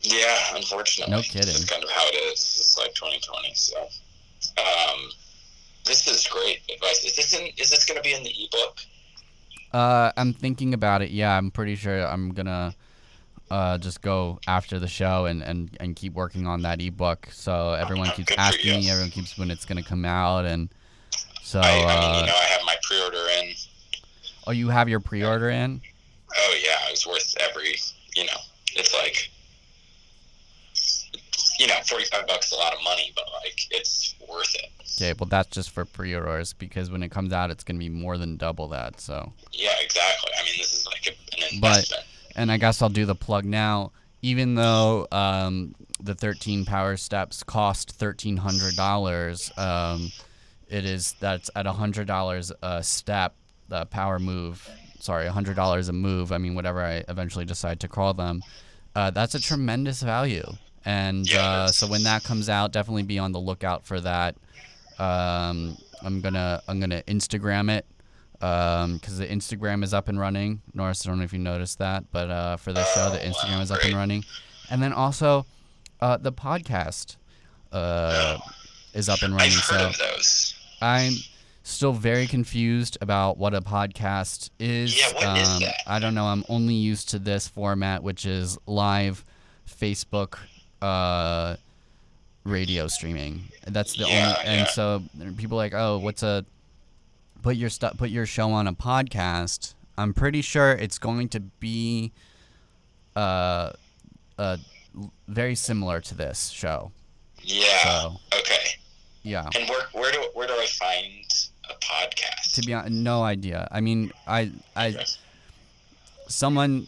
Yeah, 0.00 0.38
unfortunately. 0.54 1.14
No 1.14 1.20
kidding. 1.20 1.40
That's 1.48 1.64
kind 1.66 1.84
of 1.84 1.90
how 1.90 2.06
it 2.06 2.14
is. 2.32 2.40
It's 2.60 2.78
like 2.78 2.94
2020. 2.94 3.52
So, 3.54 3.76
um, 4.56 5.10
this 5.88 6.06
is 6.06 6.26
great 6.28 6.60
advice. 6.72 7.04
Is 7.04 7.16
this 7.16 7.32
in? 7.32 7.48
Is 7.56 7.70
this 7.70 7.84
going 7.84 7.96
to 7.96 8.02
be 8.02 8.14
in 8.14 8.22
the 8.22 8.30
ebook? 8.30 8.78
Uh, 9.72 10.12
I'm 10.16 10.32
thinking 10.32 10.74
about 10.74 11.02
it. 11.02 11.10
Yeah, 11.10 11.36
I'm 11.36 11.50
pretty 11.50 11.74
sure 11.74 12.06
I'm 12.06 12.32
gonna 12.32 12.74
uh 13.50 13.78
just 13.78 14.02
go 14.02 14.38
after 14.46 14.78
the 14.78 14.88
show 14.88 15.24
and 15.26 15.42
and 15.42 15.76
and 15.80 15.96
keep 15.96 16.14
working 16.14 16.46
on 16.46 16.62
that 16.62 16.80
ebook. 16.80 17.28
So 17.32 17.72
everyone 17.72 18.08
keeps 18.10 18.28
good 18.28 18.38
asking 18.38 18.80
me. 18.80 18.90
Everyone 18.90 19.10
keeps 19.10 19.36
when 19.36 19.50
it's 19.50 19.64
gonna 19.64 19.82
come 19.82 20.04
out, 20.04 20.44
and 20.46 20.68
so 21.42 21.60
I, 21.60 21.68
I 21.68 21.74
mean, 21.76 21.84
uh, 21.86 22.20
you 22.20 22.26
know, 22.26 22.36
I 22.36 22.44
have 22.44 22.60
my 22.64 22.76
pre-order 22.82 23.24
in. 23.40 23.54
oh, 24.46 24.52
you 24.52 24.68
have 24.68 24.88
your 24.88 25.00
pre-order 25.00 25.50
in? 25.50 25.80
Oh 26.36 26.56
yeah, 26.64 26.88
it 26.88 26.92
was 26.92 27.06
worth 27.06 27.34
every. 27.40 27.74
You 28.14 28.24
know, 28.24 28.40
it's 28.74 28.92
like, 28.94 29.30
you 31.60 31.68
know, 31.68 31.74
45 31.86 32.26
bucks 32.26 32.46
is 32.46 32.52
a 32.52 32.56
lot 32.56 32.74
of 32.74 32.82
money, 32.82 33.12
but 33.14 33.24
like, 33.44 33.58
it's 33.70 34.14
worth 34.28 34.54
it. 34.56 34.70
Okay, 34.98 35.14
well 35.18 35.28
that's 35.28 35.48
just 35.50 35.70
for 35.70 35.84
pre-orders 35.84 36.52
because 36.54 36.90
when 36.90 37.04
it 37.04 37.10
comes 37.10 37.32
out, 37.32 37.52
it's 37.52 37.62
gonna 37.62 37.78
be 37.78 37.88
more 37.88 38.18
than 38.18 38.36
double 38.36 38.68
that. 38.68 39.00
So. 39.00 39.32
Yeah, 39.52 39.70
exactly. 39.80 40.32
I 40.36 40.42
mean, 40.42 40.54
this 40.58 40.72
is 40.72 40.86
like 40.86 41.06
a, 41.06 41.54
an 41.54 41.60
but 41.60 41.90
and 42.34 42.50
I 42.50 42.56
guess 42.56 42.82
I'll 42.82 42.88
do 42.88 43.06
the 43.06 43.14
plug 43.14 43.44
now. 43.44 43.92
Even 44.22 44.56
though 44.56 45.06
um, 45.12 45.76
the 46.00 46.14
13 46.16 46.64
power 46.64 46.96
steps 46.96 47.44
cost 47.44 47.92
thirteen 47.92 48.36
hundred 48.36 48.74
dollars, 48.74 49.52
um, 49.56 50.10
it 50.68 50.84
is 50.84 51.14
that's 51.20 51.48
at 51.54 51.66
hundred 51.66 52.08
dollars 52.08 52.50
a 52.60 52.82
step. 52.82 53.36
The 53.68 53.86
power 53.86 54.18
move, 54.18 54.68
sorry, 54.98 55.28
hundred 55.28 55.54
dollars 55.54 55.88
a 55.88 55.92
move. 55.92 56.32
I 56.32 56.38
mean, 56.38 56.56
whatever 56.56 56.82
I 56.82 57.04
eventually 57.08 57.44
decide 57.44 57.78
to 57.80 57.88
call 57.88 58.14
them. 58.14 58.42
Uh, 58.96 59.10
that's 59.10 59.36
a 59.36 59.40
tremendous 59.40 60.02
value, 60.02 60.50
and 60.84 61.30
uh, 61.32 61.68
so 61.68 61.86
when 61.86 62.02
that 62.02 62.24
comes 62.24 62.48
out, 62.48 62.72
definitely 62.72 63.04
be 63.04 63.20
on 63.20 63.30
the 63.30 63.38
lookout 63.38 63.86
for 63.86 64.00
that. 64.00 64.34
Um, 64.98 65.76
I'm 66.02 66.20
gonna 66.20 66.62
I'm 66.68 66.80
gonna 66.80 67.02
Instagram 67.06 67.70
it 67.76 67.86
because 68.32 69.18
the 69.18 69.26
Instagram 69.26 69.82
is 69.82 69.92
up 69.94 70.08
and 70.08 70.18
running. 70.18 70.62
Norris, 70.74 71.06
I 71.06 71.10
don't 71.10 71.18
know 71.18 71.24
if 71.24 71.32
you 71.32 71.38
noticed 71.38 71.78
that, 71.78 72.04
but 72.12 72.30
uh, 72.30 72.56
for 72.56 72.72
the 72.72 72.84
show, 72.84 73.10
the 73.10 73.18
Instagram 73.18 73.60
is 73.62 73.70
up 73.70 73.82
and 73.82 73.94
running, 73.94 74.24
and 74.70 74.82
then 74.82 74.92
also 74.92 75.46
uh, 76.00 76.16
the 76.16 76.32
podcast 76.32 77.16
uh, 77.72 78.38
is 78.94 79.08
up 79.08 79.22
and 79.22 79.34
running. 79.34 79.50
So. 79.50 79.90
I'm 80.80 81.14
still 81.64 81.92
very 81.92 82.26
confused 82.26 82.96
about 83.00 83.36
what 83.36 83.54
a 83.54 83.60
podcast 83.60 84.50
is. 84.58 84.98
Yeah, 84.98 85.12
what 85.12 85.38
is 85.38 85.48
um, 85.48 85.60
that? 85.60 85.74
I 85.86 85.98
don't 85.98 86.14
know. 86.14 86.26
I'm 86.26 86.44
only 86.48 86.74
used 86.74 87.10
to 87.10 87.18
this 87.18 87.48
format, 87.48 88.02
which 88.02 88.24
is 88.26 88.56
live 88.66 89.24
Facebook 89.68 90.38
uh, 90.80 91.56
radio 92.44 92.86
streaming. 92.86 93.44
That's 93.66 93.94
the 93.94 94.04
Yeah, 94.06 94.34
only. 94.38 94.48
And 94.50 94.60
yeah. 94.60 94.66
so 94.66 95.02
people 95.36 95.56
are 95.58 95.64
like, 95.64 95.74
oh, 95.74 95.98
what's 95.98 96.22
a 96.22 96.44
put 97.42 97.56
your 97.56 97.70
stuff, 97.70 97.96
put 97.98 98.10
your 98.10 98.26
show 98.26 98.50
on 98.52 98.66
a 98.66 98.72
podcast. 98.72 99.74
I'm 99.96 100.14
pretty 100.14 100.42
sure 100.42 100.72
it's 100.72 100.98
going 100.98 101.28
to 101.30 101.40
be 101.40 102.12
uh, 103.16 103.70
uh, 104.38 104.56
very 105.26 105.54
similar 105.54 106.00
to 106.00 106.14
this 106.14 106.48
show. 106.50 106.92
Yeah. 107.42 107.82
So 107.82 108.16
Okay. 108.38 108.66
yeah. 109.22 109.48
And 109.54 109.68
where 109.68 109.82
where 109.92 110.12
do 110.12 110.24
where 110.34 110.46
do 110.46 110.54
I 110.54 110.66
find 110.66 111.24
a 111.70 111.74
podcast? 111.74 112.54
To 112.54 112.62
be 112.62 112.74
honest, 112.74 112.92
no 112.92 113.22
idea. 113.22 113.68
I 113.70 113.80
mean, 113.80 114.12
I, 114.26 114.50
I, 114.76 114.96
someone, 116.28 116.86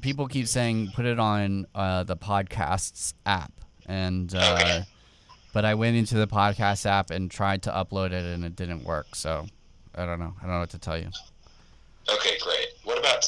people 0.00 0.26
keep 0.28 0.46
saying 0.48 0.92
put 0.94 1.04
it 1.06 1.18
on 1.18 1.66
uh, 1.74 2.04
the 2.04 2.16
podcasts 2.16 3.14
app, 3.24 3.52
and 3.86 4.34
uh, 4.34 4.82
but 5.52 5.64
I 5.64 5.74
went 5.74 5.96
into 5.96 6.16
the 6.16 6.26
podcast 6.26 6.84
app 6.86 7.10
and 7.10 7.30
tried 7.30 7.62
to 7.62 7.70
upload 7.70 8.06
it, 8.08 8.24
and 8.24 8.44
it 8.44 8.54
didn't 8.56 8.84
work. 8.84 9.14
So 9.14 9.46
I 9.94 10.04
don't 10.06 10.18
know. 10.18 10.34
I 10.38 10.42
don't 10.42 10.52
know 10.52 10.60
what 10.60 10.70
to 10.70 10.78
tell 10.78 10.98
you. 10.98 11.08
Okay, 12.08 12.38
great. 12.40 12.66
What 12.84 12.98
about 12.98 13.24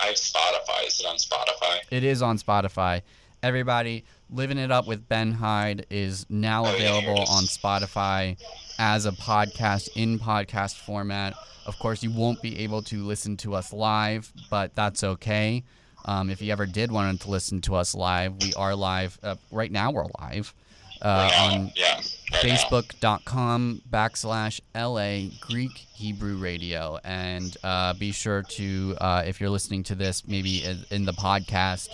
I 0.00 0.06
have 0.06 0.16
Spotify? 0.16 0.86
Is 0.86 1.00
it 1.00 1.06
on 1.06 1.16
Spotify? 1.16 1.78
It 1.90 2.04
is 2.04 2.22
on 2.22 2.38
Spotify. 2.38 3.02
Everybody, 3.42 4.04
living 4.30 4.58
it 4.58 4.72
up 4.72 4.88
with 4.88 5.08
Ben 5.08 5.30
Hyde 5.30 5.86
is 5.90 6.26
now 6.28 6.64
Oh, 6.66 6.74
available 6.74 7.22
is. 7.22 7.30
on 7.30 7.44
Spotify 7.44 8.36
as 8.78 9.06
a 9.06 9.12
podcast 9.12 9.90
in 9.94 10.18
podcast 10.18 10.74
format. 10.76 11.34
Of 11.66 11.78
course, 11.78 12.02
you 12.02 12.10
won't 12.10 12.40
be 12.42 12.60
able 12.60 12.82
to 12.82 13.04
listen 13.04 13.36
to 13.38 13.54
us 13.54 13.72
live, 13.72 14.32
but 14.50 14.74
that's 14.74 15.04
okay. 15.04 15.64
Um, 16.06 16.30
if 16.30 16.40
you 16.40 16.52
ever 16.52 16.66
did 16.66 16.90
want 16.92 17.20
to 17.22 17.30
listen 17.30 17.60
to 17.62 17.74
us 17.74 17.94
live, 17.94 18.40
we 18.42 18.54
are 18.54 18.74
live. 18.74 19.18
Uh, 19.22 19.34
right 19.50 19.70
now, 19.72 19.90
we're 19.90 20.06
live 20.20 20.54
uh, 21.02 21.30
on 21.40 21.72
Yeah. 21.74 22.00
right 22.00 22.40
facebook.com 22.40 23.82
backslash 23.90 24.60
LA 24.74 25.30
Greek 25.40 25.72
Hebrew 25.72 26.36
Radio. 26.36 26.98
And 27.04 27.56
uh, 27.64 27.94
be 27.94 28.12
sure 28.12 28.42
to, 28.42 28.96
uh, 29.00 29.24
if 29.26 29.40
you're 29.40 29.50
listening 29.50 29.82
to 29.84 29.94
this 29.94 30.26
maybe 30.26 30.62
in, 30.64 30.84
in 30.90 31.04
the 31.04 31.12
podcast 31.12 31.88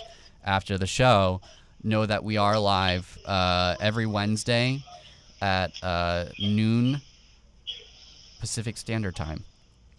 after 0.45 0.77
the 0.77 0.87
show, 0.87 1.41
know 1.83 2.05
that 2.05 2.23
we 2.23 2.37
are 2.37 2.57
live 2.59 3.17
uh, 3.25 3.75
every 3.79 4.05
Wednesday 4.05 4.83
at 5.41 5.71
uh, 5.83 6.25
noon 6.39 7.01
Pacific 8.39 8.77
Standard 8.77 9.15
Time. 9.15 9.43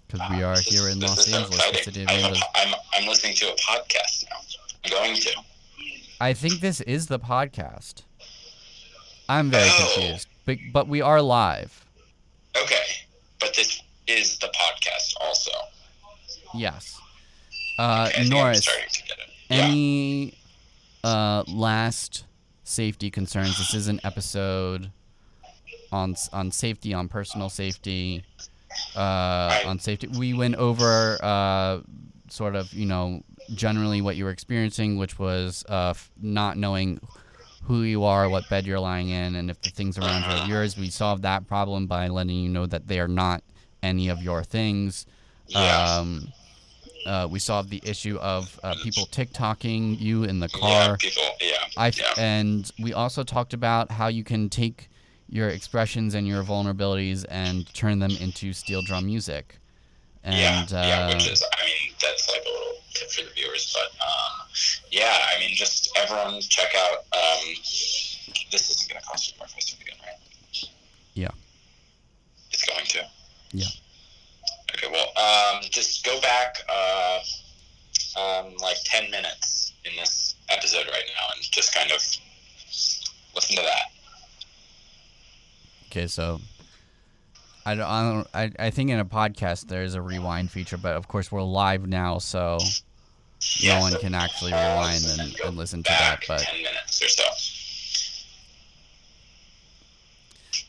Because 0.07 0.30
we 0.30 0.42
are 0.42 0.55
This 0.57 0.66
here 0.66 0.88
in 0.88 1.00
Los 1.00 1.26
so 1.26 1.36
Angeles, 1.38 1.84
city 1.84 2.02
of 2.02 2.09
I'm, 2.11 2.34
I'm, 2.55 2.74
I'm 2.94 3.09
listening 3.09 3.34
to 3.36 3.46
a 3.46 3.55
podcast 3.57 4.24
now. 4.30 4.36
I'm 4.84 4.90
going 4.90 5.16
to. 5.16 5.30
I 6.20 6.32
think 6.34 6.61
this 6.61 6.80
is 6.82 7.07
the 7.07 7.18
podcast. 7.18 8.02
I'm 9.28 9.50
very 9.50 9.68
Oh. 9.72 9.92
confused. 9.94 10.28
But, 10.44 10.59
but 10.72 10.88
we 10.88 11.00
are 11.00 11.20
live. 11.22 11.84
Okay, 12.57 12.76
but 13.40 13.55
this 13.57 13.82
is 14.07 14.38
the 14.38 14.48
podcast 14.48 15.14
also. 15.20 15.50
Yes. 16.55 17.00
Uh, 17.78 17.82
Okay, 17.82 18.20
I 18.20 18.22
think 18.22 18.26
I'm 18.26 18.28
Norris, 18.38 18.59
starting 18.62 18.84
to 18.92 19.02
get 19.02 19.18
it. 19.18 19.24
any 19.50 20.34
uh, 21.02 21.42
last 21.48 22.24
safety 22.62 23.11
concerns? 23.11 23.59
This 23.59 23.74
is 23.74 23.88
an 23.88 24.00
episode 24.05 24.90
on 25.90 26.14
on 26.32 26.50
safety, 26.52 26.94
on 26.94 27.09
personal 27.09 27.48
safety, 27.48 28.22
uh, 28.97 29.61
on 29.66 29.79
safety. 29.79 30.07
We 30.09 30.35
went 30.35 30.57
over 30.57 31.18
uh, 31.22 31.81
sort 32.29 32.55
of, 32.57 32.72
you 32.72 32.87
know, 32.87 33.22
generally 33.55 34.01
what 34.01 34.16
you 34.16 34.25
were 34.25 34.31
experiencing, 34.31 34.97
which 34.97 35.18
was 35.18 35.64
uh, 35.68 35.91
f- 35.91 36.11
not 36.20 36.57
knowing 36.57 37.01
who 37.64 37.83
you 37.83 38.05
are, 38.05 38.29
what 38.29 38.49
bed 38.51 38.66
you're 38.66 38.81
lying 38.81 39.09
in, 39.09 39.35
and 39.37 39.51
if 39.51 39.61
the 39.62 39.70
things 39.70 39.97
around 39.99 40.22
you 40.22 40.29
are 40.43 40.47
yours. 40.47 40.77
We 40.77 40.91
solved 40.91 41.22
that 41.22 41.47
problem 41.47 41.87
by 41.87 42.09
letting 42.09 42.37
you 42.37 42.49
know 42.49 42.66
that 42.66 42.89
they 42.89 43.01
are 43.01 43.09
not 43.09 43.43
any 43.83 44.09
of 44.09 44.22
your 44.22 44.45
things. 44.45 45.07
Yeah. 45.49 45.97
Um, 45.99 46.29
uh, 47.07 47.29
we 47.31 47.39
solved 47.39 47.68
the 47.70 47.83
issue 47.85 48.16
of 48.16 48.59
uh, 48.62 48.75
people 48.83 49.05
TikToking 49.07 50.01
you 50.01 50.25
in 50.25 50.41
the 50.41 50.49
Yeah, 50.55 50.59
car. 50.61 50.97
people. 50.97 51.22
Yeah. 51.41 51.53
I 51.77 51.89
yeah. 51.89 52.12
and 52.16 52.70
we 52.83 52.95
also 52.95 53.22
talked 53.25 53.53
about 53.53 53.91
how 53.91 54.09
you 54.09 54.25
can 54.25 54.49
take 54.49 54.89
your 55.29 55.49
expressions 55.49 56.14
and 56.14 56.27
your 56.27 56.43
vulnerabilities 56.43 57.25
and 57.29 57.72
turn 57.75 57.99
them 57.99 58.12
into 58.20 58.53
steel 58.53 58.83
drum 58.83 59.07
music. 59.07 59.59
And 60.22 60.70
yeah, 60.70 60.79
uh, 60.79 60.87
yeah, 60.87 61.09
which 61.09 61.29
is, 61.31 61.43
I 61.43 61.66
mean, 61.66 61.95
that's 62.01 62.31
like 62.31 62.43
a 62.47 62.49
little 62.49 62.75
tip 62.95 63.11
for 63.11 63.22
the 63.22 63.31
viewers, 63.35 63.75
but 63.75 63.91
um, 64.07 64.47
yeah, 64.91 65.18
I 65.35 65.39
mean, 65.41 65.55
just 65.55 65.97
everyone 65.99 66.41
check 66.41 66.72
out. 66.77 66.99
Um, 67.12 67.55
this 68.51 68.70
isn't 68.70 68.89
going 68.89 69.01
to 69.01 69.07
cost 69.07 69.31
you 69.31 69.39
more 69.39 69.49
for 69.49 69.59
us 69.59 69.77
again, 69.81 69.97
right? 70.03 70.68
Yeah. 71.14 71.31
It's 72.51 72.64
going 72.64 72.85
to. 72.87 73.07
Yeah. 73.53 73.66
Okay, 74.75 74.89
well, 74.91 75.09
um, 75.16 75.62
just 75.70 76.05
go 76.05 76.20
back 76.20 76.57
uh, 76.68 77.20
um, 78.18 78.55
like 78.61 78.77
10 78.85 79.11
minutes 79.11 79.72
in 79.85 79.93
this 79.97 80.37
episode 80.49 80.87
right 80.87 81.05
now 81.07 81.35
and 81.35 81.43
just 81.51 81.75
kind 81.75 81.91
of 81.91 81.99
listen 83.35 83.57
to 83.57 83.62
that. 83.62 83.93
Okay, 85.95 86.07
so 86.09 86.40
I 87.64 87.76
don't, 87.76 87.86
I 87.86 88.03
don't 88.12 88.28
I, 88.34 88.51
I 88.66 88.70
think 88.70 88.90
in 88.90 88.99
a 88.99 89.05
podcast 89.05 89.68
there's 89.68 89.95
a 89.95 90.03
rewind 90.03 90.51
feature, 90.51 90.76
but 90.76 90.97
of 90.97 91.07
course 91.07 91.30
we're 91.30 91.42
live 91.42 91.86
now, 91.86 92.18
so 92.18 92.59
no 93.62 93.78
one 93.78 93.92
can 94.01 94.14
actually 94.14 94.53
rewind 94.53 95.05
and, 95.05 95.40
and 95.45 95.57
listen 95.57 95.84
to 95.84 95.90
that. 95.90 96.24
But 96.26 96.40
10 96.40 96.62
minutes 96.62 97.03
or 97.03 97.09
so. 97.09 97.22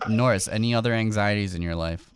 Norris, 0.10 0.48
any 0.48 0.76
other 0.76 0.94
anxieties 0.94 1.56
in 1.56 1.62
your 1.64 1.76
life? 1.76 2.08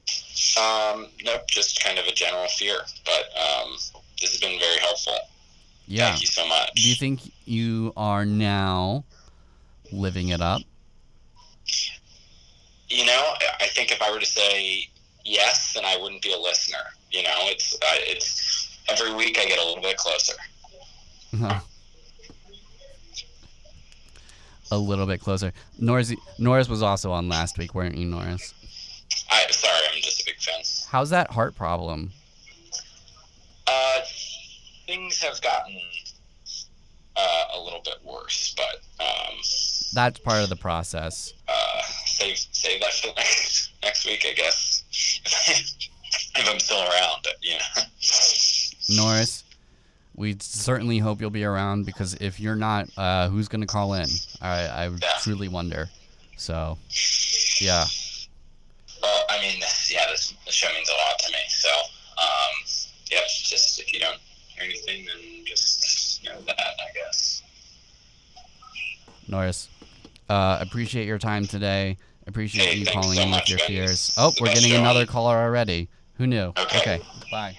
Um, 0.58 1.08
nope, 1.24 1.48
just 1.48 1.84
kind 1.84 1.98
of 1.98 2.06
a 2.06 2.12
general 2.12 2.48
fear, 2.50 2.78
but 3.06 3.30
um, 3.40 3.72
this 4.22 4.32
has 4.32 4.40
been 4.40 4.60
very 4.60 4.78
helpful. 4.80 5.18
Yeah. 5.88 6.10
Thank 6.10 6.22
you 6.22 6.28
so 6.28 6.48
much. 6.48 6.72
Do 6.76 6.88
you 6.88 6.96
think 6.96 7.22
you 7.46 7.92
are 7.98 8.26
now 8.26 9.06
living 9.92 10.30
it 10.30 10.42
up? 10.42 10.62
You 12.90 13.06
know, 13.06 13.34
I 13.60 13.68
think 13.68 13.92
if 13.92 14.02
I 14.02 14.12
were 14.12 14.20
to 14.20 14.26
say 14.26 14.88
yes, 15.26 15.74
then 15.74 15.86
I 15.86 15.98
wouldn't 15.98 16.22
be 16.22 16.34
a 16.34 16.38
listener. 16.38 16.78
You 17.12 17.24
know, 17.24 17.36
it's 17.44 17.74
uh, 17.74 17.78
it's 18.00 18.80
every 18.90 19.14
week 19.14 19.38
I 19.40 19.46
get 19.46 19.60
a 19.60 19.66
little 19.66 19.82
bit 19.84 19.98
closer. 19.98 20.34
a 24.72 24.78
little 24.78 25.06
bit 25.06 25.20
closer. 25.22 25.52
Norris, 25.80 26.14
Norris 26.38 26.70
was 26.70 26.82
also 26.82 27.12
on 27.12 27.28
last 27.30 27.58
week, 27.58 27.74
weren't 27.74 27.96
you, 27.98 28.06
Norris? 28.06 28.54
I 29.32 29.46
sorry, 29.52 29.74
I'm 29.96 30.02
just 30.02 30.22
a 30.22 30.26
big 30.26 30.36
fan. 30.38 30.62
How's 30.92 31.10
that 31.12 31.32
heart 31.32 31.56
problem? 31.56 32.12
Uh, 33.68 34.00
things 34.88 35.22
have 35.22 35.40
gotten 35.42 35.80
uh, 37.16 37.44
a 37.56 37.60
little 37.62 37.82
bit 37.84 37.98
worse, 38.04 38.56
but 38.58 39.04
um, 39.04 39.36
That's 39.94 40.20
part 40.20 40.44
of 40.44 40.50
the 40.50 40.56
process. 40.56 41.34
uh, 41.48 41.54
save 42.20 42.38
save 42.52 42.82
that 42.82 42.94
for 42.94 43.08
next 43.18 43.72
next 43.84 44.06
week, 44.06 44.26
I 44.30 44.34
guess. 44.34 44.84
if 46.36 46.50
I'm 46.50 46.60
still 46.60 46.82
around, 46.82 47.28
you 47.42 47.58
know. 47.58 47.84
Norris, 48.90 49.44
we 50.16 50.36
certainly 50.40 50.98
hope 50.98 51.22
you'll 51.22 51.30
be 51.30 51.44
around 51.44 51.86
because 51.86 52.16
if 52.16 52.40
you're 52.40 52.56
not, 52.56 52.90
uh, 52.98 53.30
who's 53.30 53.48
going 53.48 53.62
to 53.62 53.68
call 53.68 53.94
in? 53.94 54.08
I, 54.42 54.86
I 54.86 54.92
truly 55.22 55.48
wonder. 55.48 55.90
So, 56.38 56.78
yeah. 57.62 57.86
Well, 59.02 59.24
I 59.30 59.42
mean, 59.42 59.62
yeah, 59.90 60.06
this, 60.10 60.34
this 60.46 60.56
show 60.56 60.68
means 60.74 60.90
a 60.90 60.94
lot 60.94 61.20
to 61.20 61.32
me. 61.32 61.38
So, 61.50 61.70
um, 61.70 62.54
yep, 63.12 63.24
just 63.28 63.80
if 63.80 63.94
you 63.94 64.00
don't 64.00 64.18
hear 64.48 64.64
anything, 64.64 65.06
then 65.06 65.46
just 65.46 66.24
know 66.26 66.42
that, 66.48 66.58
I 66.58 66.94
guess. 66.94 67.44
Norris, 69.28 69.70
uh, 70.30 70.58
appreciate 70.60 71.06
your 71.06 71.20
time 71.20 71.46
today. 71.46 71.98
Appreciate 72.30 72.68
Hey, 72.70 72.76
you 72.76 72.86
calling 72.86 73.18
so 73.18 73.24
in 73.24 73.32
with 73.32 73.50
your 73.50 73.58
Ben. 73.58 73.68
fears. 73.68 74.14
Oh, 74.16 74.32
we're 74.40 74.54
getting 74.54 74.70
show 74.70 74.78
another 74.78 75.08
caller 75.08 75.36
already. 75.36 75.90
Who 76.18 76.28
knew? 76.28 76.54
Okay. 76.60 76.78
okay. 76.78 77.02
Bye. 77.32 77.58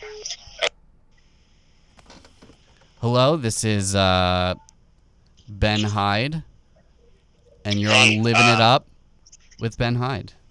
Hello, 3.01 3.37
this 3.37 3.64
is 3.64 3.97
uh, 3.97 4.55
Ben 5.49 5.83
Hyde, 5.83 6.45
and 7.64 7.81
you're 7.81 7.91
Hey, 7.91 8.18
on 8.18 8.23
Living 8.23 8.47
It 8.47 8.61
uh, 8.61 8.75
Up 8.77 8.87
with 9.59 9.77
Ben 9.77 9.97
Hyde. 9.97 10.33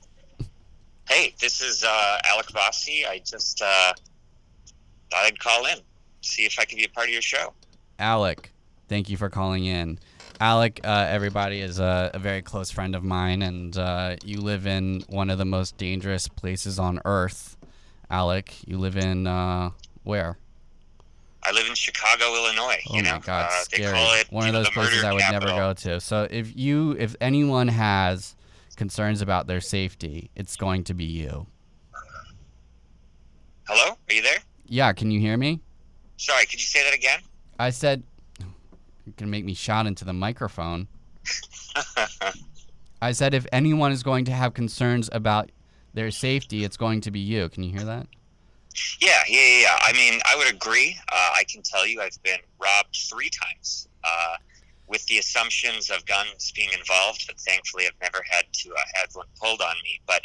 Hey, 1.08 1.34
this 1.40 1.60
is 1.60 1.84
uh, 1.84 2.18
Alec 2.26 2.46
Vossi. 2.50 3.04
I 3.08 3.20
just 3.26 3.64
uh, 3.64 3.94
thought 5.10 5.26
I'd 5.26 5.40
call 5.40 5.66
in, 5.66 5.80
see 6.22 6.44
if 6.46 6.60
I 6.60 6.66
could 6.66 6.78
be 6.78 6.84
a 6.84 6.90
part 6.90 7.08
of 7.08 7.14
your 7.14 7.22
show. 7.24 7.52
Alec, 7.98 8.52
thank 8.90 9.10
you 9.10 9.18
for 9.18 9.28
calling 9.28 9.66
in. 9.66 9.98
Alec, 10.42 10.80
uh, 10.86 11.06
everybody 11.10 11.60
is 11.60 11.80
a, 11.80 12.12
a 12.14 12.20
very 12.20 12.42
close 12.42 12.72
friend 12.72 12.96
of 12.96 13.04
mine, 13.04 13.42
and 13.42 13.78
uh, 13.78 14.16
you 14.24 14.40
live 14.40 14.66
in 14.66 15.04
one 15.10 15.30
of 15.30 15.38
the 15.38 15.46
most 15.46 15.78
dangerous 15.78 16.30
places 16.30 16.80
on 16.80 17.02
earth. 17.04 17.58
Alec, 18.10 18.56
you 18.66 18.78
live 18.78 18.96
in 18.96 19.28
uh, 19.28 19.72
where? 20.04 20.38
I 21.44 21.52
live 21.52 21.68
in 21.68 21.76
Chicago, 21.76 22.34
Illinois. 22.34 22.80
Oh 22.90 22.96
you 22.96 23.04
my 23.04 23.12
know, 23.12 23.20
God, 23.20 23.50
uh, 23.52 23.64
scary! 23.64 24.00
it 24.00 24.32
One 24.32 24.48
of 24.48 24.54
know, 24.54 24.60
those 24.64 24.70
places 24.70 25.04
I 25.04 25.12
would 25.12 25.24
never 25.30 25.48
go 25.48 25.74
to. 25.74 26.00
So 26.00 26.26
if 26.30 26.56
you, 26.56 26.96
if 26.98 27.16
anyone 27.20 27.68
has 27.68 28.36
concerns 28.78 29.22
about 29.22 29.48
their 29.48 29.62
safety, 29.62 30.32
it's 30.36 30.56
going 30.56 30.86
to 30.86 30.94
be 30.94 31.06
you. 31.06 31.48
Hello, 33.68 33.98
are 34.10 34.14
you 34.14 34.22
there? 34.22 34.40
Yeah, 34.66 34.94
can 34.94 35.12
you 35.12 35.20
hear 35.20 35.36
me? 35.36 35.60
Sorry, 36.16 36.46
could 36.46 36.62
you 36.62 36.66
say 36.66 36.84
that 36.84 36.94
again? 36.94 37.20
I 37.60 37.72
said, 37.72 38.04
you 39.10 39.14
can 39.18 39.30
make 39.30 39.44
me 39.44 39.56
shout 39.56 39.88
into 39.88 40.06
the 40.06 40.14
microphone. 40.14 40.88
I 43.02 43.12
said, 43.12 43.34
if 43.34 43.48
anyone 43.52 43.92
is 43.92 44.04
going 44.04 44.26
to 44.26 44.32
have 44.32 44.54
concerns 44.54 45.10
about 45.12 45.52
their 45.94 46.12
safety, 46.12 46.64
it's 46.64 46.78
going 46.78 47.02
to 47.02 47.12
be 47.12 47.20
you. 47.20 47.50
Can 47.50 47.64
you 47.64 47.72
hear 47.72 47.86
that? 47.86 48.06
Yeah, 49.02 49.22
yeah, 49.28 49.42
yeah, 49.42 49.62
yeah. 49.62 49.78
I 49.82 49.94
mean, 49.94 50.20
I 50.26 50.36
would 50.36 50.54
agree. 50.54 50.96
Uh, 51.12 51.32
I 51.36 51.44
can 51.52 51.64
tell 51.64 51.88
you 51.88 52.02
I've 52.02 52.22
been 52.22 52.40
robbed 52.62 52.96
three 53.10 53.30
times 53.30 53.88
uh, 54.04 54.36
with 54.88 55.04
the 55.08 55.18
assumptions 55.18 55.90
of 55.90 56.06
guns 56.06 56.52
being 56.52 56.70
involved, 56.78 57.26
but 57.26 57.40
thankfully 57.40 57.86
I've 57.88 58.00
never 58.02 58.24
had 58.30 58.46
to 58.52 58.70
uh, 58.70 58.78
have 58.96 59.10
one 59.14 59.26
pulled 59.42 59.62
on 59.62 59.76
me. 59.84 60.02
But 60.06 60.22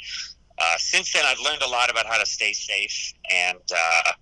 uh, 0.58 0.76
since 0.76 1.12
then, 1.14 1.24
I've 1.24 1.40
learned 1.40 1.62
a 1.62 1.68
lot 1.68 1.90
about 1.90 2.04
how 2.04 2.18
to 2.18 2.26
stay 2.26 2.52
safe, 2.52 3.14
and 3.32 3.58
uh, 3.74 4.12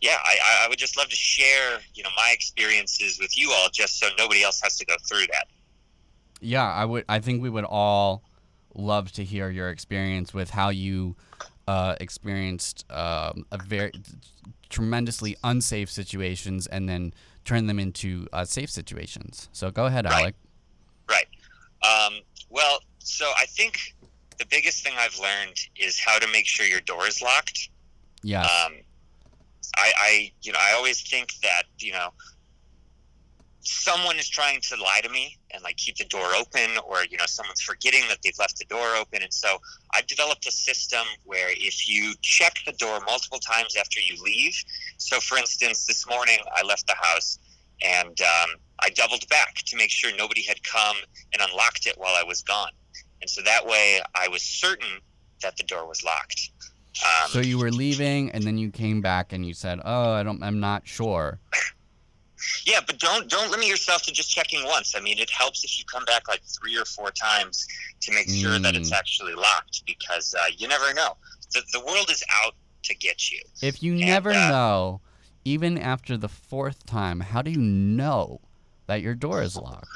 yeah, 0.00 0.18
I, 0.24 0.64
I- 0.64 0.68
would 0.68 0.78
just 0.78 0.96
love 0.96 1.08
to 1.08 1.16
share, 1.16 1.78
you 1.94 2.02
know, 2.02 2.10
my 2.16 2.30
experiences 2.32 3.18
with 3.20 3.36
you 3.38 3.52
all, 3.52 3.68
just 3.72 3.98
so 3.98 4.08
nobody 4.18 4.42
else 4.42 4.60
has 4.62 4.76
to 4.78 4.84
go 4.86 4.94
through 5.08 5.26
that. 5.32 5.46
Yeah, 6.40 6.64
I 6.70 6.84
would. 6.84 7.04
I 7.08 7.20
think 7.20 7.42
we 7.42 7.48
would 7.50 7.64
all 7.64 8.22
love 8.74 9.12
to 9.12 9.24
hear 9.24 9.48
your 9.50 9.70
experience 9.70 10.34
with 10.34 10.50
how 10.50 10.68
you 10.68 11.16
uh, 11.68 11.94
experienced 12.00 12.84
um, 12.90 13.46
a 13.52 13.58
very 13.64 13.92
tremendously 14.68 15.36
unsafe 15.44 15.90
situations 15.90 16.66
and 16.66 16.88
then 16.88 17.14
turn 17.44 17.66
them 17.66 17.78
into 17.78 18.26
uh, 18.32 18.44
safe 18.44 18.70
situations. 18.70 19.48
So 19.52 19.70
go 19.70 19.86
ahead, 19.86 20.06
Alec. 20.06 20.34
Right. 21.08 21.26
Um, 21.82 22.20
well, 22.50 22.80
so 22.98 23.30
I 23.38 23.46
think 23.46 23.78
the 24.38 24.46
biggest 24.46 24.82
thing 24.82 24.94
I've 24.98 25.18
learned 25.18 25.56
is 25.76 25.98
how 25.98 26.18
to 26.18 26.26
make 26.28 26.46
sure 26.46 26.66
your 26.66 26.80
door 26.80 27.06
is 27.06 27.22
locked. 27.22 27.68
Yes. 28.22 28.50
Um, 28.66 28.74
I, 29.76 29.92
I, 29.98 30.32
you 30.42 30.52
know, 30.52 30.58
I 30.60 30.74
always 30.74 31.02
think 31.02 31.34
that 31.42 31.64
you 31.78 31.92
know 31.92 32.10
someone 33.64 34.18
is 34.18 34.28
trying 34.28 34.60
to 34.60 34.76
lie 34.76 35.00
to 35.02 35.08
me 35.08 35.38
and 35.52 35.62
like 35.62 35.76
keep 35.76 35.96
the 35.96 36.04
door 36.04 36.34
open, 36.36 36.78
or 36.86 37.04
you 37.10 37.16
know, 37.16 37.24
someone's 37.26 37.62
forgetting 37.62 38.02
that 38.08 38.18
they've 38.22 38.38
left 38.38 38.58
the 38.58 38.64
door 38.66 38.94
open, 38.96 39.22
and 39.22 39.32
so 39.32 39.58
I've 39.94 40.06
developed 40.06 40.46
a 40.46 40.52
system 40.52 41.04
where 41.24 41.48
if 41.50 41.88
you 41.88 42.14
check 42.22 42.58
the 42.66 42.72
door 42.72 43.00
multiple 43.06 43.38
times 43.38 43.76
after 43.76 44.00
you 44.00 44.22
leave, 44.22 44.54
so 44.98 45.20
for 45.20 45.38
instance, 45.38 45.86
this 45.86 46.06
morning 46.06 46.38
I 46.54 46.62
left 46.64 46.86
the 46.86 46.96
house 47.00 47.38
and 47.82 48.20
um, 48.20 48.50
I 48.80 48.90
doubled 48.90 49.28
back 49.28 49.54
to 49.66 49.76
make 49.76 49.90
sure 49.90 50.14
nobody 50.16 50.42
had 50.42 50.62
come 50.62 50.96
and 51.32 51.42
unlocked 51.48 51.86
it 51.86 51.94
while 51.96 52.14
I 52.14 52.22
was 52.22 52.42
gone, 52.42 52.72
and 53.20 53.30
so 53.30 53.42
that 53.42 53.66
way 53.66 54.00
I 54.14 54.28
was 54.28 54.42
certain 54.42 55.00
that 55.42 55.56
the 55.56 55.64
door 55.64 55.86
was 55.86 56.04
locked. 56.04 56.50
Um, 57.02 57.28
So 57.30 57.40
you 57.40 57.58
were 57.58 57.72
leaving, 57.72 58.30
and 58.30 58.44
then 58.44 58.56
you 58.58 58.70
came 58.70 59.00
back, 59.00 59.32
and 59.32 59.44
you 59.44 59.54
said, 59.54 59.80
"Oh, 59.84 60.12
I 60.12 60.22
don't. 60.22 60.42
I'm 60.42 60.60
not 60.60 60.86
sure." 60.86 61.40
Yeah, 62.66 62.80
but 62.86 62.98
don't 62.98 63.28
don't 63.28 63.50
limit 63.50 63.66
yourself 63.66 64.02
to 64.02 64.12
just 64.12 64.30
checking 64.30 64.64
once. 64.64 64.94
I 64.94 65.00
mean, 65.00 65.18
it 65.18 65.30
helps 65.30 65.64
if 65.64 65.78
you 65.78 65.84
come 65.86 66.04
back 66.04 66.28
like 66.28 66.42
three 66.42 66.76
or 66.76 66.84
four 66.84 67.10
times 67.10 67.66
to 68.02 68.12
make 68.12 68.28
sure 68.28 68.58
that 68.58 68.76
it's 68.76 68.90
Mm. 68.90 68.96
actually 68.98 69.34
locked 69.34 69.82
because 69.86 70.34
uh, 70.34 70.44
you 70.56 70.68
never 70.68 70.92
know. 70.94 71.16
The 71.52 71.62
the 71.72 71.80
world 71.80 72.10
is 72.10 72.22
out 72.44 72.54
to 72.84 72.94
get 72.94 73.30
you. 73.32 73.40
If 73.62 73.82
you 73.82 73.92
And, 73.92 74.02
never 74.02 74.30
uh, 74.32 74.48
know, 74.50 75.00
even 75.44 75.78
after 75.78 76.16
the 76.18 76.28
fourth 76.28 76.84
time, 76.86 77.20
how 77.20 77.40
do 77.42 77.50
you 77.50 77.58
know 77.60 78.40
that 78.86 79.00
your 79.00 79.14
door 79.14 79.42
is 79.42 79.56
locked? 79.56 79.88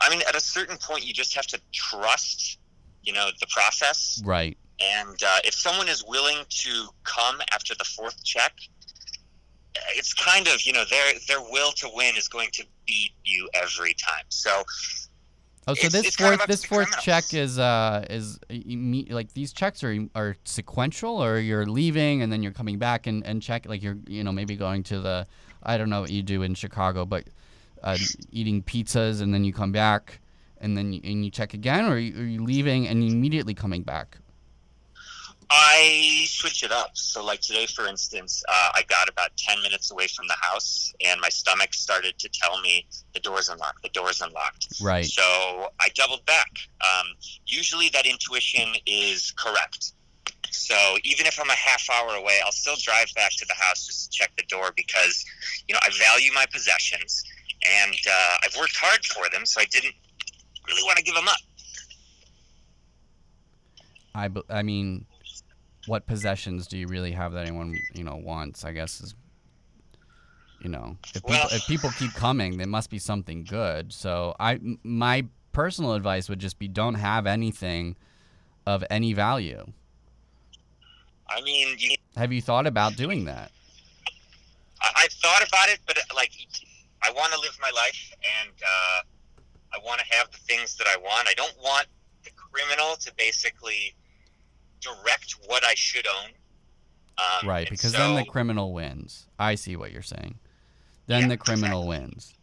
I 0.00 0.08
mean, 0.10 0.22
at 0.26 0.34
a 0.34 0.40
certain 0.40 0.78
point, 0.78 1.04
you 1.04 1.12
just 1.12 1.34
have 1.34 1.46
to 1.48 1.60
trust, 1.72 2.58
you 3.04 3.12
know, 3.12 3.28
the 3.40 3.46
process. 3.50 4.20
Right. 4.24 4.56
And 4.80 5.22
uh, 5.22 5.38
if 5.44 5.54
someone 5.54 5.88
is 5.88 6.04
willing 6.06 6.38
to 6.48 6.88
come 7.04 7.36
after 7.52 7.74
the 7.78 7.84
fourth 7.84 8.22
check, 8.24 8.52
it's 9.96 10.14
kind 10.14 10.46
of 10.48 10.62
you 10.64 10.72
know 10.72 10.84
their 10.88 11.12
their 11.28 11.40
will 11.40 11.72
to 11.72 11.88
win 11.94 12.16
is 12.16 12.28
going 12.28 12.48
to 12.52 12.64
beat 12.86 13.12
you 13.24 13.48
every 13.54 13.94
time. 13.94 14.24
So 14.28 14.62
Oh, 15.66 15.72
so 15.72 15.86
It's- 15.86 15.92
this 15.92 16.06
it's 16.08 16.16
fourth 16.16 16.46
this 16.46 16.64
fourth 16.64 16.88
criminals. 16.90 17.04
check 17.04 17.32
is 17.34 17.58
uh 17.58 18.04
is 18.10 18.38
imme- 18.50 19.10
like 19.10 19.32
these 19.32 19.52
checks 19.52 19.82
are 19.82 19.96
are 20.14 20.36
sequential, 20.44 21.22
or 21.24 21.38
you're 21.38 21.64
leaving 21.66 22.20
and 22.22 22.30
then 22.32 22.42
you're 22.42 22.52
coming 22.52 22.78
back 22.78 23.06
and 23.06 23.24
and 23.24 23.40
check 23.42 23.66
like 23.66 23.82
you're 23.82 23.96
you 24.06 24.22
know 24.22 24.32
maybe 24.32 24.56
going 24.56 24.82
to 24.84 25.00
the 25.00 25.26
I 25.62 25.78
don't 25.78 25.88
know 25.88 26.02
what 26.02 26.10
you 26.10 26.22
do 26.22 26.42
in 26.42 26.54
Chicago, 26.54 27.06
but 27.06 27.24
uh, 27.82 27.96
eating 28.30 28.62
pizzas 28.62 29.22
and 29.22 29.32
then 29.32 29.44
you 29.44 29.52
come 29.54 29.72
back 29.72 30.20
and 30.64 30.76
then 30.76 30.94
you, 30.94 31.00
and 31.04 31.24
you 31.24 31.30
check 31.30 31.52
again, 31.52 31.84
or 31.84 31.92
are 31.92 31.98
you, 31.98 32.18
are 32.18 32.26
you 32.26 32.42
leaving 32.42 32.88
and 32.88 33.04
immediately 33.04 33.52
coming 33.52 33.82
back? 33.82 34.16
I 35.50 36.24
switch 36.26 36.62
it 36.62 36.72
up. 36.72 36.96
So, 36.96 37.22
like 37.22 37.42
today, 37.42 37.66
for 37.66 37.86
instance, 37.86 38.42
uh, 38.48 38.70
I 38.74 38.82
got 38.88 39.10
about 39.10 39.36
10 39.36 39.62
minutes 39.62 39.90
away 39.90 40.06
from 40.06 40.26
the 40.26 40.36
house, 40.40 40.94
and 41.04 41.20
my 41.20 41.28
stomach 41.28 41.74
started 41.74 42.18
to 42.18 42.30
tell 42.30 42.60
me 42.62 42.86
the 43.12 43.20
door's 43.20 43.50
unlocked, 43.50 43.82
the 43.82 43.90
door's 43.90 44.22
unlocked. 44.22 44.68
Right. 44.82 45.04
So, 45.04 45.68
I 45.80 45.90
doubled 45.94 46.24
back. 46.24 46.50
Um, 46.80 47.08
usually, 47.46 47.90
that 47.90 48.06
intuition 48.06 48.68
is 48.86 49.32
correct. 49.36 49.92
So, 50.50 50.74
even 51.04 51.26
if 51.26 51.38
I'm 51.38 51.50
a 51.50 51.52
half 51.52 51.90
hour 51.90 52.14
away, 52.14 52.40
I'll 52.42 52.52
still 52.52 52.76
drive 52.80 53.12
back 53.14 53.32
to 53.36 53.44
the 53.44 53.54
house 53.54 53.86
just 53.86 54.10
to 54.10 54.18
check 54.18 54.32
the 54.38 54.44
door 54.44 54.72
because, 54.74 55.26
you 55.68 55.74
know, 55.74 55.80
I 55.82 55.90
value 55.90 56.32
my 56.34 56.46
possessions 56.50 57.22
and 57.84 57.94
uh, 58.08 58.36
I've 58.44 58.56
worked 58.56 58.76
hard 58.76 59.04
for 59.04 59.28
them, 59.30 59.46
so 59.46 59.60
I 59.60 59.64
didn't 59.66 59.94
really 60.66 60.82
want 60.82 60.98
to 60.98 61.04
give 61.04 61.14
them 61.14 61.28
up. 61.28 61.36
I, 64.14 64.30
I 64.48 64.62
mean, 64.62 65.06
what 65.86 66.06
possessions 66.06 66.66
do 66.66 66.78
you 66.78 66.86
really 66.86 67.12
have 67.12 67.32
that 67.32 67.46
anyone 67.46 67.76
you 67.94 68.04
know 68.04 68.16
wants? 68.16 68.64
I 68.64 68.72
guess 68.72 69.00
is, 69.00 69.14
you 70.60 70.68
know, 70.70 70.96
if 71.06 71.14
people 71.14 71.30
Well- 71.30 71.48
if 71.50 71.66
people 71.66 71.90
keep 71.98 72.12
coming, 72.14 72.56
there 72.56 72.66
must 72.66 72.90
be 72.90 72.98
something 72.98 73.44
good. 73.44 73.92
So 73.92 74.34
I 74.38 74.60
my 74.82 75.26
personal 75.52 75.94
advice 75.94 76.28
would 76.28 76.38
just 76.38 76.58
be 76.58 76.68
don't 76.68 76.94
have 76.94 77.26
anything 77.26 77.96
of 78.66 78.84
any 78.90 79.12
value. 79.12 79.64
I 81.28 81.40
mean, 81.42 81.76
you 81.78 81.96
Have 82.16 82.32
you 82.32 82.40
thought 82.40 82.66
about 82.66 82.96
doing 82.96 83.24
that? 83.24 83.50
I, 84.80 84.90
I've 84.98 85.12
thought 85.12 85.46
about 85.46 85.68
it, 85.68 85.80
but 85.86 85.98
like, 86.14 86.30
I 87.02 87.10
want 87.12 87.32
to 87.32 87.40
live 87.40 87.56
my 87.60 87.70
life, 87.74 88.12
and 88.42 88.52
uh, 88.62 89.00
I 89.74 89.84
want 89.84 90.00
to 90.00 90.06
have 90.16 90.30
the 90.30 90.38
things 90.38 90.76
that 90.76 90.86
I 90.86 90.96
want. 90.96 91.28
I 91.28 91.34
don't 91.34 91.54
want 91.62 91.86
the 92.24 92.30
criminal 92.30 92.96
to 92.96 93.12
basically 93.16 93.94
direct 94.80 95.36
what 95.46 95.64
I 95.64 95.74
should 95.74 96.06
own. 96.06 96.30
Um, 97.16 97.48
right, 97.48 97.68
because 97.68 97.92
so, 97.92 97.98
then 97.98 98.16
the 98.16 98.24
criminal 98.24 98.72
wins. 98.72 99.26
I 99.38 99.54
see 99.54 99.76
what 99.76 99.92
you're 99.92 100.02
saying. 100.02 100.36
Then 101.06 101.22
Yeah, 101.22 101.28
the 101.28 101.36
criminal 101.36 101.86
wins. 101.86 102.34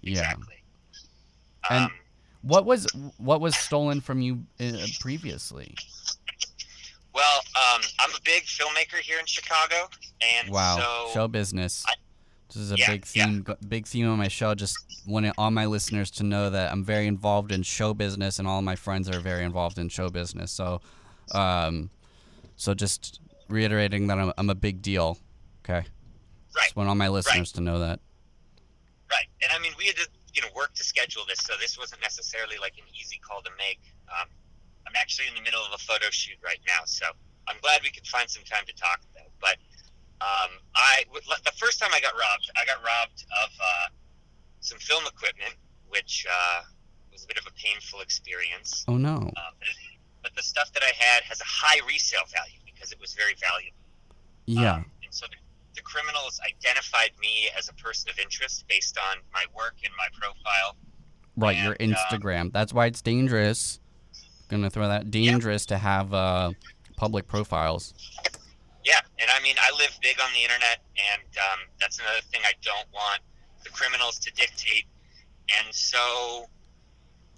Yeah. 0.00 0.20
exactly. 0.20 0.54
And 1.68 1.84
Um, 1.84 1.90
what 2.42 2.64
was 2.64 2.86
what 3.18 3.40
was 3.40 3.56
stolen 3.56 4.00
from 4.00 4.22
you 4.22 4.44
uh, 4.60 4.86
previously? 5.00 5.74
well, 7.12 7.38
um, 7.56 7.82
I'm 7.98 8.10
a 8.10 8.20
big 8.24 8.44
filmmaker 8.44 8.98
here 9.00 9.18
in 9.18 9.26
Chicago, 9.26 9.88
and 10.22 10.48
Wow, 10.50 10.78
so 10.78 11.10
show 11.14 11.28
business. 11.28 11.84
I- 11.86 11.94
this 12.52 12.62
is 12.62 12.72
a 12.72 12.76
Yeah, 12.76 12.90
big 12.90 13.04
theme. 13.04 13.42
go- 13.42 13.56
Big 13.68 13.86
theme 13.86 14.08
on 14.08 14.18
my 14.18 14.28
show. 14.28 14.54
Just 14.54 14.76
wanted 15.06 15.32
all 15.38 15.50
my 15.50 15.66
listeners 15.66 16.10
to 16.12 16.22
know 16.24 16.50
that 16.50 16.72
I'm 16.72 16.84
very 16.84 17.06
involved 17.06 17.52
in 17.52 17.62
show 17.62 17.94
business, 17.94 18.38
and 18.38 18.46
all 18.48 18.62
my 18.62 18.76
friends 18.76 19.08
are 19.08 19.20
very 19.20 19.44
involved 19.44 19.78
in 19.78 19.88
show 19.88 20.08
business. 20.10 20.50
So, 20.52 20.80
um, 21.32 21.90
so 22.56 22.74
just 22.74 23.20
reiterating 23.48 24.06
that 24.08 24.18
I'm, 24.18 24.32
I'm 24.38 24.50
a 24.50 24.54
big 24.54 24.82
deal. 24.82 25.18
Okay. 25.64 25.86
Right. 26.54 26.64
Just 26.64 26.76
want 26.76 26.88
all 26.88 26.94
my 26.94 27.08
listeners 27.08 27.52
to 27.52 27.60
know 27.60 27.78
that. 27.78 28.00
Right, 29.10 29.26
and 29.42 29.50
I 29.52 29.58
mean, 29.58 29.72
we 29.78 29.86
had 29.86 29.96
to, 29.96 30.06
you 30.34 30.42
know, 30.42 30.48
work 30.54 30.72
to 30.74 30.84
schedule 30.84 31.22
this, 31.28 31.38
so 31.40 31.54
this 31.60 31.76
wasn't 31.78 32.00
necessarily 32.02 32.56
like 32.60 32.74
an 32.78 32.84
easy 33.00 33.18
call 33.18 33.42
to 33.42 33.50
make. 33.58 33.80
Um, 34.08 34.28
I'm 34.86 34.94
actually 34.96 35.26
in 35.28 35.34
the 35.34 35.42
middle 35.42 35.60
of 35.64 35.72
a 35.74 35.78
photo 35.78 36.06
shoot 36.10 36.36
right 36.44 36.60
now, 36.66 36.82
so 36.84 37.06
I'm 37.48 37.56
glad 37.62 37.80
we 37.82 37.90
could 37.90 38.06
find 38.06 38.28
some 38.30 38.44
time 38.44 38.64
to 38.66 38.72
talk, 38.74 39.00
though. 39.14 39.30
But 39.40 39.56
um, 40.20 40.50
I, 40.74 41.04
the 41.44 41.52
first 41.56 41.80
time 41.80 41.90
I 41.94 42.00
got 42.00 42.12
robbed, 42.12 42.50
I 42.56 42.64
got 42.66 42.84
robbed 42.84 43.24
of 43.42 43.50
uh, 43.58 43.88
some 44.60 44.78
film 44.78 45.04
equipment, 45.06 45.54
which 45.88 46.26
uh, 46.30 46.62
was 47.12 47.24
a 47.24 47.26
bit 47.26 47.38
of 47.38 47.46
a 47.46 47.52
painful 47.52 48.00
experience. 48.00 48.84
Oh 48.86 48.96
no. 48.96 49.16
Um, 49.16 49.32
but, 50.22 50.32
the 50.36 50.42
stuff 50.42 50.72
that 50.74 50.82
I 50.82 50.92
had 50.96 51.22
has 51.24 51.40
a 51.40 51.44
high 51.46 51.80
resale 51.88 52.20
value 52.30 52.58
because 52.64 52.92
it 52.92 53.00
was 53.00 53.14
very 53.14 53.34
valuable. 53.40 53.76
Yeah. 54.46 54.74
Um, 54.74 54.84
and 55.02 55.12
so 55.12 55.26
the, 55.30 55.36
the 55.74 55.82
criminals 55.82 56.40
identified 56.46 57.10
me 57.20 57.48
as 57.58 57.68
a 57.68 57.74
person 57.74 58.10
of 58.10 58.18
interest 58.18 58.64
based 58.68 58.98
on 58.98 59.18
my 59.32 59.44
work 59.56 59.76
and 59.82 59.92
my 59.96 60.06
profile. 60.12 60.76
Right, 61.36 61.56
your 61.56 61.76
and, 61.80 61.94
uh, 61.94 61.96
Instagram. 61.96 62.52
That's 62.52 62.72
why 62.74 62.86
it's 62.86 63.00
dangerous. 63.00 63.80
I'm 64.50 64.58
Gonna 64.58 64.70
throw 64.70 64.88
that 64.88 65.10
dangerous 65.10 65.66
to 65.66 65.78
have 65.78 66.12
uh, 66.12 66.52
public 66.96 67.26
profiles. 67.26 67.94
Yeah, 68.84 69.00
and 69.18 69.28
I 69.30 69.40
mean, 69.42 69.56
I 69.60 69.70
live 69.76 69.92
big 70.00 70.16
on 70.20 70.32
the 70.32 70.40
internet, 70.42 70.80
and 70.96 71.28
um, 71.36 71.60
that's 71.80 71.98
another 71.98 72.22
thing 72.32 72.40
I 72.46 72.52
don't 72.62 72.88
want 72.94 73.20
the 73.62 73.70
criminals 73.70 74.18
to 74.20 74.32
dictate. 74.32 74.86
And 75.60 75.74
so, 75.74 76.46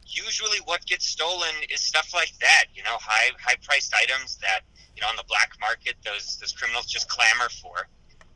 usually, 0.06 0.58
what 0.66 0.86
gets 0.86 1.06
stolen 1.06 1.50
is 1.68 1.80
stuff 1.80 2.12
like 2.14 2.32
that. 2.40 2.66
You 2.74 2.84
know, 2.84 2.96
high 3.00 3.30
high 3.40 3.56
priced 3.62 3.92
items 3.94 4.36
that 4.38 4.60
you 4.94 5.02
know 5.02 5.08
on 5.08 5.16
the 5.16 5.24
black 5.26 5.50
market 5.60 5.96
those 6.04 6.38
those 6.38 6.52
criminals 6.52 6.86
just 6.86 7.08
clamor 7.08 7.48
for, 7.60 7.88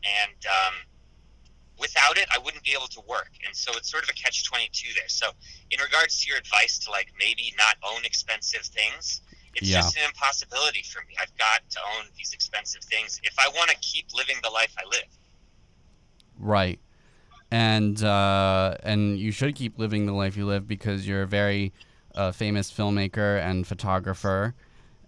and 0.02 0.40
um, 0.46 0.74
without 1.78 2.18
it, 2.18 2.26
I 2.34 2.38
wouldn't 2.38 2.64
be 2.64 2.72
able 2.72 2.88
to 2.88 3.00
work. 3.09 3.30
And 3.46 3.54
so, 3.54 3.70
it's 3.76 3.88
sort 3.88 4.02
of 4.02 4.11
a 4.11 4.14
catch 4.14 4.42
twenty 4.44 4.68
two 4.72 4.92
there. 4.94 5.09
So, 5.09 5.30
in 5.70 5.78
regards 5.80 6.20
to 6.24 6.28
your 6.28 6.38
advice 6.38 6.78
to 6.86 6.90
like 6.90 7.12
maybe 7.20 7.54
not 7.57 7.76
own 7.86 8.04
expensive 8.04 8.62
things. 8.62 9.20
It's 9.57 9.68
Yeah. 9.68 9.78
just 9.78 9.96
an 9.96 10.04
impossibility 10.07 10.82
for 10.82 11.00
me. 11.09 11.14
I've 11.20 11.36
got 11.38 11.68
to 11.70 11.80
own 11.96 12.07
these 12.16 12.32
expensive 12.32 12.82
things 12.84 13.20
if 13.24 13.34
I 13.38 13.48
want 13.48 13.70
to 13.70 13.76
keep 13.80 14.07
living 14.14 14.36
the 14.42 14.50
life 14.50 14.74
I 14.78 14.86
live. 14.86 15.09
Right. 16.38 16.78
And 17.50 18.02
uh, 18.02 18.76
and 18.82 19.18
you 19.18 19.30
should 19.32 19.54
keep 19.54 19.78
living 19.78 20.07
the 20.07 20.12
life 20.12 20.36
you 20.36 20.46
live 20.46 20.66
because 20.68 21.07
you're 21.09 21.22
a 21.22 21.26
very 21.26 21.72
uh, 22.14 22.32
famous 22.32 22.70
filmmaker 22.72 23.40
and 23.40 23.66
photographer, 23.66 24.54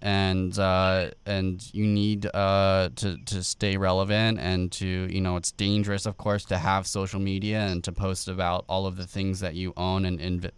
and 0.01 0.57
uh, 0.59 1.11
and 1.26 1.68
you 1.74 1.84
need 1.84 2.26
uh, 2.26 2.90
to 2.96 3.18
to 3.18 3.42
stay 3.42 3.76
relevant 3.76 4.38
and 4.38 4.70
to 4.72 4.86
you 4.86 5.20
know 5.20 5.36
it's 5.36 5.51
dangerous 5.51 6.07
of 6.07 6.16
course 6.16 6.44
to 6.46 6.59
have 6.59 6.86
social 6.86 7.18
media 7.20 7.61
and 7.61 7.82
to 7.84 7.92
post 7.92 8.28
about 8.28 8.64
all 8.68 8.86
of 8.86 8.96
the 8.96 9.07
things 9.07 9.40
that 9.40 9.55
you 9.55 9.72
own 9.76 10.05
and 10.05 10.20
inv- 10.20 10.53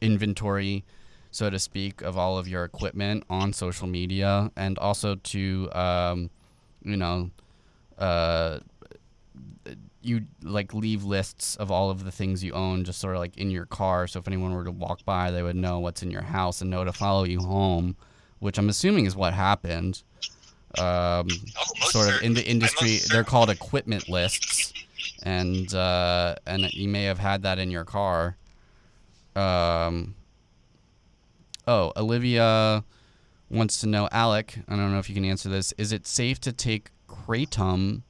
inventory 0.00 0.84
so 1.36 1.50
to 1.50 1.58
speak 1.58 2.00
of 2.00 2.16
all 2.16 2.38
of 2.38 2.48
your 2.48 2.64
equipment 2.64 3.22
on 3.28 3.52
social 3.52 3.86
media 3.86 4.50
and 4.56 4.78
also 4.78 5.16
to 5.16 5.70
um, 5.72 6.30
you 6.82 6.96
know 6.96 7.30
uh, 7.98 8.58
you 10.00 10.22
like 10.42 10.72
leave 10.72 11.04
lists 11.04 11.54
of 11.56 11.70
all 11.70 11.90
of 11.90 12.04
the 12.04 12.10
things 12.10 12.42
you 12.42 12.52
own 12.52 12.84
just 12.84 12.98
sort 12.98 13.14
of 13.14 13.20
like 13.20 13.36
in 13.36 13.50
your 13.50 13.66
car. 13.66 14.06
So 14.06 14.18
if 14.18 14.26
anyone 14.26 14.54
were 14.54 14.64
to 14.64 14.70
walk 14.70 15.04
by 15.04 15.30
they 15.30 15.42
would 15.42 15.56
know 15.56 15.78
what's 15.78 16.02
in 16.02 16.10
your 16.10 16.22
house 16.22 16.62
and 16.62 16.70
know 16.70 16.84
to 16.84 16.92
follow 16.92 17.24
you 17.24 17.40
home 17.40 17.96
which 18.38 18.58
i'm 18.58 18.68
assuming 18.68 19.04
is 19.06 19.14
what 19.14 19.34
happened. 19.34 20.02
Um, 20.78 21.28
most 21.80 21.92
sort 21.92 22.08
of 22.14 22.22
in 22.22 22.32
the 22.32 22.46
industry 22.46 22.98
they're 23.10 23.24
called 23.24 23.50
equipment 23.50 24.08
lists. 24.08 24.72
And 25.22 25.72
uh, 25.74 26.36
and 26.46 26.72
you 26.72 26.88
may 26.88 27.04
have 27.04 27.18
had 27.18 27.42
that 27.42 27.58
in 27.58 27.70
your 27.70 27.84
car. 27.84 28.36
Um, 29.34 30.14
oh 31.66 31.92
olivia 31.96 32.84
wants 33.48 33.80
to 33.80 33.86
know 33.86 34.08
alec 34.12 34.58
i 34.68 34.76
don't 34.76 34.92
know 34.92 34.98
if 34.98 35.08
you 35.08 35.14
can 35.14 35.24
answer 35.24 35.48
this 35.48 35.72
is 35.78 35.92
it 35.92 36.06
safe 36.06 36.40
to 36.40 36.52
take 36.52 36.90
kratom 37.08 38.02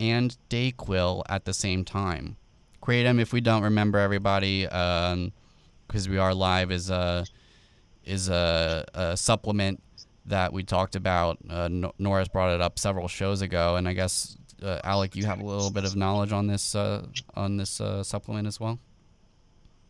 and 0.00 0.36
Dayquil 0.50 1.22
at 1.28 1.44
the 1.44 1.54
same 1.54 1.84
time. 1.84 2.36
Kratom, 2.82 3.20
if 3.20 3.32
we 3.32 3.40
don't 3.40 3.62
remember 3.62 3.98
everybody, 3.98 4.64
because 4.64 6.08
we 6.08 6.18
are 6.18 6.34
live, 6.34 6.70
is 6.70 6.90
a 6.90 7.24
is 8.04 8.28
a, 8.28 8.84
a 8.92 9.16
supplement 9.16 9.82
that 10.26 10.52
we 10.52 10.62
talked 10.62 10.94
about. 10.94 11.38
Uh, 11.48 11.68
no- 11.68 11.94
Norris 11.98 12.28
brought 12.28 12.54
it 12.54 12.60
up 12.60 12.78
several 12.78 13.08
shows 13.08 13.40
ago, 13.40 13.76
and 13.76 13.88
I 13.88 13.94
guess 13.94 14.36
uh, 14.62 14.80
Alec, 14.84 15.16
you 15.16 15.24
have 15.24 15.40
a 15.40 15.44
little 15.44 15.70
bit 15.70 15.84
of 15.84 15.96
knowledge 15.96 16.32
on 16.32 16.46
this 16.46 16.74
uh, 16.74 17.06
on 17.34 17.56
this 17.56 17.80
uh, 17.80 18.02
supplement 18.02 18.46
as 18.46 18.60
well. 18.60 18.78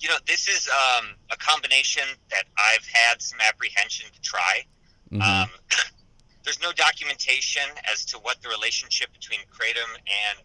You 0.04 0.10
know, 0.10 0.16
this 0.26 0.48
is 0.48 0.68
um, 0.68 1.06
a 1.30 1.36
combination 1.38 2.02
that 2.28 2.44
I've 2.58 2.84
had 2.86 3.22
some 3.22 3.38
apprehension 3.40 4.04
to 4.12 4.20
try. 4.20 4.66
Mhm. 5.10 5.22
Um, 5.22 5.48
there's 6.44 6.60
no 6.60 6.72
documentation 6.72 7.62
as 7.90 8.04
to 8.12 8.18
what 8.18 8.42
the 8.42 8.50
relationship 8.50 9.10
between 9.14 9.40
kratom 9.50 9.88
and 10.28 10.38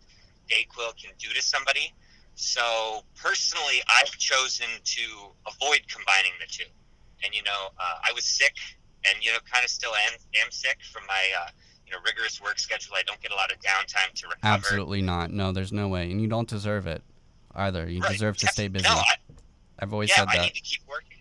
Dayquil 0.50 0.96
can 0.96 1.12
do 1.20 1.28
to 1.34 1.42
somebody. 1.42 1.94
So 2.36 3.04
personally, 3.22 3.82
I've 3.90 4.12
chosen 4.18 4.68
to 4.82 5.02
avoid 5.46 5.82
combining 5.90 6.32
the 6.40 6.48
two. 6.48 6.64
And 7.26 7.36
you 7.36 7.44
know, 7.44 7.68
uh, 7.78 7.96
I 8.02 8.14
was 8.14 8.24
sick, 8.24 8.56
and 9.04 9.22
you 9.22 9.34
know, 9.34 9.40
kind 9.52 9.66
of 9.66 9.70
still 9.70 9.92
am, 9.94 10.14
am 10.42 10.52
sick 10.52 10.78
from 10.90 11.04
my 11.06 11.22
uh, 11.38 11.50
you 11.86 11.92
know 11.92 11.98
rigorous 12.06 12.40
work 12.42 12.60
schedule. 12.60 12.96
I 12.96 13.04
don't 13.04 13.20
get 13.20 13.34
a 13.34 13.36
lot 13.36 13.52
of 13.52 13.60
downtime 13.60 14.14
to 14.22 14.28
recover. 14.30 14.54
Absolutely 14.54 15.02
not. 15.02 15.32
No, 15.34 15.52
there's 15.52 15.74
no 15.74 15.90
way, 15.90 16.10
and 16.10 16.22
you 16.22 16.30
don't 16.30 16.48
deserve 16.48 16.88
it 16.88 17.04
either. 17.56 17.90
You 17.90 18.00
Right. 18.00 18.14
deserve 18.14 18.38
to 18.38 18.48
stay 18.48 18.70
busy. 18.70 18.88
No, 18.88 18.96
I, 18.96 19.16
I've 19.80 19.94
always 19.94 20.10
yeah, 20.10 20.18
said 20.18 20.28
I 20.30 20.42
need 20.42 20.54
to 20.54 20.62
keep 20.62 20.82
working. 20.88 21.18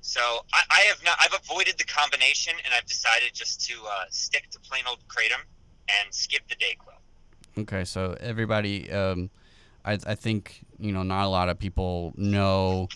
So 0.00 0.20
I, 0.52 0.62
I 0.70 0.80
have 0.88 1.02
not. 1.04 1.18
I've 1.20 1.34
avoided 1.34 1.78
the 1.78 1.84
combination, 1.84 2.54
and 2.64 2.72
I've 2.72 2.86
decided 2.86 3.34
just 3.34 3.66
to 3.68 3.74
uh, 3.84 4.04
stick 4.10 4.48
to 4.50 4.60
plain 4.60 4.82
old 4.88 4.98
kratom 5.08 5.40
and 5.88 6.14
skip 6.14 6.42
the 6.48 6.54
Dayquil. 6.54 7.62
Okay, 7.62 7.84
so 7.84 8.16
everybody, 8.20 8.90
um, 8.92 9.30
I, 9.84 9.98
I 10.06 10.14
think 10.14 10.60
you 10.78 10.92
know 10.92 11.02
not 11.02 11.24
a 11.24 11.28
lot 11.28 11.48
of 11.48 11.58
people 11.58 12.12
know 12.16 12.88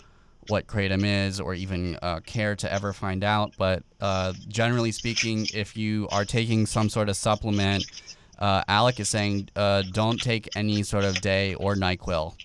what 0.47 0.67
kratom 0.67 1.03
is 1.27 1.39
or 1.39 1.53
even 1.53 1.97
uh, 2.01 2.19
care 2.21 2.55
to 2.55 2.71
ever 2.71 2.93
find 2.93 3.23
out. 3.23 3.53
But 3.57 3.83
uh, 3.99 4.33
generally 4.47 4.91
speaking, 4.91 5.47
if 5.53 5.75
you 5.75 6.07
are 6.11 6.25
taking 6.25 6.65
some 6.65 6.89
sort 6.89 7.09
of 7.09 7.15
supplement, 7.15 7.85
uh, 8.41 8.63
Alec 8.67 8.99
is 8.99 9.07
saying 9.07 9.47
uh, 9.55 9.83
don't 9.93 10.19
take 10.21 10.49
any 10.57 10.83
sort 10.83 11.05
of 11.05 11.21
day 11.21 11.53
or 11.55 11.75
Nyquil. 11.75 12.35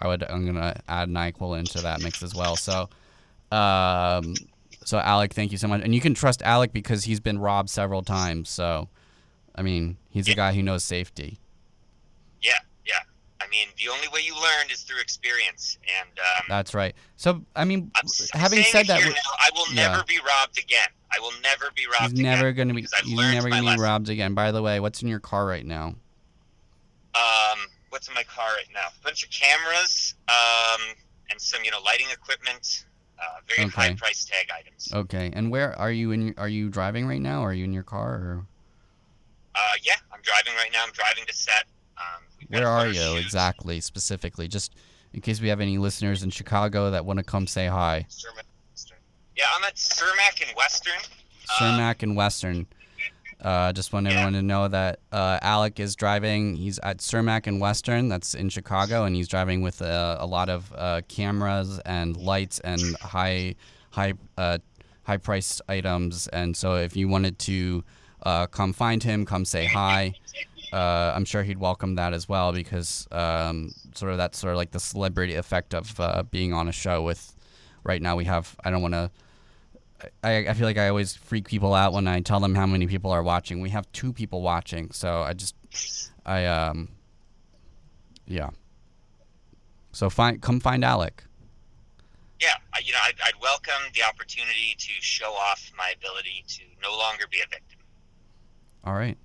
I 0.00 0.06
would 0.06 0.22
I'm 0.22 0.46
gonna 0.46 0.80
add 0.86 1.08
Nyquil 1.08 1.58
into 1.58 1.80
that 1.82 2.00
mix 2.00 2.22
as 2.22 2.34
well. 2.34 2.56
So. 2.56 2.88
Um, 3.52 4.34
so 4.86 4.98
Alec, 4.98 5.34
thank 5.34 5.50
you 5.50 5.58
so 5.58 5.66
much, 5.66 5.82
and 5.82 5.92
you 5.92 6.00
can 6.00 6.14
trust 6.14 6.42
Alec 6.42 6.72
because 6.72 7.04
he's 7.04 7.18
been 7.18 7.40
robbed 7.40 7.68
several 7.68 8.02
times. 8.02 8.48
So, 8.48 8.88
I 9.56 9.62
mean, 9.62 9.96
he's 10.10 10.28
a 10.28 10.34
guy 10.34 10.52
who 10.52 10.62
knows 10.62 10.84
safety. 10.84 11.38
Yeah, 12.40 12.52
yeah. 12.52 12.58
I 13.46 13.48
mean, 13.50 13.68
the 13.78 13.88
only 13.92 14.08
way 14.08 14.20
you 14.24 14.34
learn 14.34 14.70
is 14.72 14.82
through 14.82 15.00
experience, 15.00 15.78
and 16.00 16.18
um, 16.18 16.44
That's 16.48 16.74
right. 16.74 16.94
So, 17.16 17.44
I 17.54 17.64
mean, 17.64 17.92
I'm 17.94 18.08
having 18.32 18.62
saying 18.62 18.72
said 18.72 18.86
that, 18.88 19.00
now, 19.04 19.14
I 19.38 19.50
will 19.54 19.66
yeah. 19.72 19.88
never 19.92 20.02
be 20.04 20.18
robbed 20.18 20.58
again. 20.58 20.88
I 21.16 21.20
will 21.20 21.32
never 21.42 21.66
be 21.76 21.86
robbed 21.86 22.10
he's 22.12 22.20
again. 22.20 22.24
never 22.24 22.52
gonna 22.52 22.74
be. 22.74 22.80
because 22.82 22.94
I've 22.98 23.04
He's 23.06 23.16
never 23.16 23.48
gonna 23.48 23.60
be 23.62 23.66
lesson. 23.68 23.82
robbed 23.82 24.08
again. 24.08 24.34
By 24.34 24.50
the 24.50 24.62
way, 24.62 24.80
what's 24.80 25.00
in 25.02 25.08
your 25.08 25.20
car 25.20 25.46
right 25.46 25.64
now? 25.64 25.94
Um, 27.14 27.58
what's 27.90 28.08
in 28.08 28.14
my 28.14 28.24
car 28.24 28.48
right 28.56 28.66
now? 28.74 28.88
A 28.88 29.04
bunch 29.04 29.22
of 29.24 29.30
cameras, 29.30 30.14
um, 30.28 30.80
and 31.30 31.40
some 31.40 31.62
you 31.64 31.70
know 31.70 31.80
lighting 31.84 32.08
equipment. 32.12 32.84
Uh, 33.18 33.22
very 33.48 33.66
Okay. 33.68 33.74
high 33.88 33.94
price 33.94 34.24
tag 34.26 34.48
items. 34.54 34.90
Okay. 34.92 35.30
And 35.32 35.50
where 35.50 35.78
are 35.78 35.90
you 35.92 36.10
in? 36.10 36.34
Are 36.36 36.48
you 36.48 36.68
driving 36.68 37.06
right 37.06 37.20
now? 37.22 37.40
Or 37.42 37.50
are 37.50 37.54
you 37.54 37.64
in 37.64 37.72
your 37.72 37.82
car? 37.84 38.10
Or 38.14 38.46
Uh, 39.54 39.60
yeah, 39.82 39.94
I'm 40.12 40.20
driving 40.22 40.54
right 40.56 40.70
now. 40.72 40.82
I'm 40.84 40.92
driving 40.92 41.24
to 41.26 41.32
set. 41.32 41.64
Um, 41.96 42.24
where 42.48 42.68
are 42.68 42.88
you 42.88 43.16
exactly, 43.16 43.80
specifically? 43.80 44.48
Just 44.48 44.74
in 45.12 45.20
case 45.20 45.40
we 45.40 45.48
have 45.48 45.60
any 45.60 45.78
listeners 45.78 46.22
in 46.22 46.30
Chicago 46.30 46.90
that 46.90 47.04
want 47.04 47.18
to 47.18 47.24
come 47.24 47.46
say 47.46 47.66
hi. 47.66 48.06
Yeah, 49.36 49.44
I'm 49.56 49.64
at 49.64 49.74
Cermak 49.74 50.46
and 50.46 50.56
Western. 50.56 51.00
Cermak 51.58 52.02
and 52.02 52.16
Western. 52.16 52.66
Uh, 53.40 53.72
just 53.72 53.92
want 53.92 54.06
everyone 54.06 54.32
to 54.32 54.42
know 54.42 54.66
that 54.66 55.00
uh, 55.12 55.38
Alec 55.42 55.78
is 55.78 55.94
driving. 55.94 56.56
He's 56.56 56.78
at 56.78 56.98
Cermak 56.98 57.46
and 57.46 57.60
Western. 57.60 58.08
That's 58.08 58.34
in 58.34 58.48
Chicago, 58.48 59.04
and 59.04 59.14
he's 59.14 59.28
driving 59.28 59.60
with 59.60 59.82
uh, 59.82 60.16
a 60.18 60.26
lot 60.26 60.48
of 60.48 60.72
uh, 60.74 61.02
cameras 61.08 61.78
and 61.84 62.16
lights 62.16 62.60
and 62.60 62.80
high, 62.96 63.56
high, 63.90 64.14
uh, 64.38 64.58
high 65.02 65.18
priced 65.18 65.60
items. 65.68 66.28
And 66.28 66.56
so, 66.56 66.76
if 66.76 66.96
you 66.96 67.08
wanted 67.08 67.38
to 67.40 67.84
uh, 68.22 68.46
come 68.46 68.72
find 68.72 69.02
him, 69.02 69.26
come 69.26 69.44
say 69.44 69.66
hi. 69.66 70.14
Uh, 70.76 71.14
I'm 71.16 71.24
sure 71.24 71.42
he'd 71.42 71.56
welcome 71.56 71.94
that 71.94 72.12
as 72.12 72.28
well 72.28 72.52
because 72.52 73.08
um, 73.10 73.72
sort 73.94 74.12
of 74.12 74.18
that's 74.18 74.38
sort 74.38 74.52
of 74.52 74.58
like 74.58 74.72
the 74.72 74.80
celebrity 74.80 75.34
effect 75.34 75.74
of 75.74 75.98
uh, 75.98 76.22
being 76.24 76.52
on 76.52 76.68
a 76.68 76.72
show. 76.72 77.02
With 77.02 77.34
right 77.82 78.02
now, 78.02 78.14
we 78.14 78.26
have. 78.26 78.54
I 78.62 78.70
don't 78.70 78.82
want 78.82 78.92
to. 78.92 79.10
I, 80.22 80.48
I 80.48 80.52
feel 80.52 80.66
like 80.66 80.76
I 80.76 80.88
always 80.88 81.14
freak 81.16 81.48
people 81.48 81.72
out 81.72 81.94
when 81.94 82.06
I 82.06 82.20
tell 82.20 82.40
them 82.40 82.54
how 82.54 82.66
many 82.66 82.86
people 82.86 83.10
are 83.10 83.22
watching. 83.22 83.60
We 83.60 83.70
have 83.70 83.90
two 83.92 84.12
people 84.12 84.42
watching, 84.42 84.90
so 84.90 85.22
I 85.22 85.32
just, 85.32 85.54
I 86.26 86.44
um, 86.44 86.90
yeah. 88.26 88.50
So 89.92 90.10
find 90.10 90.42
come 90.42 90.60
find 90.60 90.84
Alec. 90.84 91.24
Yeah, 92.38 92.48
I, 92.74 92.80
you 92.84 92.92
know, 92.92 92.98
I'd, 93.02 93.14
I'd 93.24 93.40
welcome 93.40 93.72
the 93.94 94.02
opportunity 94.02 94.74
to 94.76 94.92
show 95.00 95.32
off 95.32 95.72
my 95.78 95.94
ability 95.96 96.44
to 96.48 96.62
no 96.82 96.94
longer 96.94 97.24
be 97.30 97.38
a 97.38 97.48
victim. 97.48 97.78
All 98.84 98.92
right. 98.92 99.16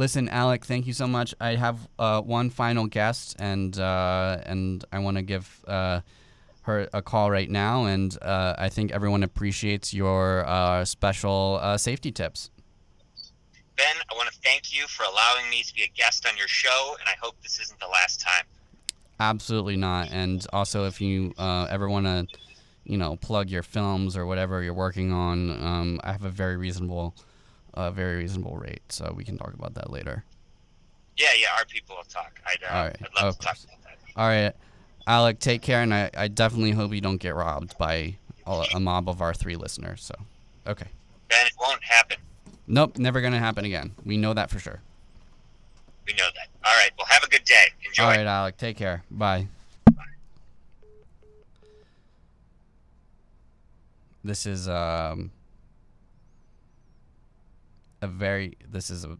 Listen, 0.00 0.30
Alec, 0.30 0.64
thank 0.64 0.86
you 0.86 0.94
so 0.94 1.06
much. 1.06 1.34
I 1.42 1.56
have 1.56 1.86
uh, 1.98 2.22
one 2.22 2.48
final 2.48 2.86
guest, 2.86 3.36
and 3.38 3.78
uh, 3.78 4.38
and 4.46 4.82
I 4.90 4.98
want 5.00 5.18
to 5.18 5.22
give 5.22 5.62
uh, 5.68 6.00
her 6.62 6.88
a 6.94 7.02
call 7.02 7.30
right 7.30 7.50
now. 7.50 7.84
And 7.84 8.16
uh, 8.22 8.54
I 8.56 8.70
think 8.70 8.92
everyone 8.92 9.22
appreciates 9.22 9.92
your 9.92 10.46
uh, 10.48 10.86
special 10.86 11.58
uh, 11.60 11.76
safety 11.76 12.10
tips. 12.10 12.48
Ben, 13.76 13.94
I 14.10 14.14
want 14.16 14.32
to 14.32 14.38
thank 14.42 14.74
you 14.74 14.86
for 14.86 15.02
allowing 15.02 15.50
me 15.50 15.62
to 15.64 15.74
be 15.74 15.82
a 15.82 15.92
guest 15.94 16.26
on 16.26 16.34
your 16.34 16.48
show, 16.48 16.96
and 16.98 17.06
I 17.06 17.16
hope 17.20 17.34
this 17.42 17.60
isn't 17.60 17.78
the 17.78 17.88
last 17.88 18.22
time. 18.22 18.46
Absolutely 19.20 19.76
not. 19.76 20.08
And 20.10 20.46
also, 20.50 20.86
if 20.86 21.02
you 21.02 21.34
uh, 21.36 21.66
ever 21.68 21.90
want 21.90 22.06
to, 22.06 22.26
you 22.84 22.96
know, 22.96 23.16
plug 23.16 23.50
your 23.50 23.62
films 23.62 24.16
or 24.16 24.24
whatever 24.24 24.62
you're 24.62 24.72
working 24.72 25.12
on, 25.12 25.50
um, 25.62 26.00
I 26.02 26.12
have 26.12 26.24
a 26.24 26.30
very 26.30 26.56
reasonable, 26.56 27.14
uh, 27.80 27.90
very 27.90 28.16
reasonable 28.16 28.56
rate. 28.56 28.82
So 28.90 29.12
we 29.16 29.24
can 29.24 29.38
talk 29.38 29.54
about 29.54 29.74
that 29.74 29.90
later. 29.90 30.24
Yeah, 31.16 31.28
yeah, 31.38 31.48
our 31.58 31.64
people 31.64 31.96
will 31.96 32.04
talk. 32.04 32.40
I'd, 32.46 32.62
uh, 32.62 32.74
All 32.74 32.84
right. 32.84 32.96
I'd 33.00 33.24
love 33.24 33.38
to 33.38 33.46
talk 33.46 33.56
about 33.64 33.82
that. 33.84 33.98
All 34.16 34.28
right, 34.28 34.52
Alec, 35.06 35.38
take 35.38 35.62
care, 35.62 35.82
and 35.82 35.92
I, 35.92 36.10
I 36.16 36.28
definitely 36.28 36.72
hope 36.72 36.92
you 36.92 37.00
don't 37.00 37.18
get 37.18 37.34
robbed 37.34 37.76
by 37.78 38.16
a, 38.46 38.64
a 38.74 38.80
mob 38.80 39.08
of 39.08 39.20
our 39.20 39.34
three 39.34 39.56
listeners. 39.56 40.02
So, 40.02 40.14
okay. 40.66 40.86
Ben, 41.28 41.46
it 41.46 41.52
won't 41.60 41.82
happen. 41.82 42.18
Nope, 42.66 42.98
never 42.98 43.20
gonna 43.20 43.38
happen 43.38 43.64
again. 43.64 43.92
We 44.04 44.16
know 44.16 44.32
that 44.34 44.50
for 44.50 44.58
sure. 44.58 44.80
We 46.06 46.14
know 46.14 46.26
that. 46.34 46.48
All 46.64 46.76
right, 46.76 46.90
well, 46.96 47.06
have 47.08 47.22
a 47.22 47.28
good 47.28 47.44
day. 47.44 47.66
Enjoy. 47.86 48.02
All 48.02 48.08
right, 48.10 48.26
Alec, 48.26 48.56
take 48.56 48.76
care. 48.76 49.02
Bye. 49.10 49.46
This 54.22 54.44
is 54.46 54.68
um 54.68 55.30
a 58.02 58.06
very 58.06 58.56
this 58.68 58.90
is 58.90 59.04
a 59.04 59.18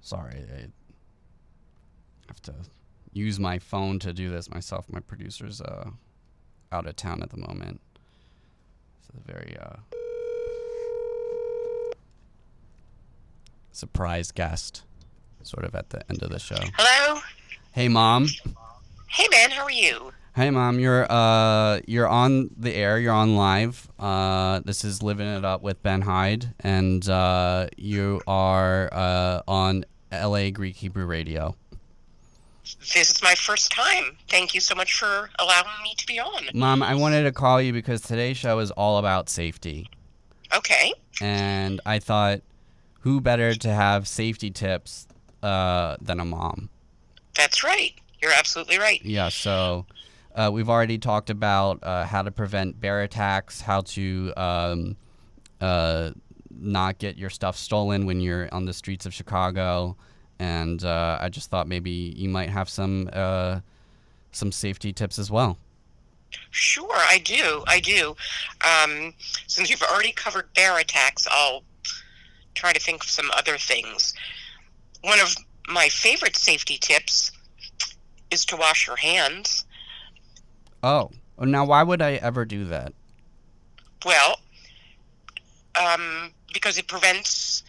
sorry, 0.00 0.44
I 0.54 0.66
have 2.28 2.42
to 2.42 2.54
use 3.12 3.38
my 3.38 3.58
phone 3.58 3.98
to 4.00 4.12
do 4.12 4.30
this 4.30 4.50
myself. 4.50 4.86
My 4.88 5.00
producer's 5.00 5.60
uh 5.60 5.90
out 6.70 6.86
of 6.86 6.96
town 6.96 7.22
at 7.22 7.30
the 7.30 7.38
moment. 7.38 7.80
It's 8.98 9.10
a 9.10 9.32
very 9.32 9.56
uh 9.58 9.76
surprise 13.72 14.30
guest 14.32 14.82
sort 15.42 15.64
of 15.64 15.74
at 15.74 15.90
the 15.90 16.08
end 16.10 16.22
of 16.22 16.30
the 16.30 16.38
show. 16.38 16.58
Hello. 16.76 17.20
Hey 17.72 17.88
mom. 17.88 18.28
Hey, 19.08 19.26
man. 19.30 19.50
How 19.50 19.64
are 19.64 19.70
you? 19.70 20.12
Hey 20.34 20.48
mom, 20.48 20.78
you're 20.78 21.06
uh 21.12 21.80
you're 21.86 22.08
on 22.08 22.48
the 22.56 22.74
air, 22.74 22.98
you're 22.98 23.12
on 23.12 23.36
live. 23.36 23.86
Uh 23.98 24.60
this 24.64 24.82
is 24.82 25.02
Living 25.02 25.26
It 25.26 25.44
Up 25.44 25.60
with 25.60 25.82
Ben 25.82 26.00
Hyde 26.00 26.54
and 26.60 27.06
uh 27.06 27.66
you 27.76 28.22
are 28.26 28.88
uh 28.92 29.42
on 29.46 29.84
LA 30.10 30.48
Greek 30.48 30.76
Hebrew 30.76 31.04
Radio. 31.04 31.54
This 32.80 33.10
is 33.10 33.22
my 33.22 33.34
first 33.34 33.72
time. 33.72 34.16
Thank 34.30 34.54
you 34.54 34.60
so 34.60 34.74
much 34.74 34.94
for 34.98 35.28
allowing 35.38 35.66
me 35.82 35.94
to 35.98 36.06
be 36.06 36.18
on. 36.18 36.48
Mom, 36.54 36.82
I 36.82 36.94
wanted 36.94 37.24
to 37.24 37.32
call 37.32 37.60
you 37.60 37.74
because 37.74 38.00
today's 38.00 38.38
show 38.38 38.58
is 38.60 38.70
all 38.70 38.96
about 38.96 39.28
safety. 39.28 39.90
Okay. 40.56 40.94
And 41.20 41.78
I 41.84 41.98
thought 41.98 42.40
who 43.00 43.20
better 43.20 43.54
to 43.54 43.68
have 43.68 44.08
safety 44.08 44.50
tips 44.50 45.06
uh 45.42 45.98
than 46.00 46.20
a 46.20 46.24
mom. 46.24 46.70
That's 47.36 47.62
right. 47.62 47.92
You're 48.22 48.32
absolutely 48.32 48.78
right. 48.78 49.04
Yeah, 49.04 49.28
so 49.28 49.84
uh, 50.34 50.50
we've 50.52 50.68
already 50.70 50.98
talked 50.98 51.30
about 51.30 51.78
uh, 51.82 52.04
how 52.04 52.22
to 52.22 52.30
prevent 52.30 52.80
bear 52.80 53.02
attacks, 53.02 53.60
how 53.60 53.82
to 53.82 54.32
um, 54.36 54.96
uh, 55.60 56.10
not 56.50 56.98
get 56.98 57.16
your 57.16 57.30
stuff 57.30 57.56
stolen 57.56 58.06
when 58.06 58.20
you're 58.20 58.48
on 58.52 58.64
the 58.64 58.72
streets 58.72 59.06
of 59.06 59.14
Chicago, 59.14 59.96
and 60.38 60.84
uh, 60.84 61.18
I 61.20 61.28
just 61.28 61.50
thought 61.50 61.68
maybe 61.68 61.90
you 61.90 62.28
might 62.28 62.48
have 62.50 62.68
some 62.68 63.08
uh, 63.12 63.60
some 64.32 64.52
safety 64.52 64.92
tips 64.92 65.18
as 65.18 65.30
well. 65.30 65.58
Sure, 66.50 66.96
I 66.96 67.18
do. 67.18 67.62
I 67.66 67.80
do. 67.80 68.16
Um, 68.62 69.14
since 69.46 69.70
you've 69.70 69.82
already 69.82 70.12
covered 70.12 70.52
bear 70.54 70.78
attacks, 70.78 71.26
I'll 71.30 71.62
try 72.54 72.72
to 72.72 72.80
think 72.80 73.04
of 73.04 73.10
some 73.10 73.30
other 73.36 73.58
things. 73.58 74.14
One 75.02 75.20
of 75.20 75.34
my 75.68 75.88
favorite 75.88 76.36
safety 76.36 76.78
tips 76.78 77.32
is 78.30 78.44
to 78.46 78.56
wash 78.56 78.86
your 78.86 78.96
hands. 78.96 79.66
Oh, 80.82 81.10
now 81.38 81.64
why 81.64 81.82
would 81.82 82.02
I 82.02 82.14
ever 82.14 82.44
do 82.44 82.64
that? 82.66 82.92
Well, 84.04 84.40
um, 85.80 86.32
because 86.52 86.78
it 86.78 86.88
prevents 86.88 87.62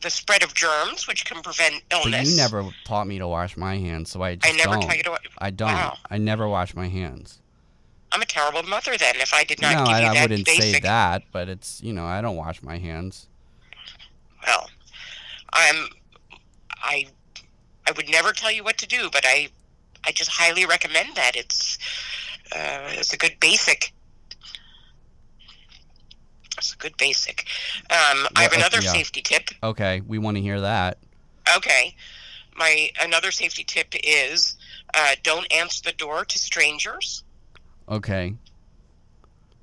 the 0.00 0.10
spread 0.10 0.42
of 0.42 0.54
germs, 0.54 1.06
which 1.06 1.24
can 1.24 1.42
prevent 1.42 1.82
illness. 1.90 2.10
But 2.10 2.26
you 2.30 2.36
never 2.36 2.70
taught 2.84 3.06
me 3.06 3.18
to 3.18 3.28
wash 3.28 3.56
my 3.56 3.76
hands, 3.76 4.10
so 4.10 4.22
I 4.22 4.36
just 4.36 4.52
I 4.52 4.56
never 4.56 4.74
don't. 4.74 4.82
taught 4.82 4.96
you 4.96 5.02
to 5.04 5.18
I 5.38 5.50
don't. 5.50 5.68
Wow. 5.68 5.96
I 6.10 6.18
never 6.18 6.48
wash 6.48 6.74
my 6.74 6.88
hands. 6.88 7.40
I'm 8.12 8.22
a 8.22 8.26
terrible 8.26 8.62
mother 8.64 8.96
then 8.96 9.16
if 9.16 9.32
I 9.32 9.44
did 9.44 9.60
not 9.60 9.72
no, 9.74 9.84
give 9.84 9.94
I, 9.94 10.00
you 10.00 10.06
I 10.06 10.14
that 10.14 10.22
wouldn't 10.22 10.46
basic. 10.46 10.74
say 10.74 10.80
that, 10.80 11.22
but 11.32 11.48
it's 11.48 11.82
you 11.82 11.92
know 11.92 12.04
I 12.04 12.20
don't 12.20 12.36
wash 12.36 12.62
my 12.62 12.78
hands. 12.78 13.28
Well, 14.46 14.68
I'm 15.52 15.88
I 16.82 17.06
I 17.86 17.92
would 17.92 18.08
never 18.08 18.32
tell 18.32 18.50
you 18.50 18.64
what 18.64 18.78
to 18.78 18.86
do, 18.86 19.10
but 19.12 19.24
I 19.24 19.48
I 20.04 20.12
just 20.12 20.30
highly 20.30 20.66
recommend 20.66 21.16
that. 21.16 21.36
It's 21.36 21.78
uh, 22.54 22.90
it's 22.92 23.12
a 23.12 23.16
good 23.16 23.36
basic. 23.40 23.92
It's 26.58 26.74
a 26.74 26.76
good 26.76 26.96
basic. 26.96 27.46
Um, 27.90 28.26
I 28.36 28.42
have 28.42 28.52
uh, 28.52 28.56
another 28.56 28.80
yeah. 28.82 28.92
safety 28.92 29.22
tip. 29.22 29.50
Okay, 29.62 30.02
we 30.06 30.18
want 30.18 30.36
to 30.36 30.42
hear 30.42 30.60
that. 30.60 30.98
Okay, 31.56 31.94
my 32.56 32.90
another 33.00 33.30
safety 33.30 33.64
tip 33.64 33.94
is 34.02 34.56
uh, 34.94 35.14
don't 35.22 35.50
answer 35.52 35.82
the 35.84 35.92
door 35.92 36.24
to 36.24 36.38
strangers. 36.38 37.24
Okay. 37.88 38.34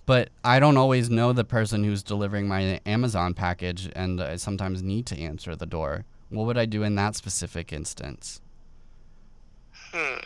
But 0.05 0.29
I 0.41 0.61
don't 0.61 0.77
always 0.77 1.09
know 1.09 1.33
the 1.33 1.43
person 1.43 1.83
who's 1.83 2.01
delivering 2.01 2.47
my 2.47 2.79
Amazon 2.85 3.33
package, 3.33 3.89
and 3.93 4.21
I 4.21 4.37
sometimes 4.37 4.81
need 4.81 5.05
to 5.07 5.19
answer 5.19 5.53
the 5.53 5.65
door. 5.65 6.05
What 6.29 6.45
would 6.45 6.57
I 6.57 6.65
do 6.65 6.83
in 6.83 6.95
that 6.95 7.15
specific 7.15 7.73
instance? 7.73 8.41
Hmm. 9.97 10.19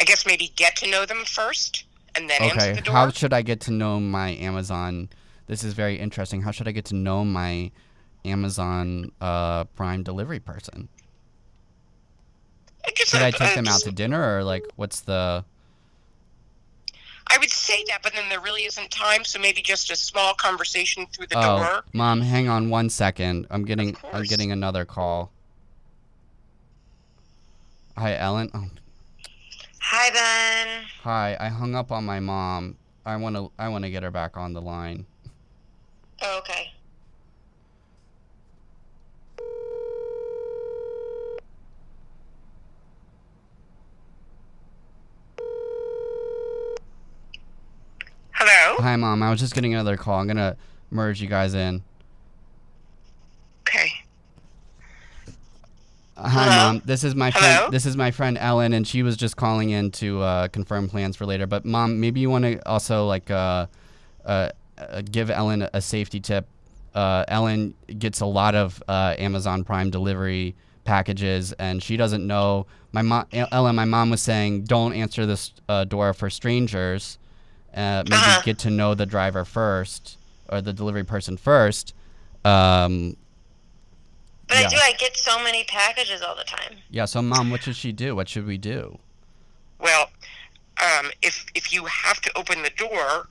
I 0.00 0.04
guess 0.04 0.26
maybe 0.26 0.52
get 0.56 0.76
to 0.76 0.90
know 0.90 1.06
them 1.06 1.24
first, 1.24 1.84
and 2.14 2.28
then 2.28 2.42
answer 2.42 2.56
Okay, 2.56 2.72
the 2.72 2.80
door. 2.80 2.94
how 2.94 3.10
should 3.10 3.32
I 3.32 3.42
get 3.42 3.60
to 3.62 3.70
know 3.70 4.00
my 4.00 4.30
Amazon? 4.30 5.10
This 5.46 5.62
is 5.62 5.74
very 5.74 5.96
interesting. 5.98 6.42
How 6.42 6.50
should 6.50 6.66
I 6.66 6.72
get 6.72 6.86
to 6.86 6.94
know 6.94 7.24
my 7.24 7.70
Amazon 8.24 9.12
uh, 9.20 9.64
Prime 9.64 10.02
delivery 10.02 10.40
person? 10.40 10.88
Should 12.96 13.22
I 13.22 13.30
take 13.30 13.54
them 13.54 13.68
out 13.68 13.80
to 13.82 13.92
dinner, 13.92 14.38
or 14.38 14.42
like, 14.42 14.64
what's 14.76 15.00
the? 15.00 15.44
I 17.26 17.38
would 17.38 17.50
say 17.50 17.84
that, 17.88 18.02
but 18.02 18.12
then 18.14 18.28
there 18.28 18.40
really 18.40 18.62
isn't 18.62 18.90
time, 18.90 19.24
so 19.24 19.38
maybe 19.38 19.62
just 19.62 19.90
a 19.90 19.96
small 19.96 20.34
conversation 20.34 21.06
through 21.12 21.28
the 21.28 21.38
oh, 21.38 21.58
door. 21.58 21.84
mom, 21.92 22.22
hang 22.22 22.48
on 22.48 22.70
one 22.70 22.90
second. 22.90 23.46
I'm 23.50 23.64
getting, 23.64 23.96
I'm 24.12 24.24
getting 24.24 24.50
another 24.50 24.84
call. 24.84 25.30
Hi, 27.96 28.16
Ellen. 28.16 28.50
Oh. 28.54 28.66
Hi. 31.02 31.36
I 31.40 31.48
hung 31.48 31.74
up 31.74 31.90
on 31.90 32.04
my 32.04 32.20
mom. 32.20 32.76
I 33.04 33.16
want 33.16 33.36
to, 33.36 33.50
I 33.58 33.68
want 33.68 33.84
to 33.84 33.90
get 33.90 34.02
her 34.02 34.10
back 34.10 34.36
on 34.36 34.52
the 34.52 34.60
line. 34.60 35.06
Oh, 36.22 36.38
okay. 36.38 36.72
Hello. 48.32 48.76
Hi, 48.80 48.96
mom. 48.96 49.22
I 49.22 49.30
was 49.30 49.40
just 49.40 49.54
getting 49.54 49.74
another 49.74 49.96
call. 49.96 50.18
I'm 50.20 50.26
gonna 50.26 50.56
merge 50.90 51.20
you 51.20 51.28
guys 51.28 51.54
in. 51.54 51.82
Okay. 53.68 53.90
Uh, 55.28 55.30
Hi, 56.22 56.28
Hello? 56.44 56.56
mom. 56.72 56.82
This 56.84 57.02
is 57.04 57.14
my 57.14 57.30
Hello? 57.30 57.56
friend. 57.60 57.72
This 57.72 57.86
is 57.86 57.96
my 57.96 58.10
friend 58.10 58.36
Ellen, 58.38 58.72
and 58.74 58.86
she 58.86 59.02
was 59.02 59.16
just 59.16 59.36
calling 59.36 59.70
in 59.70 59.90
to 59.92 60.20
uh, 60.20 60.48
confirm 60.48 60.88
plans 60.88 61.16
for 61.16 61.24
later. 61.24 61.46
But 61.46 61.64
mom, 61.64 61.98
maybe 62.00 62.20
you 62.20 62.28
want 62.28 62.44
to 62.44 62.68
also 62.68 63.06
like 63.06 63.30
uh, 63.30 63.66
uh, 64.24 64.50
uh, 64.76 65.02
give 65.10 65.30
Ellen 65.30 65.66
a 65.72 65.80
safety 65.80 66.20
tip. 66.20 66.46
Uh, 66.94 67.24
Ellen 67.28 67.74
gets 67.98 68.20
a 68.20 68.26
lot 68.26 68.54
of 68.54 68.82
uh, 68.88 69.14
Amazon 69.18 69.64
Prime 69.64 69.90
delivery 69.90 70.54
packages, 70.84 71.52
and 71.54 71.82
she 71.82 71.96
doesn't 71.96 72.26
know. 72.26 72.66
My 72.92 73.02
mom, 73.02 73.26
Ellen, 73.32 73.74
my 73.76 73.84
mom 73.84 74.10
was 74.10 74.20
saying, 74.20 74.64
don't 74.64 74.92
answer 74.92 75.24
this 75.24 75.52
uh, 75.68 75.84
door 75.84 76.12
for 76.12 76.28
strangers. 76.28 77.18
Uh, 77.74 78.02
maybe 78.04 78.16
Uh-huh. 78.16 78.40
get 78.44 78.58
to 78.58 78.70
know 78.70 78.94
the 78.94 79.06
driver 79.06 79.44
first 79.44 80.18
or 80.48 80.60
the 80.60 80.72
delivery 80.72 81.04
person 81.04 81.36
first. 81.36 81.94
Um, 82.44 83.16
But 84.50 84.58
I 84.66 84.68
do. 84.68 84.76
I 84.76 84.92
get 84.98 85.16
so 85.16 85.42
many 85.42 85.64
packages 85.64 86.22
all 86.22 86.34
the 86.36 86.44
time. 86.44 86.76
Yeah, 86.90 87.04
so 87.04 87.22
mom, 87.22 87.50
what 87.50 87.62
should 87.62 87.76
she 87.76 87.92
do? 87.92 88.14
What 88.16 88.28
should 88.28 88.46
we 88.46 88.58
do? 88.58 88.98
Well, 89.78 90.10
um, 90.82 91.10
if 91.22 91.46
if 91.54 91.72
you 91.72 91.84
have 91.86 92.20
to 92.22 92.36
open 92.36 92.62
the 92.62 92.70
door, 92.70 93.28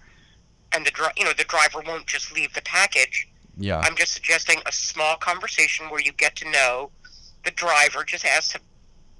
and 0.73 0.85
the 0.85 0.91
dri- 0.91 1.07
you 1.17 1.25
know 1.25 1.33
the 1.33 1.43
driver 1.43 1.81
won't 1.85 2.07
just 2.07 2.31
leave 2.33 2.53
the 2.53 2.61
package, 2.61 3.27
Yeah. 3.57 3.79
I'm 3.79 3.95
just 3.95 4.13
suggesting 4.13 4.61
a 4.65 4.71
small 4.71 5.17
conversation 5.17 5.89
where 5.89 5.99
you 6.01 6.11
get 6.13 6.35
to 6.37 6.49
know 6.49 6.89
the 7.43 7.51
driver. 7.51 8.03
Just 8.05 8.25
ask 8.25 8.51
some 8.53 8.61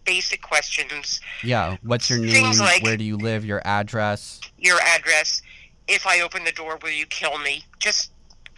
basic 0.05 0.41
questions. 0.41 1.19
Yeah. 1.43 1.75
What's 1.83 2.09
your 2.09 2.19
name? 2.19 2.31
Things 2.31 2.59
like- 2.59 2.81
Where 2.81 2.97
do 2.97 3.03
you 3.03 3.17
live? 3.17 3.43
Your 3.45 3.61
address? 3.65 4.39
Your 4.57 4.79
address. 4.81 5.41
If 5.87 6.07
I 6.07 6.21
open 6.21 6.43
the 6.45 6.51
door, 6.51 6.77
will 6.81 6.91
you 6.91 7.05
kill 7.07 7.37
me? 7.39 7.63
Just 7.79 8.11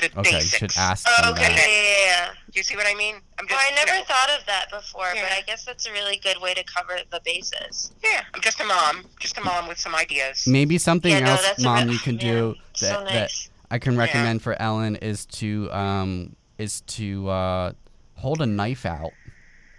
the 0.09 0.19
Okay, 0.19 0.31
you 0.31 0.37
basics. 0.39 0.57
should 0.57 0.71
ask 0.77 1.07
Oh, 1.09 1.31
okay. 1.31 1.41
Yeah, 1.43 1.67
yeah, 1.67 2.05
yeah. 2.05 2.27
Do 2.51 2.59
you 2.59 2.63
see 2.63 2.75
what 2.75 2.87
I 2.87 2.93
mean? 2.95 3.15
I'm 3.39 3.45
Well. 3.49 3.57
I 3.59 3.73
never 3.75 3.93
you 3.93 3.99
know, 3.99 4.05
thought 4.05 4.29
of 4.39 4.45
that 4.47 4.65
before, 4.71 5.07
but 5.13 5.31
I 5.31 5.41
guess 5.47 5.65
that's 5.65 5.85
a 5.87 5.91
really 5.91 6.17
good 6.17 6.37
way 6.41 6.53
to 6.53 6.63
cover 6.63 6.99
the 7.11 7.21
bases. 7.23 7.91
Yeah, 8.03 8.21
I'm 8.33 8.41
just 8.41 8.59
a 8.59 8.65
mom. 8.65 9.05
Just 9.19 9.37
a 9.37 9.41
mom 9.41 9.67
with 9.67 9.79
some 9.79 9.95
ideas. 9.95 10.45
Maybe 10.47 10.77
something 10.77 11.11
Yeah, 11.11 11.29
else, 11.29 11.43
that's 11.43 11.59
a 11.59 11.65
mom, 11.65 11.87
re- 11.87 11.93
you 11.93 11.99
can 11.99 12.15
yeah, 12.15 12.21
do 12.21 12.57
so 12.73 12.87
that, 12.87 13.05
that. 13.09 13.31
I 13.69 13.79
can 13.79 13.93
Yeah. 13.93 13.99
recommend 13.99 14.41
for 14.41 14.61
Ellen 14.61 14.97
is 14.97 15.25
to 15.27 15.71
um 15.71 16.35
is 16.57 16.81
to 16.81 17.27
uh, 17.29 17.71
hold 18.15 18.41
a 18.41 18.45
knife 18.45 18.85
out 18.85 19.13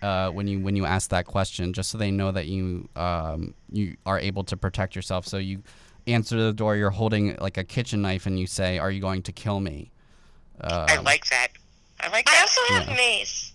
uh, 0.01 0.31
when 0.31 0.49
you 0.49 0.59
when 0.61 0.75
you 0.75 0.85
ask 0.85 1.11
that 1.11 1.27
question, 1.27 1.73
just 1.73 1.91
so 1.91 1.99
they 1.99 2.11
know 2.11 2.33
that 2.33 2.47
you 2.47 2.89
um 2.97 3.55
you 3.71 3.97
are 4.07 4.19
able 4.19 4.45
to 4.45 4.57
protect 4.57 4.97
yourself. 4.97 5.27
So 5.27 5.37
you 5.39 5.63
answer 6.09 6.37
the 6.43 6.53
door, 6.53 6.75
you're 6.75 6.91
holding 6.91 7.37
like 7.37 7.57
a 7.59 7.65
kitchen 7.65 8.03
knife, 8.03 8.27
and 8.27 8.41
you 8.41 8.47
say, 8.49 8.79
"Are 8.79 8.91
you 8.91 9.01
going 9.01 9.23
to 9.23 9.33
kill 9.33 9.61
me?" 9.61 9.92
Um, 10.63 10.87
I 10.89 10.97
like 10.99 11.25
that. 11.27 11.49
I 12.01 12.09
like 12.09 12.27
that. 12.27 12.35
I 12.37 12.41
also 12.41 12.75
have 12.75 12.89
Yeah. 12.89 12.97
mace. 12.97 13.53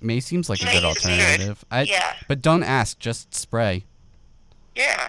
May 0.00 0.20
seems 0.20 0.48
like 0.50 0.60
a 0.60 0.64
good 0.64 0.74
is 0.74 0.80
good. 0.80 0.84
alternative. 0.84 1.64
I, 1.70 1.82
Yeah. 1.82 2.14
But 2.28 2.42
don't 2.42 2.62
ask, 2.62 2.98
just 2.98 3.34
spray. 3.34 3.84
Yeah. 4.74 5.08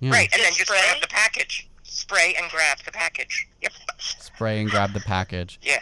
Yeah. 0.00 0.10
Right, 0.10 0.28
and 0.32 0.42
then 0.42 0.48
Just 0.52 0.58
just 0.58 0.68
spray? 0.70 0.80
grab 0.82 1.00
the 1.00 1.08
package. 1.08 1.68
Spray 1.84 2.34
and 2.36 2.50
grab 2.50 2.78
the 2.84 2.90
package. 2.92 3.46
Yep. 3.62 3.72
Spray 3.98 4.60
and 4.60 4.70
grab 4.70 4.92
the 4.92 5.00
package. 5.00 5.58
Yeah. 5.62 5.78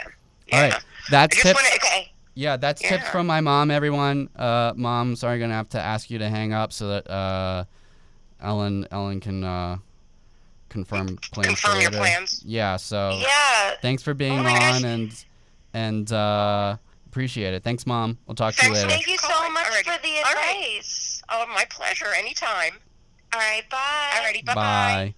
All 0.52 0.60
right. 0.60 0.74
I 0.74 0.80
That's 1.10 1.36
just 1.36 1.46
tips. 1.46 1.62
want 1.62 1.72
to. 1.72 1.86
Okay. 1.86 2.12
Yeah, 2.34 2.56
that's 2.56 2.80
tips 2.82 3.08
from 3.08 3.26
my 3.26 3.40
mom, 3.40 3.70
everyone. 3.70 4.28
Uh, 4.36 4.72
mom, 4.76 5.16
sorry, 5.16 5.34
I'm 5.34 5.40
gonna 5.40 5.54
have 5.54 5.70
to 5.70 5.80
ask 5.80 6.08
you 6.10 6.18
to 6.18 6.28
hang 6.28 6.52
up 6.52 6.72
so 6.72 6.88
that 6.88 7.10
uh, 7.10 7.64
Ellen 8.40 8.86
Ellen 8.92 9.18
can 9.20 9.42
uh, 9.42 9.78
confirm 10.68 11.16
plans. 11.16 11.26
for 11.32 11.42
confirm 11.42 11.80
your 11.80 11.90
later. 11.90 11.98
plans. 12.02 12.42
Yeah. 12.44 12.76
So 12.76 13.18
Yeah. 13.20 13.74
thanks 13.82 14.02
for 14.02 14.14
being 14.14 14.38
Oh 14.38 14.42
my 14.42 14.58
gosh. 14.58 14.76
on 14.76 14.84
and 14.84 15.24
and 15.74 16.12
uh, 16.12 16.76
appreciate 17.06 17.54
it. 17.54 17.62
Thanks, 17.62 17.86
mom. 17.86 18.18
We'll 18.26 18.34
talk 18.34 18.54
to 18.56 18.66
you 18.66 18.74
Thanks, 18.74 18.78
later. 18.84 18.90
Thank 18.90 19.06
you 19.08 19.18
so 19.18 19.28
Calling. 19.28 19.52
much 19.52 19.66
Alrighty. 19.66 19.84
for 19.96 20.02
the 20.02 20.08
All 20.26 20.34
right. 20.34 20.56
advice. 20.76 21.22
Oh, 21.30 21.44
my 21.54 21.64
pleasure. 21.70 22.06
Anytime. 22.16 22.72
All 23.34 23.40
right. 23.40 23.62
Bye. 23.70 23.78
Alrighty. 24.14 24.44
Bye 24.46 24.54
Bye. 24.54 25.14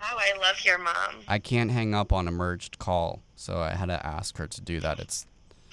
Wow, 0.00 0.16
I 0.18 0.36
love 0.38 0.64
your 0.64 0.78
mom. 0.78 1.16
I 1.28 1.38
can't 1.38 1.70
hang 1.70 1.94
up 1.94 2.12
on 2.12 2.26
a 2.26 2.32
merged 2.32 2.78
call, 2.78 3.22
so 3.36 3.58
I 3.58 3.70
had 3.74 3.86
to 3.86 4.04
ask 4.04 4.36
her 4.38 4.46
to 4.48 4.60
do 4.60 4.80
that. 4.80 4.98
It's 4.98 5.26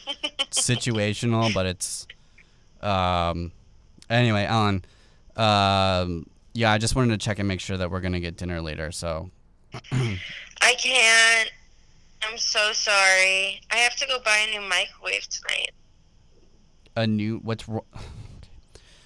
situational, 0.51 1.53
but 1.53 1.66
it's 1.66 2.07
um 2.82 3.51
anyway, 4.10 4.45
Ellen. 4.45 4.86
Um 5.36 6.28
yeah, 6.60 6.74
I 6.74 6.78
just 6.78 6.93
wanted 6.93 7.18
to 7.18 7.26
check 7.26 7.39
and 7.39 7.47
make 7.47 7.62
sure 7.62 7.78
that 7.78 7.89
we're 7.89 8.01
gonna 8.01 8.20
get 8.20 8.36
dinner 8.36 8.60
later, 8.60 8.91
so 8.91 9.30
I 9.93 10.74
can't. 10.78 11.49
I'm 12.22 12.38
so 12.38 12.74
sorry. 12.74 13.62
I 13.72 13.78
have 13.78 13.95
to 13.95 14.05
go 14.05 14.20
buy 14.26 14.45
a 14.45 14.51
new 14.60 14.68
microwave 14.68 15.26
tonight. 15.30 15.72
a 16.97 17.07
new 17.07 17.38
what's 17.38 17.66
wro- 17.70 17.86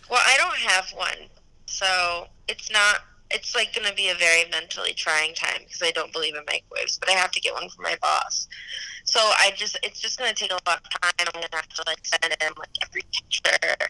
Well, 0.10 0.22
I 0.26 0.36
don't 0.38 0.58
have 0.58 0.90
one, 0.96 1.30
so 1.68 2.26
it's 2.48 2.72
not. 2.72 3.02
It's 3.30 3.54
like 3.56 3.74
going 3.76 3.88
to 3.88 3.94
be 3.94 4.10
a 4.10 4.16
very 4.16 4.50
mentally 4.50 4.94
trying 4.94 5.36
time 5.36 5.62
because 5.64 5.82
I 5.84 5.92
don't 5.92 6.12
believe 6.12 6.34
in 6.36 6.44
microwaves, 6.46 6.98
but 6.98 7.10
I 7.10 7.14
have 7.14 7.32
to 7.32 7.40
get 7.40 7.54
one 7.54 7.70
for 7.70 7.84
my 7.84 7.96
boss. 8.02 8.48
So 9.06 9.20
I 9.20 9.52
just, 9.56 9.78
it's 9.82 10.00
just 10.00 10.20
going 10.20 10.32
to 10.32 10.36
take 10.36 10.52
a 10.52 10.60
lot 10.68 10.82
of 10.84 11.02
time. 11.02 11.12
I'm 11.20 11.34
going 11.34 11.44
to 11.50 11.56
have 11.56 11.68
to 11.70 11.84
like 11.88 12.06
send 12.06 12.24
him 12.26 12.54
like 12.58 12.70
every 12.84 13.02
picture 13.12 13.90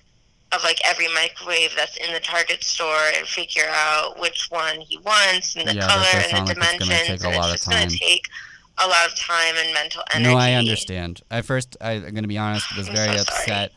of 0.56 0.64
like 0.64 0.80
every 0.86 1.08
microwave 1.14 1.72
that's 1.76 1.98
in 1.98 2.14
the 2.14 2.20
Target 2.20 2.64
store 2.64 3.10
and 3.18 3.28
figure 3.28 3.68
out 3.70 4.20
which 4.20 4.48
one 4.50 4.80
he 4.82 4.98
wants 5.00 5.56
and 5.56 5.68
the 5.68 5.76
Yeah, 5.76 5.88
color 5.88 6.06
and 6.14 6.32
the 6.32 6.54
like 6.54 6.56
dimensions. 6.56 6.90
and 6.92 7.10
it's 7.10 7.22
just 7.54 7.70
going 7.70 7.90
to 7.90 7.98
take 7.98 8.26
a 8.80 8.88
lot 8.88 9.08
of 9.08 9.16
time 9.16 9.56
and 9.58 9.74
mental 9.74 10.04
energy. 10.14 10.30
No, 10.30 10.38
I 10.38 10.54
understand. 10.54 11.22
At 11.30 11.46
first, 11.46 11.78
I, 11.82 11.92
I'm 11.94 12.02
going 12.02 12.24
to 12.24 12.28
be 12.28 12.38
honest, 12.38 12.76
was 12.76 12.88
I'm 12.90 12.96
very 12.96 13.18
so 13.18 13.24
sorry. 13.24 13.42
upset. 13.42 13.72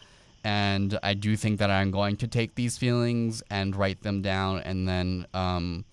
And 0.44 0.98
I 1.02 1.14
do 1.14 1.36
think 1.36 1.58
that 1.58 1.70
I'm 1.70 1.90
going 1.90 2.16
to 2.18 2.28
take 2.28 2.54
these 2.54 2.78
feelings 2.78 3.42
and 3.50 3.74
write 3.74 4.02
them 4.02 4.22
down 4.22 4.60
and 4.60 4.86
then 4.88 5.26
um, 5.34 5.84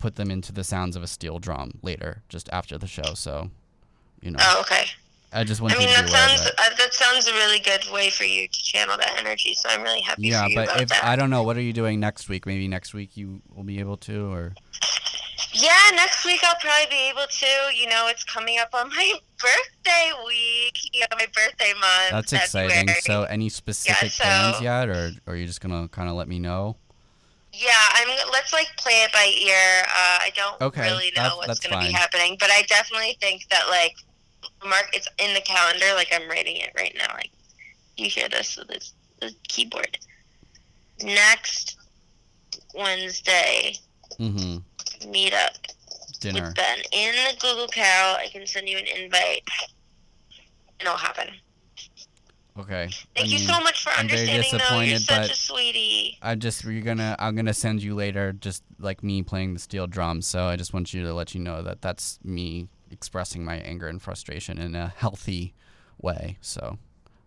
put 0.00 0.16
them 0.16 0.30
into 0.30 0.52
the 0.52 0.64
sounds 0.64 0.96
of 0.96 1.02
a 1.02 1.06
steel 1.06 1.38
drum 1.38 1.78
later, 1.82 2.22
just 2.28 2.48
after 2.52 2.76
the 2.76 2.88
show. 2.88 3.14
So, 3.14 3.50
you 4.20 4.32
know, 4.32 4.38
Oh, 4.42 4.60
okay. 4.62 4.86
I 5.32 5.44
just 5.44 5.60
want 5.60 5.74
I 5.74 5.78
mean, 5.78 5.88
to 5.88 5.94
that 5.94 6.06
be 6.06 6.10
aware 6.12 6.24
of 6.24 6.30
sounds 6.30 6.44
that. 6.44 6.72
uh, 6.72 6.74
that 6.78 6.94
sounds 6.94 7.26
a 7.28 7.32
really 7.32 7.60
good 7.60 7.84
way 7.92 8.10
for 8.10 8.24
you 8.24 8.48
to 8.48 8.62
channel 8.62 8.96
that 8.96 9.14
energy. 9.18 9.54
So 9.54 9.68
I'm 9.68 9.82
really 9.82 10.00
happy 10.00 10.22
Yeah, 10.28 10.42
for 10.44 10.48
you 10.50 10.56
but 10.56 10.80
if 10.80 10.88
that. 10.88 11.04
I 11.04 11.14
don't 11.16 11.30
know, 11.30 11.42
what 11.42 11.56
are 11.56 11.60
you 11.62 11.72
doing 11.72 12.00
next 12.00 12.28
week? 12.28 12.46
Maybe 12.46 12.66
next 12.68 12.94
week 12.94 13.16
you 13.16 13.40
will 13.54 13.62
be 13.64 13.78
able 13.78 13.96
to, 13.98 14.32
or 14.32 14.54
Yeah, 15.52 15.70
next 15.94 16.24
week 16.24 16.40
I'll 16.44 16.56
probably 16.60 16.86
be 16.90 17.08
able 17.10 17.26
to. 17.28 17.76
You 17.76 17.88
know, 17.88 18.08
it's 18.08 18.24
coming 18.24 18.58
up 18.58 18.70
on 18.74 18.88
my 18.96 19.12
birthday 19.40 20.10
week. 20.26 20.78
You 20.92 21.00
know, 21.02 21.16
my 21.16 21.26
birthday 21.34 21.72
month. 21.74 22.10
that's 22.10 22.32
exciting. 22.32 22.88
So, 23.02 23.22
any 23.24 23.48
specific 23.48 24.10
so- 24.10 24.24
plans 24.24 24.60
yet, 24.60 24.88
or, 24.88 25.12
or 25.26 25.34
are 25.34 25.36
you 25.36 25.46
just 25.46 25.60
gonna 25.60 25.88
kind 25.88 26.08
of 26.08 26.16
let 26.16 26.28
me 26.28 26.38
know? 26.38 26.76
Yeah, 27.52 27.70
I'm. 27.94 28.08
Let's 28.32 28.52
like 28.52 28.68
play 28.78 29.02
it 29.04 29.12
by 29.12 29.26
ear. 29.44 29.82
Uh, 29.84 30.18
I 30.22 30.30
don't 30.36 30.60
Okay, 30.60 30.82
really 30.82 31.12
know 31.16 31.22
that- 31.22 31.36
what's 31.48 31.58
going 31.60 31.80
to 31.80 31.86
be 31.86 31.92
happening, 31.92 32.36
but 32.38 32.48
I 32.50 32.62
definitely 32.62 33.16
think 33.20 33.48
that 33.50 33.68
like 33.68 33.96
mark 34.64 34.88
it's 34.92 35.08
in 35.18 35.34
the 35.34 35.40
calendar. 35.40 35.86
Like 35.94 36.08
I'm 36.12 36.28
writing 36.28 36.56
it 36.56 36.70
right 36.76 36.94
now. 36.96 37.12
Like 37.14 37.30
you 37.96 38.08
hear 38.08 38.28
this 38.28 38.56
with 38.56 38.68
this 38.68 38.94
the 39.20 39.34
keyboard. 39.48 39.98
Next 41.02 41.76
Wednesday, 42.74 43.74
Mm-hmm. 44.18 45.10
meet 45.10 45.32
up 45.32 45.52
Dinner. 46.20 46.48
with 46.48 46.54
Ben 46.56 46.78
in 46.92 47.14
the 47.14 47.36
Google 47.40 47.68
Cal. 47.68 48.16
I 48.16 48.26
can 48.30 48.46
send 48.46 48.68
you 48.68 48.76
an 48.76 48.84
invite, 48.86 49.48
and 50.78 50.82
it'll 50.82 50.96
happen. 50.96 51.28
Okay. 52.58 52.90
Thank 53.16 53.28
I 53.28 53.30
you 53.32 53.38
so 53.38 53.58
much 53.60 53.82
for 53.82 53.90
I'm 53.90 54.08
very 54.08 54.28
understanding. 54.28 54.58
Though 54.68 54.80
you're 54.80 54.98
disappointed, 54.98 55.00
such 55.02 55.28
but 55.28 55.30
a 55.30 55.34
sweetie. 55.36 56.18
I 56.20 56.34
just 56.34 56.64
you're 56.64 56.82
gonna 56.82 57.16
I'm 57.18 57.34
gonna 57.34 57.54
send 57.54 57.82
you 57.82 57.94
later, 57.94 58.32
just 58.34 58.62
like 58.78 59.02
me 59.02 59.22
playing 59.22 59.54
the 59.54 59.60
steel 59.60 59.86
drums. 59.86 60.26
So 60.26 60.44
I 60.44 60.56
just 60.56 60.74
want 60.74 60.92
you 60.92 61.02
to 61.04 61.14
let 61.14 61.34
you 61.34 61.40
know 61.40 61.62
that 61.62 61.80
that's 61.80 62.18
me 62.22 62.68
expressing 62.90 63.44
my 63.44 63.56
anger 63.56 63.86
and 63.88 64.00
frustration 64.00 64.58
in 64.58 64.74
a 64.74 64.88
healthy 64.96 65.54
way. 66.00 66.36
So 66.40 66.78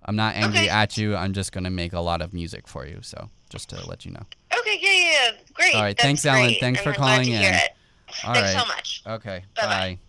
I'm 0.06 0.16
not 0.16 0.36
angry 0.36 0.60
Okay. 0.62 0.70
at 0.70 0.98
you. 0.98 1.16
I'm 1.16 1.34
just 1.34 1.52
gonna 1.52 1.70
make 1.70 1.94
a 1.94 2.00
lot 2.00 2.22
of 2.22 2.34
music 2.34 2.68
for 2.68 2.86
you. 2.86 3.00
So 3.02 3.30
just 3.50 3.70
to 3.70 3.88
let 3.88 4.06
you 4.06 4.12
know. 4.12 4.26
Okay, 4.60 4.80
yeah, 4.82 4.92
yeah, 4.92 5.12
yeah. 5.12 5.32
great. 5.54 5.76
All 5.76 5.82
right, 5.82 5.96
That's 5.98 6.04
thanks, 6.04 6.26
Alan. 6.26 6.56
Thanks 6.60 6.80
I'm 6.80 6.94
for 6.94 6.94
calling 6.94 7.26
to 7.28 7.32
in. 7.34 7.54
All 8.24 8.34
Thanks 8.34 8.54
right. 8.54 8.62
so 8.62 8.68
much. 8.68 9.04
Okay. 9.08 9.44
Bye-bye. 9.56 9.68
Bye. 9.68 10.00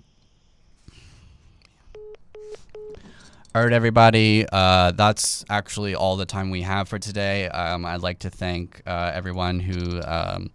All 3.55 3.63
right, 3.63 3.73
everybody. 3.73 4.45
Uh, 4.51 4.91
that's 4.93 5.45
actually 5.49 5.95
all 5.95 6.17
the 6.17 6.27
time 6.27 6.51
we 6.51 6.63
have 6.63 6.89
for 6.89 6.99
today. 6.99 7.49
Um, 7.49 7.85
I'd 7.87 8.01
like 8.01 8.19
to 8.21 8.31
thank 8.31 8.83
uh, 8.85 9.13
everyone 9.15 9.61
who 9.61 10.01
um, 10.03 10.51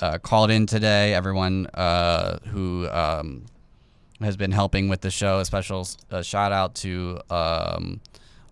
uh, 0.00 0.18
called 0.18 0.50
in 0.50 0.66
today, 0.66 1.14
everyone 1.14 1.68
uh, 1.74 2.38
who 2.48 2.88
um, 2.88 3.46
has 4.20 4.36
been 4.36 4.52
helping 4.52 4.88
with 4.88 5.00
the 5.00 5.10
show. 5.10 5.38
A 5.38 5.44
special 5.44 5.86
uh, 6.10 6.22
shout 6.22 6.52
out 6.52 6.74
to 6.76 7.20
um, 7.30 8.00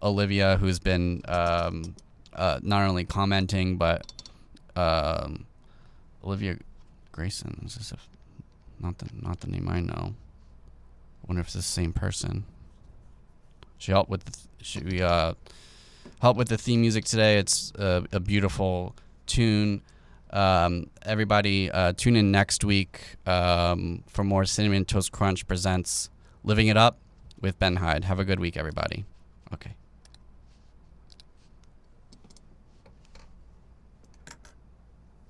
Olivia, 0.03 0.57
who's 0.59 0.79
been 0.79 1.23
um, 1.27 1.95
uh, 2.33 2.61
not 2.63 2.89
only 2.89 3.05
commenting, 3.05 3.77
but 3.77 4.13
um, 4.77 5.47
Olivia 6.25 6.59
Grayson. 7.13 7.63
Is 7.67 7.77
this 7.77 7.93
a, 7.93 7.97
not 8.81 8.99
the 8.99 9.09
not 9.21 9.41
the 9.41 9.49
name 9.49 9.69
I 9.69 9.81
know? 9.81 10.15
I 10.15 11.27
wonder 11.27 11.41
if 11.41 11.47
it's 11.47 11.55
the 11.55 11.63
same 11.63 11.93
person. 11.93 12.45
She 13.79 13.93
helped 13.93 14.11
with 14.11 14.25
the 14.25 14.39
she 14.63 15.03
uh, 15.03 15.35
helped 16.21 16.39
with 16.39 16.49
the 16.49 16.59
theme 16.59 16.81
music 16.81 17.05
today. 17.05 17.39
It's 17.39 17.73
a, 17.79 18.05
a 18.13 18.21
beautiful 18.21 18.95
tune. 19.27 19.83
Um, 20.31 20.91
everybody, 21.03 21.71
uh, 21.71 21.93
tune 21.97 22.17
in 22.17 22.31
next 22.31 22.65
week 22.65 23.17
um, 23.27 24.03
for 24.09 24.25
more 24.25 24.45
Cinnamon 24.45 24.85
Toast 24.85 25.13
Crunch 25.13 25.47
presents 25.47 26.11
"Living 26.45 26.69
It 26.69 26.77
Up" 26.77 26.99
with 27.41 27.59
Ben 27.59 27.77
Hyde. 27.77 28.05
Have 28.05 28.19
a 28.19 28.25
good 28.25 28.41
week, 28.41 28.57
everybody. 28.57 29.05
Okay. 29.53 29.77